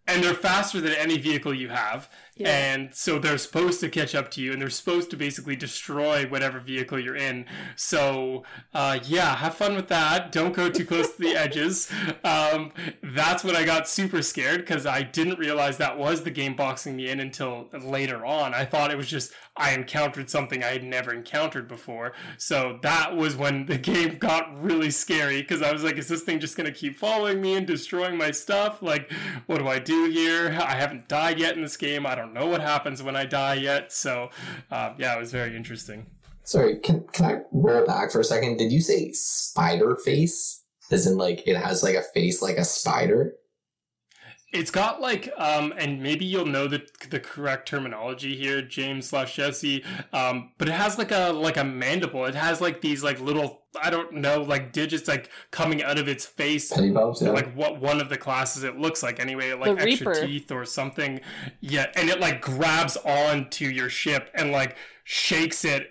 and 0.07 0.23
they're 0.23 0.35
faster 0.35 0.81
than 0.81 0.93
any 0.93 1.17
vehicle 1.19 1.55
you 1.55 1.69
have. 1.71 2.11
Yeah. 2.39 2.49
And 2.49 2.95
so 2.95 3.19
they're 3.19 3.39
supposed 3.39 3.81
to 3.81 3.89
catch 3.89 4.15
up 4.15 4.31
to 4.33 4.41
you, 4.41 4.53
and 4.53 4.63
they're 4.63 4.71
supposed 4.71 5.11
to 5.11 5.17
basically 5.17 5.57
destroy 5.57 6.27
whatever 6.27 6.61
vehicle 6.61 6.99
you're 6.99 7.17
in. 7.17 7.47
So, 7.77 8.45
uh, 8.73 9.01
yeah, 9.05 9.37
have 9.37 9.55
fun 9.55 9.75
with 9.75 9.89
that. 9.89 10.31
Don't 10.31 10.55
go 10.55 10.71
too 10.71 10.85
close 10.85 11.15
to 11.17 11.23
the 11.23 11.35
edges. 11.37 11.91
Um, 12.25 12.73
that's 13.03 13.43
when 13.43 13.57
I 13.57 13.65
got 13.65 13.89
super 13.89 14.23
scared 14.23 14.61
because 14.61 14.87
I 14.87 15.03
didn't 15.03 15.39
realize 15.39 15.79
that 15.79 15.99
was 15.99 16.23
the 16.23 16.31
game 16.31 16.55
boxing 16.55 16.97
me 16.97 17.09
in 17.09 17.19
until 17.21 17.69
later 17.83 18.25
on. 18.25 18.55
I 18.55 18.65
thought 18.65 18.91
it 18.91 18.97
was 18.97 19.09
just 19.09 19.33
I 19.59 19.73
encountered 19.73 20.31
something 20.31 20.63
I 20.63 20.69
had 20.69 20.85
never 20.85 21.13
encountered 21.13 21.67
before. 21.67 22.13
So 22.39 22.79
that 22.83 23.17
was 23.17 23.37
when 23.37 23.67
the 23.67 23.79
game 23.89 24.17
got 24.19 24.63
really 24.63 24.91
scary 24.91 25.43
because 25.43 25.63
I 25.63 25.73
was 25.73 25.83
like, 25.83 25.99
is 25.99 26.09
this 26.09 26.23
thing 26.23 26.41
just 26.41 26.57
going 26.57 26.73
to 26.73 26.79
keep 26.79 26.97
following 26.97 27.41
me 27.41 27.57
and 27.57 27.67
destroying 27.67 28.17
my 28.17 28.31
stuff? 28.31 28.81
Like, 28.83 29.11
what 29.47 29.59
do 29.59 29.69
I 29.69 29.81
do 29.81 30.09
here? 30.09 30.49
I 30.49 30.77
haven't 30.77 31.09
died 31.09 31.39
yet 31.39 31.57
in 31.57 31.63
this 31.63 31.77
game. 31.77 32.07
I 32.07 32.15
don't 32.15 32.28
know 32.35 32.47
what 32.47 32.61
happens 32.61 33.03
when 33.03 33.17
I 33.17 33.25
die 33.25 33.55
yet. 33.55 33.93
So, 33.93 34.31
uh, 34.71 34.95
yeah, 34.99 35.17
it 35.17 35.21
was 35.21 35.33
very 35.33 35.57
interesting. 35.57 36.07
Sorry, 36.45 36.79
can 36.79 37.05
can 37.13 37.27
I 37.27 37.39
roll 37.53 37.85
back 37.85 38.11
for 38.11 38.21
a 38.21 38.25
second? 38.25 38.57
Did 38.57 38.73
you 38.73 38.81
say 38.81 39.13
spider 39.13 39.97
face? 39.97 40.65
As 40.91 41.07
in, 41.07 41.19
like 41.19 41.47
it 41.47 41.57
has 41.57 41.83
like 41.83 41.95
a 41.95 42.03
face 42.03 42.41
like 42.41 42.57
a 42.57 42.65
spider? 42.65 43.35
It's 44.51 44.71
got 44.71 45.01
like, 45.01 45.31
um, 45.37 45.75
and 45.77 46.03
maybe 46.03 46.25
you'll 46.25 46.47
know 46.47 46.69
the 46.69 46.83
the 47.11 47.21
correct 47.21 47.69
terminology 47.69 48.35
here, 48.35 48.63
James 48.63 49.07
slash 49.09 49.37
Jesse. 49.37 49.85
Um, 50.13 50.53
but 50.57 50.69
it 50.69 50.73
has 50.73 50.97
like 50.97 51.11
a 51.13 51.33
like 51.33 51.59
a 51.59 51.65
mandible. 51.65 52.25
It 52.25 52.35
has 52.35 52.61
like 52.61 52.81
these 52.81 53.03
like 53.05 53.21
little 53.21 53.63
I 53.83 53.91
don't 53.91 54.15
know 54.15 54.41
like 54.43 54.73
digits 54.73 55.07
like 55.07 55.29
coming 55.51 55.83
out 55.83 55.99
of 55.99 56.09
its 56.09 56.25
face. 56.25 56.73
Pedipalps, 56.73 57.21
yeah. 57.21 57.31
Like 57.31 57.53
what 57.55 57.79
one 57.79 58.01
of 58.01 58.09
the 58.09 58.17
classes 58.17 58.65
it 58.65 58.79
looks 58.79 59.03
like 59.03 59.21
anyway, 59.21 59.53
like 59.53 59.77
The 59.77 59.83
extra 59.83 60.09
Reaper. 60.13 60.27
teeth 60.27 60.51
or 60.51 60.65
something. 60.65 61.21
Yeah, 61.61 61.91
and 61.95 62.09
it 62.09 62.19
like 62.19 62.41
grabs 62.41 62.97
onto 62.97 63.67
your 63.67 63.91
ship 63.91 64.31
and 64.35 64.51
like 64.51 64.77
shakes 65.05 65.65
it. 65.65 65.91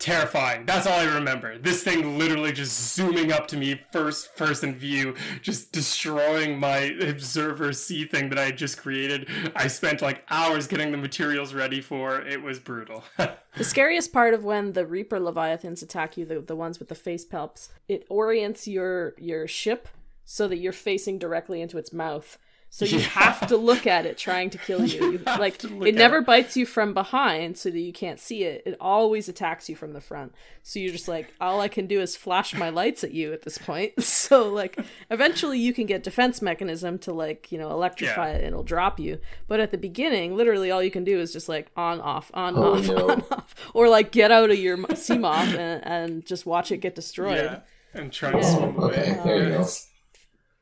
Terrifying. 0.00 0.64
That's 0.64 0.86
all 0.86 0.98
I 0.98 1.04
remember. 1.04 1.58
This 1.58 1.82
thing 1.82 2.18
literally 2.18 2.52
just 2.52 2.94
zooming 2.94 3.32
up 3.32 3.46
to 3.48 3.56
me, 3.58 3.78
first 3.92 4.34
person 4.34 4.74
view, 4.74 5.14
just 5.42 5.72
destroying 5.72 6.58
my 6.58 6.78
observer 6.78 7.74
C 7.74 8.06
thing 8.06 8.30
that 8.30 8.38
I 8.38 8.46
had 8.46 8.56
just 8.56 8.78
created. 8.78 9.28
I 9.54 9.66
spent 9.66 10.00
like 10.00 10.24
hours 10.30 10.66
getting 10.66 10.90
the 10.90 10.96
materials 10.96 11.52
ready 11.52 11.82
for. 11.82 12.22
It 12.22 12.42
was 12.42 12.58
brutal. 12.58 13.04
The 13.56 13.64
scariest 13.64 14.12
part 14.12 14.32
of 14.32 14.44
when 14.44 14.74
the 14.74 14.86
Reaper 14.86 15.18
Leviathans 15.18 15.82
attack 15.82 16.16
you, 16.16 16.24
the, 16.24 16.40
the 16.40 16.54
ones 16.54 16.78
with 16.78 16.88
the 16.88 16.94
face 16.94 17.26
palps, 17.26 17.68
it 17.88 18.06
orients 18.08 18.68
your 18.68 19.12
your 19.18 19.48
ship 19.48 19.88
so 20.24 20.46
that 20.46 20.58
you're 20.58 20.72
facing 20.72 21.18
directly 21.18 21.60
into 21.60 21.76
its 21.76 21.92
mouth. 21.92 22.38
So 22.72 22.84
you 22.84 22.98
Yeah. 22.98 23.04
have 23.06 23.48
to 23.48 23.56
look 23.56 23.84
at 23.84 24.06
it 24.06 24.16
trying 24.16 24.48
to 24.50 24.58
kill 24.58 24.84
you. 24.86 25.04
You 25.04 25.12
You- 25.12 25.18
like 25.24 25.64
it 25.64 25.94
never 25.96 26.18
it. 26.18 26.24
bites 26.26 26.56
you 26.56 26.64
from 26.64 26.94
behind 26.94 27.58
so 27.58 27.68
that 27.68 27.80
you 27.80 27.92
can't 27.92 28.20
see 28.20 28.44
it. 28.44 28.62
It 28.64 28.76
always 28.80 29.28
attacks 29.28 29.68
you 29.68 29.74
from 29.74 29.92
the 29.92 30.00
front. 30.00 30.32
So 30.62 30.78
you're 30.78 30.92
just 30.92 31.08
like 31.08 31.34
all 31.40 31.60
I 31.60 31.66
can 31.66 31.88
do 31.88 32.00
is 32.00 32.16
flash 32.16 32.54
my 32.54 32.68
lights 32.70 33.02
at 33.02 33.10
you 33.12 33.32
at 33.32 33.42
this 33.42 33.58
point. 33.58 33.94
So 34.30 34.48
like 34.48 34.78
eventually 35.10 35.58
you 35.58 35.72
can 35.74 35.86
get 35.86 36.04
defense 36.04 36.40
mechanism 36.40 36.98
to 37.00 37.12
like, 37.12 37.50
you 37.50 37.58
know, 37.58 37.70
electrify 37.70 38.30
Yeah. 38.30 38.36
it 38.36 38.44
and 38.44 38.46
it'll 38.52 38.62
drop 38.62 39.00
you. 39.00 39.18
But 39.48 39.58
at 39.58 39.72
the 39.72 39.78
beginning, 39.78 40.36
literally 40.36 40.70
all 40.70 40.82
you 40.82 40.92
can 40.92 41.02
do 41.02 41.18
is 41.18 41.32
just 41.32 41.48
like 41.48 41.72
on 41.76 42.00
off 42.00 42.30
on 42.34 42.56
Oh, 42.56 42.74
off 42.76 42.86
no. 42.86 43.10
on 43.10 43.24
off 43.32 43.54
or 43.74 43.88
like 43.88 44.12
get 44.12 44.30
out 44.30 44.50
of 44.52 44.58
your 44.58 44.76
Seamoth 44.78 45.56
and, 45.58 45.84
and 45.84 46.24
just 46.24 46.46
watch 46.46 46.70
it 46.70 46.76
get 46.78 46.94
destroyed. 46.94 47.36
yeah. 47.36 47.60
And 47.94 48.12
try 48.12 48.30
to 48.30 48.38
Yeah. 48.38 48.54
swim 48.56 48.76
away. 48.76 48.86
okay, 48.92 49.20
there 49.24 49.42
you 49.42 49.48
go. 49.58 49.66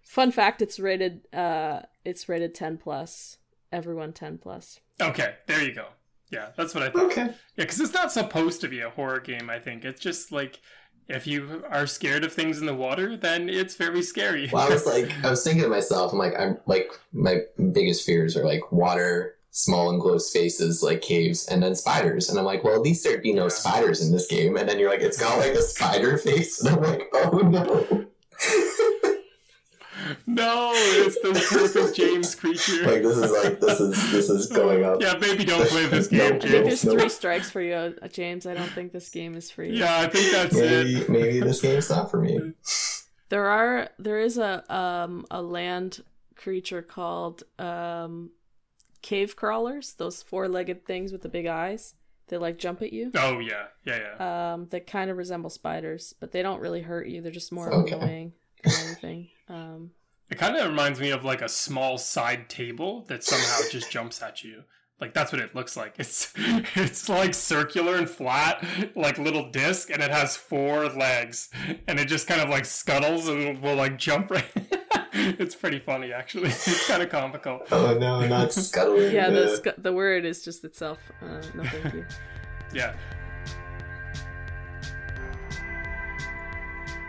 Fun 0.09 0.31
fact: 0.33 0.63
it's 0.63 0.81
rated. 0.81 1.21
Uh, 1.35 1.83
it's 2.03 2.31
rated 2.31 2.55
ten 2.55 2.79
plus. 2.79 3.37
Everyone 3.71 4.15
ten 4.15 4.39
plus. 4.39 4.81
Okay, 5.01 5.35
there 5.47 5.63
you 5.63 5.75
go. 5.75 5.89
Yeah, 6.31 6.49
that's 6.57 6.75
what 6.75 6.83
I 6.83 6.89
thought. 6.91 7.05
Okay. 7.11 7.27
Yeah, 7.27 7.33
because 7.65 7.79
it's 7.79 7.93
not 7.93 8.11
supposed 8.11 8.63
to 8.63 8.69
be 8.69 8.81
a 8.81 8.89
horror 8.89 9.21
game, 9.21 9.51
I 9.51 9.59
think. 9.59 9.85
It's 9.85 10.01
just 10.01 10.33
like 10.33 10.61
if 11.09 11.27
you 11.27 11.63
are 11.71 11.87
scared 11.87 12.25
of 12.25 12.33
things 12.33 12.59
in 12.59 12.65
the 12.67 12.75
water, 12.75 13.19
then 13.19 13.51
it's 13.51 13.75
very 13.77 14.03
scary. 14.03 14.49
Well, 14.51 14.67
I 14.67 14.73
was 14.73 14.87
like, 14.95 15.13
I 15.23 15.29
was 15.29 15.45
thinking 15.45 15.63
to 15.65 15.69
myself, 15.69 16.13
I'm 16.13 16.19
like, 16.19 16.35
I'm 16.39 16.57
like, 16.67 16.91
my 17.13 17.41
biggest 17.73 18.07
fears 18.07 18.35
are 18.35 18.45
like 18.47 18.73
water, 18.73 19.35
small 19.51 19.91
enclosed 19.91 20.27
spaces, 20.29 20.83
like 20.83 21.03
caves, 21.03 21.47
and 21.49 21.63
then 21.63 21.75
spiders. 21.75 22.31
And 22.31 22.39
I'm 22.39 22.45
like, 22.47 22.65
well, 22.65 22.75
at 22.75 22.81
least 22.83 23.05
there'd 23.05 23.23
be 23.23 23.35
no 23.35 23.45
Yeah. 23.45 23.49
spiders 23.51 24.01
in 24.07 24.11
this 24.13 24.27
game. 24.27 24.57
And 24.57 24.67
then 24.69 24.79
you're 24.79 24.91
like, 24.91 25.01
it's 25.03 25.19
got 25.21 25.39
like 25.39 25.53
a 25.53 25.63
spider 25.63 26.17
face, 26.17 26.61
and 26.65 26.77
I'm 26.77 26.83
like, 26.83 27.03
oh 27.13 27.39
no. 27.45 28.07
no, 30.27 30.71
it's 30.75 31.21
the 31.21 31.33
perfect 31.33 31.97
James 31.97 32.35
creature. 32.35 32.85
like 32.87 33.03
this 33.03 33.17
is 33.17 33.33
like 33.45 33.61
this 33.61 33.81
is 33.81 34.13
this 34.13 34.31
is 34.31 34.47
going 34.47 34.85
up. 34.85 35.01
Yeah, 35.01 35.15
maybe 35.21 35.45
don't 35.45 35.69
play 35.69 35.87
this 35.87 36.07
game, 36.09 36.21
I 36.21 36.29
think 36.39 36.43
no. 36.45 36.49
James. 36.49 36.83
there's 36.83 36.95
three 36.95 37.09
strikes 37.09 37.51
for 37.51 37.61
you, 37.61 37.75
uh, 37.75 38.09
James. 38.09 38.47
I 38.47 38.55
don't 38.55 38.71
think 38.71 38.93
this 38.93 39.09
game 39.11 39.35
is 39.35 39.51
for 39.51 39.63
you. 39.65 39.75
Yeah, 39.75 39.99
I 40.01 40.09
think 40.09 40.33
that's 40.33 40.57
it. 40.57 41.09
Maybe 41.09 41.13
maybe 41.21 41.41
this 41.41 41.61
game's 41.61 41.91
not 41.91 42.11
for 42.11 42.21
me. 42.21 42.53
There 43.29 43.47
are 43.47 43.91
there 43.99 44.21
is 44.21 44.39
a 44.39 44.65
um 44.75 45.27
a 45.31 45.43
land 45.43 46.03
creature 46.37 46.83
called 46.83 47.43
um 47.59 48.31
cave 49.03 49.37
crawlers. 49.37 49.95
Those 49.95 50.23
four 50.23 50.49
legged 50.49 50.85
things 50.87 51.13
with 51.13 51.23
the 51.23 51.29
big 51.29 51.47
eyes. 51.47 51.95
They 52.29 52.37
like 52.37 52.59
jump 52.59 52.83
at 52.83 52.93
you. 52.93 53.11
Oh 53.17 53.39
yeah, 53.39 53.67
yeah, 53.85 53.99
yeah. 54.19 54.53
Um, 54.53 54.67
they 54.71 54.81
kind 54.81 55.11
of 55.11 55.17
resemble 55.17 55.49
spiders, 55.51 56.15
but 56.21 56.31
they 56.33 56.43
don't 56.43 56.61
really 56.61 56.83
hurt 56.83 57.07
you. 57.09 57.23
They're 57.23 57.33
just 57.33 57.53
more 57.53 57.73
Okay. 57.73 57.95
annoying 57.95 58.33
than 58.65 58.73
anything. 58.87 59.29
Um, 59.49 59.91
It 60.31 60.37
kind 60.37 60.57
of 60.57 60.69
reminds 60.69 61.01
me 61.01 61.11
of 61.11 61.25
like 61.25 61.41
a 61.43 61.49
small 61.49 61.97
side 61.99 62.49
table 62.51 63.05
that 63.09 63.25
somehow 63.25 63.69
just 63.71 63.91
jumps 63.91 64.23
at 64.23 64.45
you. 64.45 64.65
Like 65.01 65.15
that's 65.15 65.31
what 65.33 65.41
it 65.41 65.55
looks 65.55 65.77
like. 65.77 65.95
It's 65.99 66.33
it's 66.37 67.09
like 67.09 67.33
circular 67.33 67.95
and 67.97 68.11
flat, 68.11 68.65
like 68.97 69.17
little 69.19 69.49
disc, 69.51 69.91
and 69.91 70.03
it 70.03 70.11
has 70.11 70.37
four 70.37 70.87
legs, 70.89 71.51
and 71.87 71.99
it 72.01 72.07
just 72.07 72.27
kind 72.27 72.41
of 72.41 72.49
like 72.49 72.65
scuttles 72.67 73.29
and 73.29 73.63
will 73.63 73.77
like 73.77 73.97
jump 73.97 74.31
right. 74.33 74.45
it's 75.15 75.55
pretty 75.55 75.79
funny 75.79 76.13
actually. 76.13 76.49
It's 76.49 76.87
kind 76.89 77.03
of 77.03 77.09
comical. 77.11 77.61
Oh 77.71 77.97
no, 77.97 78.27
not 78.27 78.53
scuttling. 78.53 79.13
yeah, 79.15 79.31
the 79.31 79.53
Uh, 79.53 79.57
sc- 79.57 79.79
the 79.83 79.93
word 79.93 80.25
is 80.25 80.45
just 80.45 80.65
itself. 80.65 80.99
Uh, 81.23 81.41
no, 81.55 81.63
thank 81.65 81.95
you. 81.95 82.05
Yeah. 82.75 82.95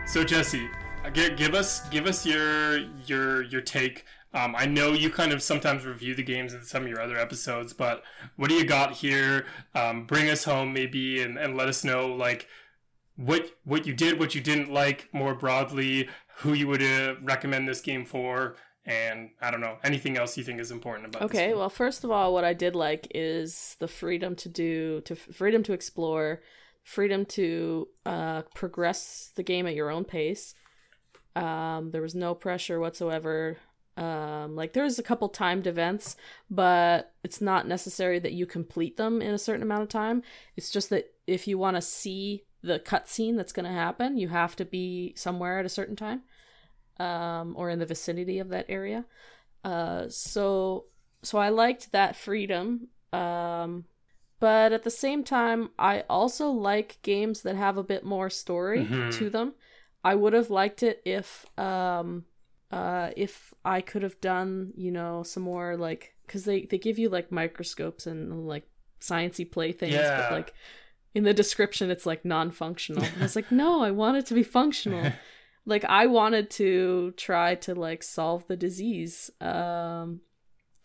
So 0.06 0.24
Jesse, 0.24 0.68
uh, 1.10 1.14
gi- 1.14 1.34
give 1.34 1.54
us 1.54 1.88
give 1.88 2.06
us 2.06 2.24
your 2.24 2.78
your 3.06 3.42
your 3.42 3.60
take. 3.60 4.04
Um, 4.32 4.54
I 4.56 4.66
know 4.66 4.92
you 4.92 5.10
kind 5.10 5.32
of 5.32 5.42
sometimes 5.42 5.84
review 5.84 6.14
the 6.14 6.22
games 6.22 6.54
in 6.54 6.62
some 6.62 6.84
of 6.84 6.88
your 6.88 7.00
other 7.00 7.16
episodes, 7.16 7.72
but 7.72 8.04
what 8.36 8.48
do 8.48 8.54
you 8.54 8.64
got 8.64 8.92
here? 8.92 9.44
Um, 9.74 10.06
bring 10.06 10.30
us 10.30 10.44
home 10.44 10.72
maybe, 10.72 11.20
and, 11.20 11.36
and 11.36 11.56
let 11.56 11.68
us 11.68 11.82
know 11.82 12.06
like 12.06 12.46
what 13.16 13.50
what 13.64 13.86
you 13.86 13.92
did, 13.92 14.18
what 14.18 14.34
you 14.34 14.40
didn't 14.40 14.72
like 14.72 15.08
more 15.12 15.34
broadly, 15.34 16.08
who 16.38 16.52
you 16.52 16.68
would 16.68 16.82
uh, 16.82 17.16
recommend 17.22 17.66
this 17.66 17.80
game 17.80 18.04
for, 18.06 18.56
and 18.86 19.30
I 19.40 19.50
don't 19.50 19.60
know 19.60 19.78
anything 19.82 20.16
else 20.16 20.36
you 20.36 20.44
think 20.44 20.60
is 20.60 20.70
important 20.70 21.08
about. 21.08 21.22
this 21.22 21.30
Okay, 21.30 21.54
well, 21.54 21.68
first 21.68 22.04
of 22.04 22.10
all, 22.10 22.32
what 22.32 22.44
I 22.44 22.54
did 22.54 22.76
like 22.76 23.08
is 23.14 23.76
the 23.80 23.88
freedom 23.88 24.36
to 24.36 24.48
do, 24.48 25.00
to 25.02 25.16
freedom 25.16 25.62
to 25.64 25.72
explore, 25.72 26.40
freedom 26.84 27.24
to 27.26 27.88
uh, 28.06 28.42
progress 28.54 29.32
the 29.34 29.42
game 29.42 29.66
at 29.66 29.74
your 29.74 29.90
own 29.90 30.04
pace. 30.04 30.54
Um, 31.36 31.90
there 31.90 32.02
was 32.02 32.14
no 32.14 32.34
pressure 32.34 32.80
whatsoever. 32.80 33.56
Um, 33.96 34.56
like 34.56 34.72
there's 34.72 34.98
a 34.98 35.02
couple 35.02 35.28
timed 35.28 35.66
events, 35.66 36.16
but 36.50 37.12
it's 37.22 37.40
not 37.40 37.68
necessary 37.68 38.18
that 38.20 38.32
you 38.32 38.46
complete 38.46 38.96
them 38.96 39.20
in 39.20 39.34
a 39.34 39.38
certain 39.38 39.62
amount 39.62 39.82
of 39.82 39.88
time. 39.88 40.22
It's 40.56 40.70
just 40.70 40.90
that 40.90 41.12
if 41.26 41.46
you 41.46 41.58
want 41.58 41.76
to 41.76 41.82
see 41.82 42.44
the 42.62 42.78
cutscene 42.78 43.36
that's 43.36 43.52
going 43.52 43.66
to 43.66 43.72
happen, 43.72 44.16
you 44.16 44.28
have 44.28 44.56
to 44.56 44.64
be 44.64 45.12
somewhere 45.16 45.58
at 45.58 45.66
a 45.66 45.70
certain 45.70 45.96
time, 45.96 46.22
um, 46.98 47.54
or 47.56 47.70
in 47.70 47.78
the 47.78 47.86
vicinity 47.86 48.38
of 48.38 48.48
that 48.50 48.66
area. 48.68 49.04
Uh, 49.64 50.08
so 50.08 50.86
so 51.22 51.38
I 51.38 51.50
liked 51.50 51.92
that 51.92 52.16
freedom. 52.16 52.88
Um, 53.12 53.84
but 54.38 54.72
at 54.72 54.84
the 54.84 54.90
same 54.90 55.22
time, 55.22 55.70
I 55.78 56.04
also 56.08 56.48
like 56.50 56.98
games 57.02 57.42
that 57.42 57.56
have 57.56 57.76
a 57.76 57.82
bit 57.82 58.04
more 58.04 58.30
story 58.30 58.86
Mhm. 58.86 59.12
to 59.18 59.28
them. 59.30 59.54
I 60.04 60.14
would 60.14 60.32
have 60.32 60.50
liked 60.50 60.82
it 60.82 61.02
if 61.04 61.44
um 61.58 62.24
uh 62.70 63.10
if 63.16 63.52
I 63.64 63.80
could 63.80 64.02
have 64.02 64.20
done, 64.20 64.72
you 64.76 64.90
know, 64.90 65.22
some 65.22 65.42
more 65.42 65.76
like 65.76 66.14
cuz 66.28 66.44
they 66.44 66.62
they 66.66 66.78
give 66.78 66.98
you 66.98 67.08
like 67.08 67.30
microscopes 67.32 68.06
and 68.06 68.46
like 68.46 68.66
sciency 69.00 69.50
playthings 69.50 69.94
Yeah. 69.94 70.20
but 70.20 70.32
like 70.32 70.54
in 71.14 71.24
the 71.24 71.34
description 71.34 71.90
it's 71.90 72.06
like 72.06 72.24
non-functional. 72.24 73.02
And 73.02 73.18
I 73.18 73.22
was 73.22 73.36
like, 73.36 73.50
"No, 73.64 73.82
I 73.82 73.90
want 73.90 74.16
it 74.18 74.26
to 74.26 74.34
be 74.34 74.42
functional." 74.42 75.12
like 75.66 75.84
I 75.84 76.06
wanted 76.06 76.48
to 76.52 77.12
try 77.16 77.54
to 77.56 77.74
like 77.74 78.02
solve 78.02 78.46
the 78.46 78.56
disease. 78.56 79.30
Um 79.40 80.20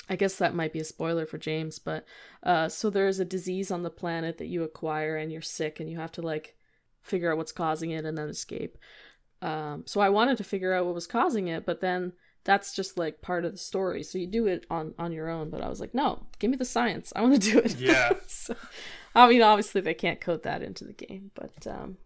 I 0.07 0.16
guess 0.18 0.36
that 0.38 0.53
might 0.53 0.72
be 0.74 0.80
a 0.80 0.84
spoiler 0.84 1.26
for 1.26 1.38
James, 1.38 1.80
but 1.80 2.05
uh 2.43 2.68
so 2.70 2.89
there's 2.89 3.20
a 3.20 3.26
disease 3.26 3.72
on 3.72 3.84
the 3.84 3.89
planet 4.01 4.38
that 4.39 4.47
you 4.47 4.63
acquire 4.63 5.16
and 5.16 5.32
you're 5.32 5.41
sick 5.41 5.80
and 5.80 5.89
you 5.89 5.97
have 5.97 6.11
to 6.13 6.22
like 6.22 6.55
figure 7.01 7.32
out 7.32 7.38
what's 7.38 7.51
causing 7.51 7.91
it 7.91 8.03
and 8.05 8.18
then 8.18 8.28
escape. 8.30 8.78
Um 9.41 9.83
so 9.86 10.01
I 10.01 10.09
wanted 10.09 10.38
to 10.38 10.43
figure 10.43 10.73
out 10.73 10.86
what 10.86 10.95
was 10.95 11.07
causing 11.07 11.47
it, 11.47 11.65
but 11.65 11.81
then 11.81 12.13
that's 12.43 12.75
just 12.75 12.97
like 12.97 13.21
part 13.21 13.43
of 13.43 13.51
the 13.51 13.57
story. 13.57 14.03
So 14.03 14.17
you 14.17 14.27
do 14.27 14.45
it 14.47 14.65
on 14.69 14.93
on 14.99 15.11
your 15.11 15.29
own, 15.29 15.49
but 15.49 15.61
I 15.61 15.69
was 15.69 15.79
like, 15.79 15.93
"No, 15.93 16.27
give 16.39 16.51
me 16.51 16.57
the 16.57 16.65
science. 16.65 17.11
I 17.15 17.21
want 17.21 17.41
to 17.41 17.51
do 17.51 17.59
it." 17.59 17.77
Yeah. 17.77 18.13
so 18.27 18.55
I 19.13 19.27
mean, 19.27 19.41
obviously 19.41 19.81
they 19.81 19.93
can't 19.93 20.21
code 20.21 20.43
that 20.43 20.61
into 20.61 20.83
the 20.86 20.93
game, 20.93 21.31
but 21.36 21.67
um 21.67 21.97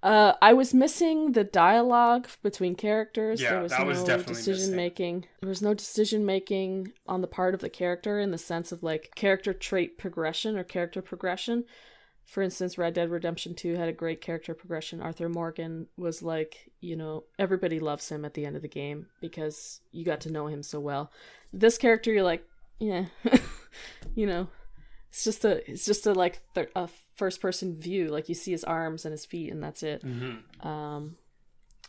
uh, 0.00 0.34
I 0.40 0.52
was 0.52 0.72
missing 0.72 1.32
the 1.32 1.42
dialogue 1.42 2.28
between 2.42 2.76
characters. 2.76 3.40
Yeah, 3.40 3.50
there 3.50 3.62
was 3.62 3.72
that 3.72 3.80
no 3.80 3.86
was 3.86 4.04
definitely 4.04 4.34
decision 4.34 4.60
missing. 4.66 4.76
making. 4.76 5.26
There 5.40 5.48
was 5.48 5.62
no 5.62 5.74
decision 5.74 6.24
making 6.24 6.92
on 7.08 7.20
the 7.20 7.26
part 7.26 7.52
of 7.52 7.60
the 7.60 7.68
character 7.68 8.20
in 8.20 8.30
the 8.30 8.38
sense 8.38 8.70
of 8.70 8.84
like 8.84 9.10
character 9.16 9.52
trait 9.52 9.98
progression 9.98 10.56
or 10.56 10.62
character 10.62 11.02
progression. 11.02 11.64
For 12.28 12.42
instance, 12.42 12.76
Red 12.76 12.92
Dead 12.92 13.08
Redemption 13.10 13.54
2 13.54 13.76
had 13.76 13.88
a 13.88 13.92
great 13.92 14.20
character 14.20 14.52
progression. 14.52 15.00
Arthur 15.00 15.30
Morgan 15.30 15.86
was 15.96 16.22
like, 16.22 16.70
you 16.78 16.94
know, 16.94 17.24
everybody 17.38 17.80
loves 17.80 18.10
him 18.10 18.22
at 18.22 18.34
the 18.34 18.44
end 18.44 18.54
of 18.54 18.60
the 18.60 18.68
game 18.68 19.06
because 19.22 19.80
you 19.92 20.04
got 20.04 20.20
to 20.20 20.30
know 20.30 20.46
him 20.46 20.62
so 20.62 20.78
well. 20.78 21.10
This 21.54 21.78
character, 21.78 22.12
you're 22.12 22.22
like, 22.22 22.44
yeah, 22.78 23.06
you 24.14 24.26
know, 24.26 24.48
it's 25.08 25.24
just 25.24 25.42
a, 25.46 25.68
it's 25.70 25.86
just 25.86 26.06
a 26.06 26.12
like 26.12 26.42
th- 26.54 26.68
a 26.76 26.90
first 27.16 27.40
person 27.40 27.80
view. 27.80 28.08
Like 28.08 28.28
you 28.28 28.34
see 28.34 28.52
his 28.52 28.62
arms 28.62 29.06
and 29.06 29.12
his 29.12 29.24
feet, 29.24 29.50
and 29.50 29.62
that's 29.62 29.82
it. 29.82 30.04
Mhm. 30.04 30.64
Um, 30.66 31.16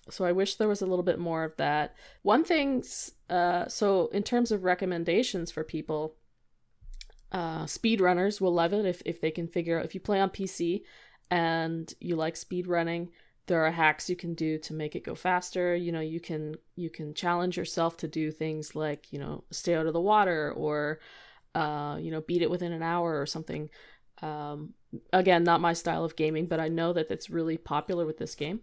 so 0.10 0.24
I 0.24 0.32
wish 0.32 0.56
there 0.56 0.70
was 0.70 0.82
a 0.82 0.86
little 0.86 1.04
bit 1.04 1.20
more 1.20 1.44
of 1.44 1.58
that. 1.58 1.96
One 2.22 2.46
thing, 2.46 2.82
uh, 3.30 3.68
so 3.68 4.08
in 4.14 4.24
terms 4.24 4.54
of 4.54 4.64
recommendations 4.64 5.52
for 5.52 5.66
people, 5.66 6.16
uh, 7.32 7.64
speedrunners 7.66 8.42
will 8.42 8.54
love 8.54 8.74
it 8.74 8.86
if, 8.86 9.02
if 9.06 9.22
they 9.22 9.32
can 9.32 9.48
figure 9.48 9.80
out 9.80 9.86
if 9.86 9.94
you 9.94 10.02
play 10.02 10.20
on 10.20 10.30
PC 10.30 10.84
and 11.30 11.94
you 12.00 12.16
like 12.16 12.36
speedrunning. 12.36 13.10
There 13.48 13.66
are 13.66 13.72
hacks 13.72 14.10
you 14.10 14.16
can 14.16 14.36
do 14.36 14.60
to 14.60 14.74
make 14.74 14.96
it 14.96 15.04
go 15.04 15.16
faster. 15.16 15.76
You 15.76 15.92
know, 15.92 16.00
you 16.00 16.20
can 16.20 16.56
you 16.76 16.90
can 16.90 17.14
challenge 17.14 17.58
yourself 17.58 17.98
to 17.98 18.08
do 18.08 18.32
things 18.32 18.76
like 18.76 19.12
you 19.12 19.20
know 19.20 19.44
stay 19.50 19.74
out 19.74 19.88
of 19.88 19.94
the 19.94 20.02
water 20.02 20.54
or 20.56 21.00
uh, 21.56 21.98
you 22.00 22.12
know 22.12 22.22
beat 22.22 22.44
it 22.44 22.50
within 22.52 22.72
an 22.72 22.84
hour 22.84 23.20
or 23.20 23.26
something. 23.26 23.70
Um, 24.22 24.74
again, 25.14 25.44
not 25.44 25.62
my 25.62 25.74
style 25.74 26.04
of 26.04 26.16
gaming, 26.16 26.46
but 26.46 26.60
I 26.60 26.68
know 26.68 26.94
that 26.94 27.10
it's 27.10 27.30
really 27.30 27.58
popular 27.58 28.06
with 28.06 28.18
this 28.18 28.36
game. 28.36 28.62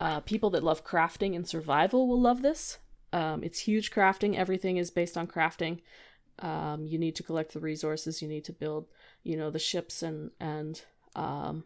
Uh, 0.00 0.20
people 0.20 0.50
that 0.50 0.64
love 0.64 0.84
crafting 0.84 1.34
and 1.34 1.48
survival 1.48 2.06
will 2.06 2.20
love 2.20 2.42
this. 2.42 2.78
Um, 3.12 3.42
it's 3.42 3.60
huge 3.60 3.90
crafting. 3.90 4.36
Everything 4.36 4.76
is 4.76 4.90
based 4.90 5.16
on 5.16 5.26
crafting. 5.26 5.80
Um, 6.40 6.86
you 6.86 6.98
need 6.98 7.16
to 7.16 7.22
collect 7.22 7.52
the 7.52 7.60
resources. 7.60 8.20
You 8.20 8.28
need 8.28 8.44
to 8.44 8.52
build, 8.52 8.86
you 9.22 9.36
know, 9.36 9.50
the 9.50 9.58
ships 9.58 10.02
and 10.02 10.30
and 10.40 10.80
um, 11.14 11.64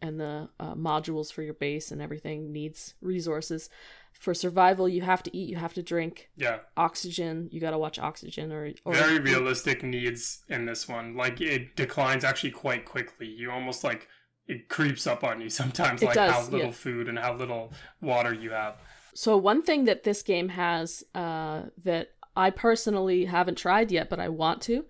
and 0.00 0.20
the 0.20 0.48
uh, 0.60 0.74
modules 0.74 1.32
for 1.32 1.42
your 1.42 1.54
base 1.54 1.90
and 1.90 2.00
everything 2.00 2.52
needs 2.52 2.94
resources. 3.00 3.68
For 4.12 4.34
survival, 4.34 4.88
you 4.88 5.02
have 5.02 5.22
to 5.24 5.36
eat. 5.36 5.48
You 5.48 5.56
have 5.56 5.74
to 5.74 5.82
drink. 5.82 6.30
Yeah. 6.36 6.58
Oxygen. 6.76 7.48
You 7.52 7.60
got 7.60 7.70
to 7.70 7.78
watch 7.78 7.98
oxygen 7.98 8.50
or 8.52 8.72
or 8.84 8.94
Very 8.94 9.18
realistic 9.20 9.82
needs 9.82 10.40
in 10.48 10.66
this 10.66 10.88
one. 10.88 11.16
Like 11.16 11.40
it 11.40 11.76
declines 11.76 12.24
actually 12.24 12.50
quite 12.50 12.84
quickly. 12.84 13.26
You 13.26 13.50
almost 13.50 13.84
like 13.84 14.08
it 14.46 14.68
creeps 14.68 15.06
up 15.06 15.22
on 15.22 15.40
you 15.40 15.50
sometimes, 15.60 16.02
It 16.02 16.06
like 16.06 16.14
does, 16.14 16.32
how 16.32 16.42
little 16.44 16.66
yeah. 16.68 16.72
food 16.72 17.08
and 17.08 17.18
how 17.18 17.34
little 17.34 17.72
water 18.00 18.32
you 18.32 18.50
have. 18.50 18.76
So 19.14 19.36
one 19.36 19.62
thing 19.62 19.84
that 19.84 20.04
this 20.04 20.22
game 20.22 20.48
has 20.50 21.04
uh, 21.14 21.62
that 21.84 22.12
I 22.38 22.50
personally 22.50 23.24
haven't 23.26 23.58
tried 23.58 23.90
yet, 23.92 24.08
but 24.08 24.20
I 24.20 24.28
want 24.28 24.62
to, 24.62 24.84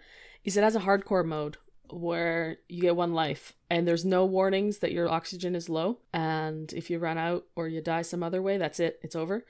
is 0.44 0.56
it 0.56 0.62
has 0.62 0.76
a 0.76 0.80
hardcore 0.80 1.24
mode 1.24 1.56
where 1.90 2.58
you 2.68 2.82
get 2.82 2.94
one 2.96 3.14
life 3.14 3.54
and 3.70 3.88
there's 3.88 4.04
no 4.04 4.26
warnings 4.26 4.78
that 4.78 4.92
your 4.92 5.08
oxygen 5.08 5.54
is 5.56 5.68
low, 5.68 5.98
and 6.12 6.70
if 6.74 6.90
you 6.90 6.98
run 6.98 7.16
out 7.18 7.44
or 7.56 7.66
you 7.66 7.80
die 7.80 8.02
some 8.02 8.22
other 8.22 8.42
way, 8.42 8.58
that's 8.58 8.78
it. 8.78 9.00
It's 9.02 9.16
over. 9.16 9.44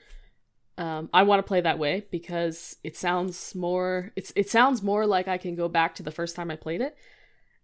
Um, 0.77 1.09
I 1.13 1.23
want 1.23 1.39
to 1.39 1.47
play 1.47 1.59
that 1.61 1.77
way 1.77 2.05
because 2.09 2.77
it 2.85 2.95
sounds 2.95 3.53
more. 3.53 4.11
It's 4.15 4.31
it 4.37 4.49
sounds 4.49 4.81
more 4.81 5.05
like 5.05 5.27
I 5.27 5.37
can 5.37 5.55
go 5.55 5.67
back 5.67 5.95
to 5.95 6.03
the 6.03 6.11
first 6.11 6.37
time 6.37 6.49
I 6.49 6.55
played 6.55 6.79
it, 6.79 6.95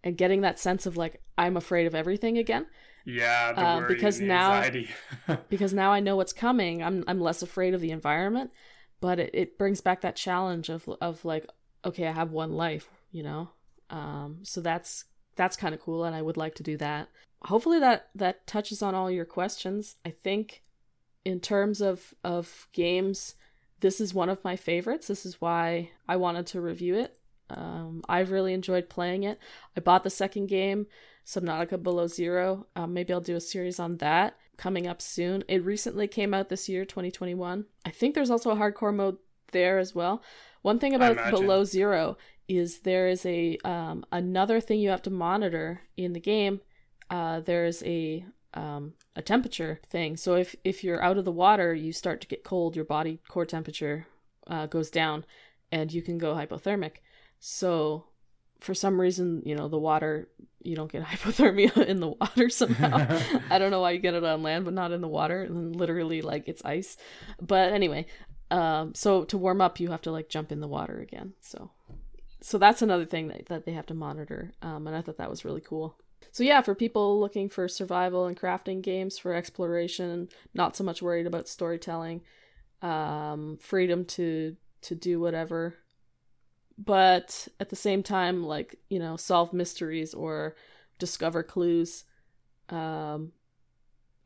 and 0.04 0.18
getting 0.18 0.42
that 0.42 0.60
sense 0.60 0.86
of 0.86 0.98
like 0.98 1.22
I'm 1.38 1.56
afraid 1.56 1.88
of 1.88 1.96
everything 1.96 2.38
again 2.38 2.66
Yeah, 3.06 3.54
the 3.54 3.62
Uh, 3.62 3.88
because 3.88 4.20
now- 4.20 4.54
anxiety. 4.56 4.90
because 5.50 5.74
now 5.74 5.92
I 5.94 6.02
know 6.02 6.18
what's 6.18 6.34
coming. 6.34 6.84
I'm 6.84 7.06
I'm 7.08 7.22
less 7.22 7.42
afraid 7.42 7.74
of 7.74 7.80
the 7.80 7.92
environment, 7.92 8.52
but 9.02 9.20
it, 9.20 9.32
it 9.34 9.58
brings 9.58 9.82
back 9.82 10.02
that 10.02 10.16
challenge 10.16 10.70
of 10.70 10.88
of 11.02 11.24
like, 11.26 11.48
okay, 11.84 12.08
I 12.08 12.12
have 12.12 12.32
one 12.32 12.54
life, 12.54 12.90
you 13.12 13.24
know. 13.24 13.50
Um, 13.90 14.40
so 14.44 14.62
that's 14.62 15.06
that's 15.36 15.58
kind 15.58 15.76
of 15.76 15.82
cool, 15.82 16.04
and 16.04 16.16
I 16.16 16.22
would 16.22 16.38
like 16.38 16.56
to 16.56 16.64
do 16.64 16.78
that. 16.78 17.10
Hopefully 17.44 17.80
that 17.80 18.10
that 18.16 18.48
touches 18.48 18.82
on 18.82 18.96
all 18.96 19.12
your 19.12 19.26
questions. 19.26 19.96
I 20.06 20.10
think 20.10 20.64
in 21.24 21.40
terms 21.40 21.82
of 21.82 22.14
of 22.24 22.68
games, 22.74 23.36
this 23.82 24.00
is 24.00 24.14
one 24.14 24.30
of 24.30 24.44
my 24.44 24.56
favorites. 24.56 25.08
This 25.08 25.26
is 25.26 25.42
why 25.42 25.92
I 26.08 26.16
wanted 26.16 26.48
to 26.48 26.62
review 26.62 26.96
it. 26.96 27.18
Um, 27.50 28.04
I've 28.10 28.32
really 28.32 28.54
enjoyed 28.54 28.90
playing 28.90 29.24
it. 29.24 29.38
I 29.78 29.80
bought 29.80 30.04
the 30.04 30.10
second 30.10 30.48
game, 30.48 30.88
Subnautica 31.26 31.82
Below 31.82 32.08
Zero. 32.08 32.66
Um, 32.76 32.94
maybe 32.94 33.14
I'll 33.14 33.22
do 33.22 33.36
a 33.36 33.42
series 33.42 33.80
on 33.80 33.98
that 33.98 34.36
coming 34.58 34.88
up 34.88 35.02
soon. 35.02 35.44
It 35.48 35.64
recently 35.64 36.08
came 36.08 36.34
out 36.34 36.50
this 36.50 36.70
year, 36.70 36.86
2021. 36.86 37.66
I 37.86 37.90
think 37.90 38.16
there's 38.16 38.32
also 38.32 38.52
a 38.52 38.56
hardcore 38.56 38.96
mode 38.96 39.18
there 39.52 39.78
as 39.80 39.96
well. 39.96 40.22
One 40.62 40.80
thing 40.80 40.94
about. 40.96 41.32
Below 41.32 41.64
Zero 41.64 42.18
is 42.48 42.80
there 42.80 43.08
is 43.08 43.26
a 43.26 43.58
um, 43.64 44.06
another 44.12 44.60
thing 44.60 44.80
you 44.80 44.90
have 44.90 45.02
to 45.04 45.10
monitor 45.10 45.82
in 45.98 46.14
the 46.14 46.20
game. 46.20 46.62
Uh, 47.10 47.40
there's 47.40 47.84
a 47.84 48.26
um, 48.54 48.94
a 49.16 49.22
temperature 49.22 49.80
thing. 49.90 50.18
So 50.18 50.36
if 50.36 50.56
if 50.64 50.84
you're 50.84 51.04
out 51.04 51.18
of 51.18 51.26
the 51.26 51.32
water, 51.32 51.74
you 51.74 51.92
start 51.92 52.22
to 52.22 52.28
get 52.28 52.44
cold. 52.44 52.76
Your 52.76 52.86
body 52.86 53.20
core 53.28 53.46
temperature 53.46 54.08
uh, 54.48 54.66
goes 54.68 54.90
down, 54.90 55.26
and 55.72 55.92
you 55.94 56.02
can 56.02 56.18
go 56.18 56.36
hypothermic. 56.36 56.98
So 57.40 58.06
for 58.60 58.74
some 58.74 59.00
reason, 59.00 59.44
you 59.46 59.56
know, 59.56 59.68
the 59.68 59.78
water 59.78 60.30
you 60.66 60.76
don't 60.76 60.92
get 60.92 61.04
hypothermia 61.06 61.86
in 61.86 62.00
the 62.00 62.10
water 62.10 62.50
somehow. 62.50 63.20
I 63.50 63.60
don't 63.60 63.72
know 63.72 63.82
why 63.82 63.92
you 63.92 64.00
get 64.00 64.14
it 64.14 64.24
on 64.24 64.44
land, 64.44 64.66
but 64.66 64.74
not 64.74 64.92
in 64.92 65.02
the 65.02 65.08
water. 65.08 65.44
And 65.44 65.76
literally, 65.76 66.22
like 66.22 66.48
it's 66.48 66.64
ice. 66.66 66.98
But 67.42 67.74
anyway, 67.74 68.06
um, 68.52 68.94
so 68.94 69.24
to 69.26 69.38
warm 69.38 69.62
up, 69.62 69.80
you 69.80 69.92
have 69.92 70.02
to 70.04 70.12
like 70.12 70.30
jump 70.30 70.52
in 70.52 70.60
the 70.60 70.68
water 70.68 71.00
again. 71.00 71.34
So, 71.42 71.72
so 72.42 72.58
that's 72.58 72.82
another 72.82 73.06
thing 73.06 73.28
that, 73.30 73.48
that 73.48 73.66
they 73.66 73.74
have 73.74 73.88
to 73.88 73.94
monitor. 73.94 74.54
Um, 74.62 74.88
and 74.88 74.96
I 74.96 75.02
thought 75.02 75.18
that 75.18 75.30
was 75.30 75.46
really 75.46 75.62
cool. 75.62 75.96
So 76.32 76.44
yeah, 76.44 76.62
for 76.62 76.76
people 76.76 77.20
looking 77.20 77.50
for 77.50 77.68
survival 77.68 78.26
and 78.26 78.38
crafting 78.38 78.82
games 78.82 79.18
for 79.18 79.34
exploration, 79.34 80.28
not 80.54 80.76
so 80.76 80.84
much 80.84 81.02
worried 81.02 81.28
about 81.28 81.48
storytelling, 81.48 82.22
um, 82.82 83.58
freedom 83.62 84.06
to 84.06 84.58
to 84.82 84.96
do 84.96 85.20
whatever, 85.20 85.76
but 86.78 87.48
at 87.60 87.70
the 87.70 87.76
same 87.76 88.04
time, 88.04 88.44
like 88.44 88.76
you 88.90 89.00
know, 89.00 89.16
solve 89.16 89.54
mysteries 89.54 90.14
or 90.14 90.56
discover 91.00 91.44
clues. 91.44 92.04
Um, 92.70 93.32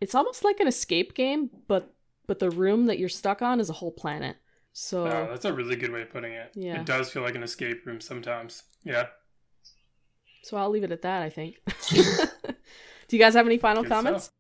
it's 0.01 0.15
almost 0.15 0.43
like 0.43 0.59
an 0.59 0.67
escape 0.67 1.13
game, 1.13 1.49
but 1.67 1.93
but 2.27 2.39
the 2.39 2.51
room 2.51 2.85
that 2.85 2.99
you're 2.99 3.09
stuck 3.09 3.41
on 3.41 3.59
is 3.59 3.69
a 3.69 3.73
whole 3.73 3.91
planet. 3.91 4.37
So 4.71 5.05
Wow, 5.05 5.27
that's 5.29 5.45
a 5.45 5.53
really 5.53 5.75
good 5.75 5.91
way 5.91 6.03
of 6.03 6.11
putting 6.11 6.33
it. 6.33 6.51
Yeah. 6.55 6.79
It 6.79 6.85
does 6.85 7.09
feel 7.09 7.23
like 7.23 7.35
an 7.35 7.43
escape 7.43 7.85
room 7.85 7.99
sometimes. 7.99 8.63
Yeah. 8.83 9.07
so 10.43 10.57
I'll 10.57 10.69
leave 10.69 10.83
it 10.83 10.91
at 10.91 11.01
that. 11.01 11.21
I 11.21 11.29
think. 11.29 11.57
Do 11.89 13.17
you 13.17 13.19
guys 13.19 13.33
have 13.33 13.47
any 13.47 13.57
final 13.57 13.83
comments? 13.83 14.25
stuff. 14.25 14.35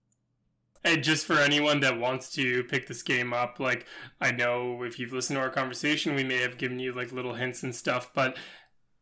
And 0.83 1.03
just 1.03 1.25
for 1.25 1.39
anyone 1.39 1.81
that 1.81 1.99
wants 1.99 2.29
to 2.35 2.63
pick 2.63 2.87
this 2.87 3.03
game 3.03 3.33
up, 3.33 3.59
like 3.59 3.85
I 4.21 4.31
know 4.31 4.83
if 4.83 4.97
you've 4.97 5.13
listened 5.13 5.37
to 5.37 5.41
our 5.41 5.49
conversation, 5.49 6.15
we 6.15 6.23
may 6.23 6.41
have 6.41 6.57
given 6.57 6.79
you 6.79 6.93
like 6.93 7.11
little 7.11 7.33
hints 7.33 7.63
and 7.63 7.75
stuff, 7.75 8.11
but 8.13 8.37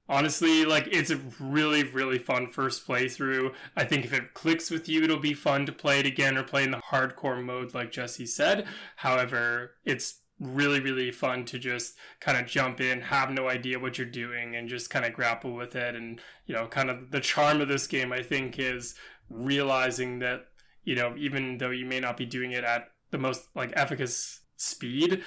honestly, 0.09 0.65
like 0.65 0.87
it's 0.91 1.11
a 1.11 1.19
really, 1.39 1.83
really 1.83 2.17
fun 2.17 2.47
first 2.47 2.87
playthrough. 2.87 3.53
I 3.75 3.83
think 3.83 4.05
if 4.05 4.13
it 4.13 4.33
clicks 4.33 4.71
with 4.71 4.89
you, 4.89 5.03
it'll 5.03 5.19
be 5.19 5.33
fun 5.33 5.65
to 5.65 5.71
play 5.71 5.99
it 5.99 6.05
again 6.05 6.37
or 6.37 6.43
play 6.43 6.63
in 6.63 6.71
the 6.71 6.81
hardcore 6.91 7.43
mode, 7.43 7.73
like 7.73 7.91
Jesse 7.91 8.25
said. 8.25 8.65
However, 8.97 9.75
it's 9.85 10.21
really, 10.39 10.79
really 10.79 11.11
fun 11.11 11.45
to 11.45 11.59
just 11.59 11.95
kind 12.19 12.37
of 12.37 12.45
jump 12.47 12.79
in, 12.79 13.01
have 13.01 13.31
no 13.31 13.47
idea 13.47 13.79
what 13.79 13.97
you're 13.97 14.07
doing, 14.07 14.55
and 14.55 14.69
just 14.69 14.89
kind 14.89 15.05
of 15.05 15.13
grapple 15.13 15.53
with 15.53 15.75
it. 15.75 15.95
And, 15.95 16.21
you 16.45 16.55
know, 16.55 16.67
kind 16.67 16.89
of 16.89 17.11
the 17.11 17.19
charm 17.19 17.59
of 17.61 17.67
this 17.67 17.87
game, 17.87 18.11
I 18.11 18.21
think, 18.21 18.59
is 18.59 18.95
realizing 19.29 20.19
that 20.19 20.47
you 20.87 20.95
know, 20.95 21.13
even 21.17 21.57
though 21.57 21.69
you 21.69 21.85
may 21.85 21.99
not 21.99 22.15
be 22.15 22.25
doing 22.25 22.53
it 22.53 22.63
at 22.63 22.89
the 23.11 23.17
most 23.17 23.49
like 23.53 23.73
efficacious 23.75 24.39
speed, 24.55 25.21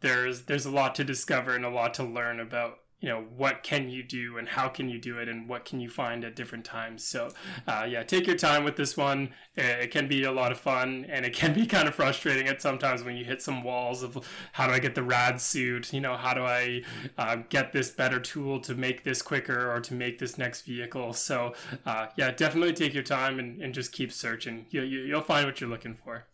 there's 0.00 0.44
there's 0.44 0.64
a 0.64 0.70
lot 0.70 0.94
to 0.94 1.04
discover 1.04 1.54
and 1.54 1.66
a 1.66 1.68
lot 1.68 1.92
to 1.94 2.02
learn 2.02 2.40
about 2.40 2.78
you 3.02 3.08
know 3.08 3.24
what 3.36 3.62
can 3.64 3.90
you 3.90 4.02
do 4.02 4.38
and 4.38 4.48
how 4.48 4.68
can 4.68 4.88
you 4.88 4.98
do 4.98 5.18
it 5.18 5.28
and 5.28 5.48
what 5.48 5.64
can 5.64 5.80
you 5.80 5.90
find 5.90 6.24
at 6.24 6.36
different 6.36 6.64
times. 6.64 7.04
So 7.04 7.30
uh, 7.66 7.84
yeah 7.88 8.04
take 8.04 8.26
your 8.26 8.36
time 8.36 8.64
with 8.64 8.76
this 8.76 8.96
one. 8.96 9.34
It 9.56 9.90
can 9.90 10.08
be 10.08 10.22
a 10.22 10.32
lot 10.32 10.52
of 10.52 10.58
fun 10.58 11.04
and 11.10 11.26
it 11.26 11.34
can 11.34 11.52
be 11.52 11.66
kind 11.76 11.88
of 11.88 11.96
frustrating 11.96 12.46
at 12.46 12.62
sometimes 12.62 13.02
when 13.02 13.16
you 13.16 13.24
hit 13.24 13.42
some 13.42 13.64
walls 13.64 14.02
of 14.02 14.26
how 14.52 14.66
do 14.68 14.72
i 14.72 14.78
get 14.78 14.94
the 14.94 15.02
rad 15.02 15.40
suit? 15.40 15.92
You 15.92 16.00
know 16.00 16.16
how 16.16 16.32
do 16.32 16.42
i 16.44 16.82
uh, 17.18 17.36
get 17.48 17.72
this 17.72 17.90
better 17.90 18.20
tool 18.20 18.60
to 18.60 18.74
make 18.74 19.02
this 19.02 19.20
quicker 19.20 19.70
or 19.70 19.80
to 19.80 19.94
make 19.94 20.20
this 20.20 20.38
next 20.38 20.62
vehicle? 20.62 21.12
So 21.12 21.54
uh, 21.84 22.06
yeah 22.16 22.30
definitely 22.30 22.72
take 22.72 22.94
your 22.94 23.02
time 23.02 23.40
and, 23.40 23.60
and 23.60 23.74
just 23.74 23.90
keep 23.92 24.12
searching. 24.12 24.66
You, 24.70 24.82
you, 24.82 25.00
you'll 25.00 25.22
find 25.22 25.44
what 25.44 25.60
you're 25.60 25.68
looking 25.68 25.94
for 25.94 26.26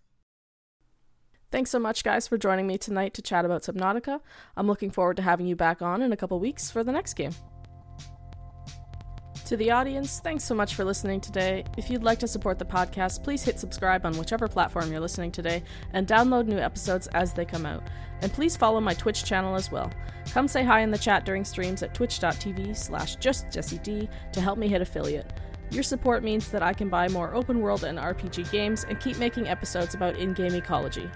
Thanks 1.50 1.70
so 1.70 1.78
much, 1.78 2.04
guys, 2.04 2.28
for 2.28 2.36
joining 2.36 2.66
me 2.66 2.76
tonight 2.76 3.14
to 3.14 3.22
chat 3.22 3.46
about 3.46 3.62
Subnautica. 3.62 4.20
I'm 4.54 4.66
looking 4.66 4.90
forward 4.90 5.16
to 5.16 5.22
having 5.22 5.46
you 5.46 5.56
back 5.56 5.80
on 5.80 6.02
in 6.02 6.12
a 6.12 6.16
couple 6.16 6.38
weeks 6.38 6.70
for 6.70 6.84
the 6.84 6.92
next 6.92 7.14
game. 7.14 7.32
To 9.46 9.56
the 9.56 9.70
audience, 9.70 10.20
thanks 10.20 10.44
so 10.44 10.54
much 10.54 10.74
for 10.74 10.84
listening 10.84 11.22
today. 11.22 11.64
If 11.78 11.88
you'd 11.88 12.02
like 12.02 12.18
to 12.18 12.28
support 12.28 12.58
the 12.58 12.66
podcast, 12.66 13.24
please 13.24 13.42
hit 13.42 13.58
subscribe 13.58 14.04
on 14.04 14.18
whichever 14.18 14.46
platform 14.46 14.90
you're 14.90 15.00
listening 15.00 15.32
today 15.32 15.62
and 15.94 16.06
download 16.06 16.44
new 16.44 16.58
episodes 16.58 17.06
as 17.14 17.32
they 17.32 17.46
come 17.46 17.64
out. 17.64 17.82
And 18.20 18.30
please 18.30 18.54
follow 18.54 18.78
my 18.78 18.92
Twitch 18.92 19.24
channel 19.24 19.54
as 19.54 19.72
well. 19.72 19.90
Come 20.32 20.48
say 20.48 20.62
hi 20.62 20.80
in 20.80 20.90
the 20.90 20.98
chat 20.98 21.24
during 21.24 21.46
streams 21.46 21.82
at 21.82 21.94
twitch.tv 21.94 22.76
slash 22.76 23.16
justjessied 23.16 24.10
to 24.32 24.40
help 24.42 24.58
me 24.58 24.68
hit 24.68 24.82
affiliate. 24.82 25.32
Your 25.70 25.82
support 25.82 26.22
means 26.22 26.50
that 26.50 26.62
I 26.62 26.74
can 26.74 26.90
buy 26.90 27.08
more 27.08 27.34
open 27.34 27.60
world 27.60 27.84
and 27.84 27.98
RPG 27.98 28.50
games 28.50 28.84
and 28.84 29.00
keep 29.00 29.18
making 29.18 29.48
episodes 29.48 29.94
about 29.94 30.16
in 30.16 30.34
game 30.34 30.54
ecology. 30.54 31.10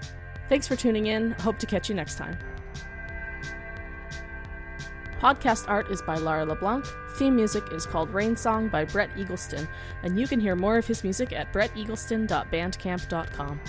Thanks 0.49 0.67
for 0.67 0.75
tuning 0.75 1.07
in. 1.07 1.31
Hope 1.31 1.57
to 1.59 1.65
catch 1.65 1.89
you 1.89 1.95
next 1.95 2.15
time. 2.15 2.37
Podcast 5.19 5.69
art 5.69 5.89
is 5.89 6.01
by 6.01 6.17
Lara 6.17 6.45
LeBlanc. 6.45 6.85
Theme 7.15 7.37
music 7.37 7.63
is 7.71 7.85
called 7.85 8.13
Rain 8.13 8.35
Song 8.35 8.67
by 8.67 8.83
Brett 8.83 9.09
Eagleston, 9.15 9.67
and 10.03 10.19
you 10.19 10.27
can 10.27 10.39
hear 10.39 10.55
more 10.55 10.77
of 10.77 10.85
his 10.85 11.03
music 11.03 11.31
at 11.31 11.53
bretteagleston.bandcamp.com. 11.53 13.61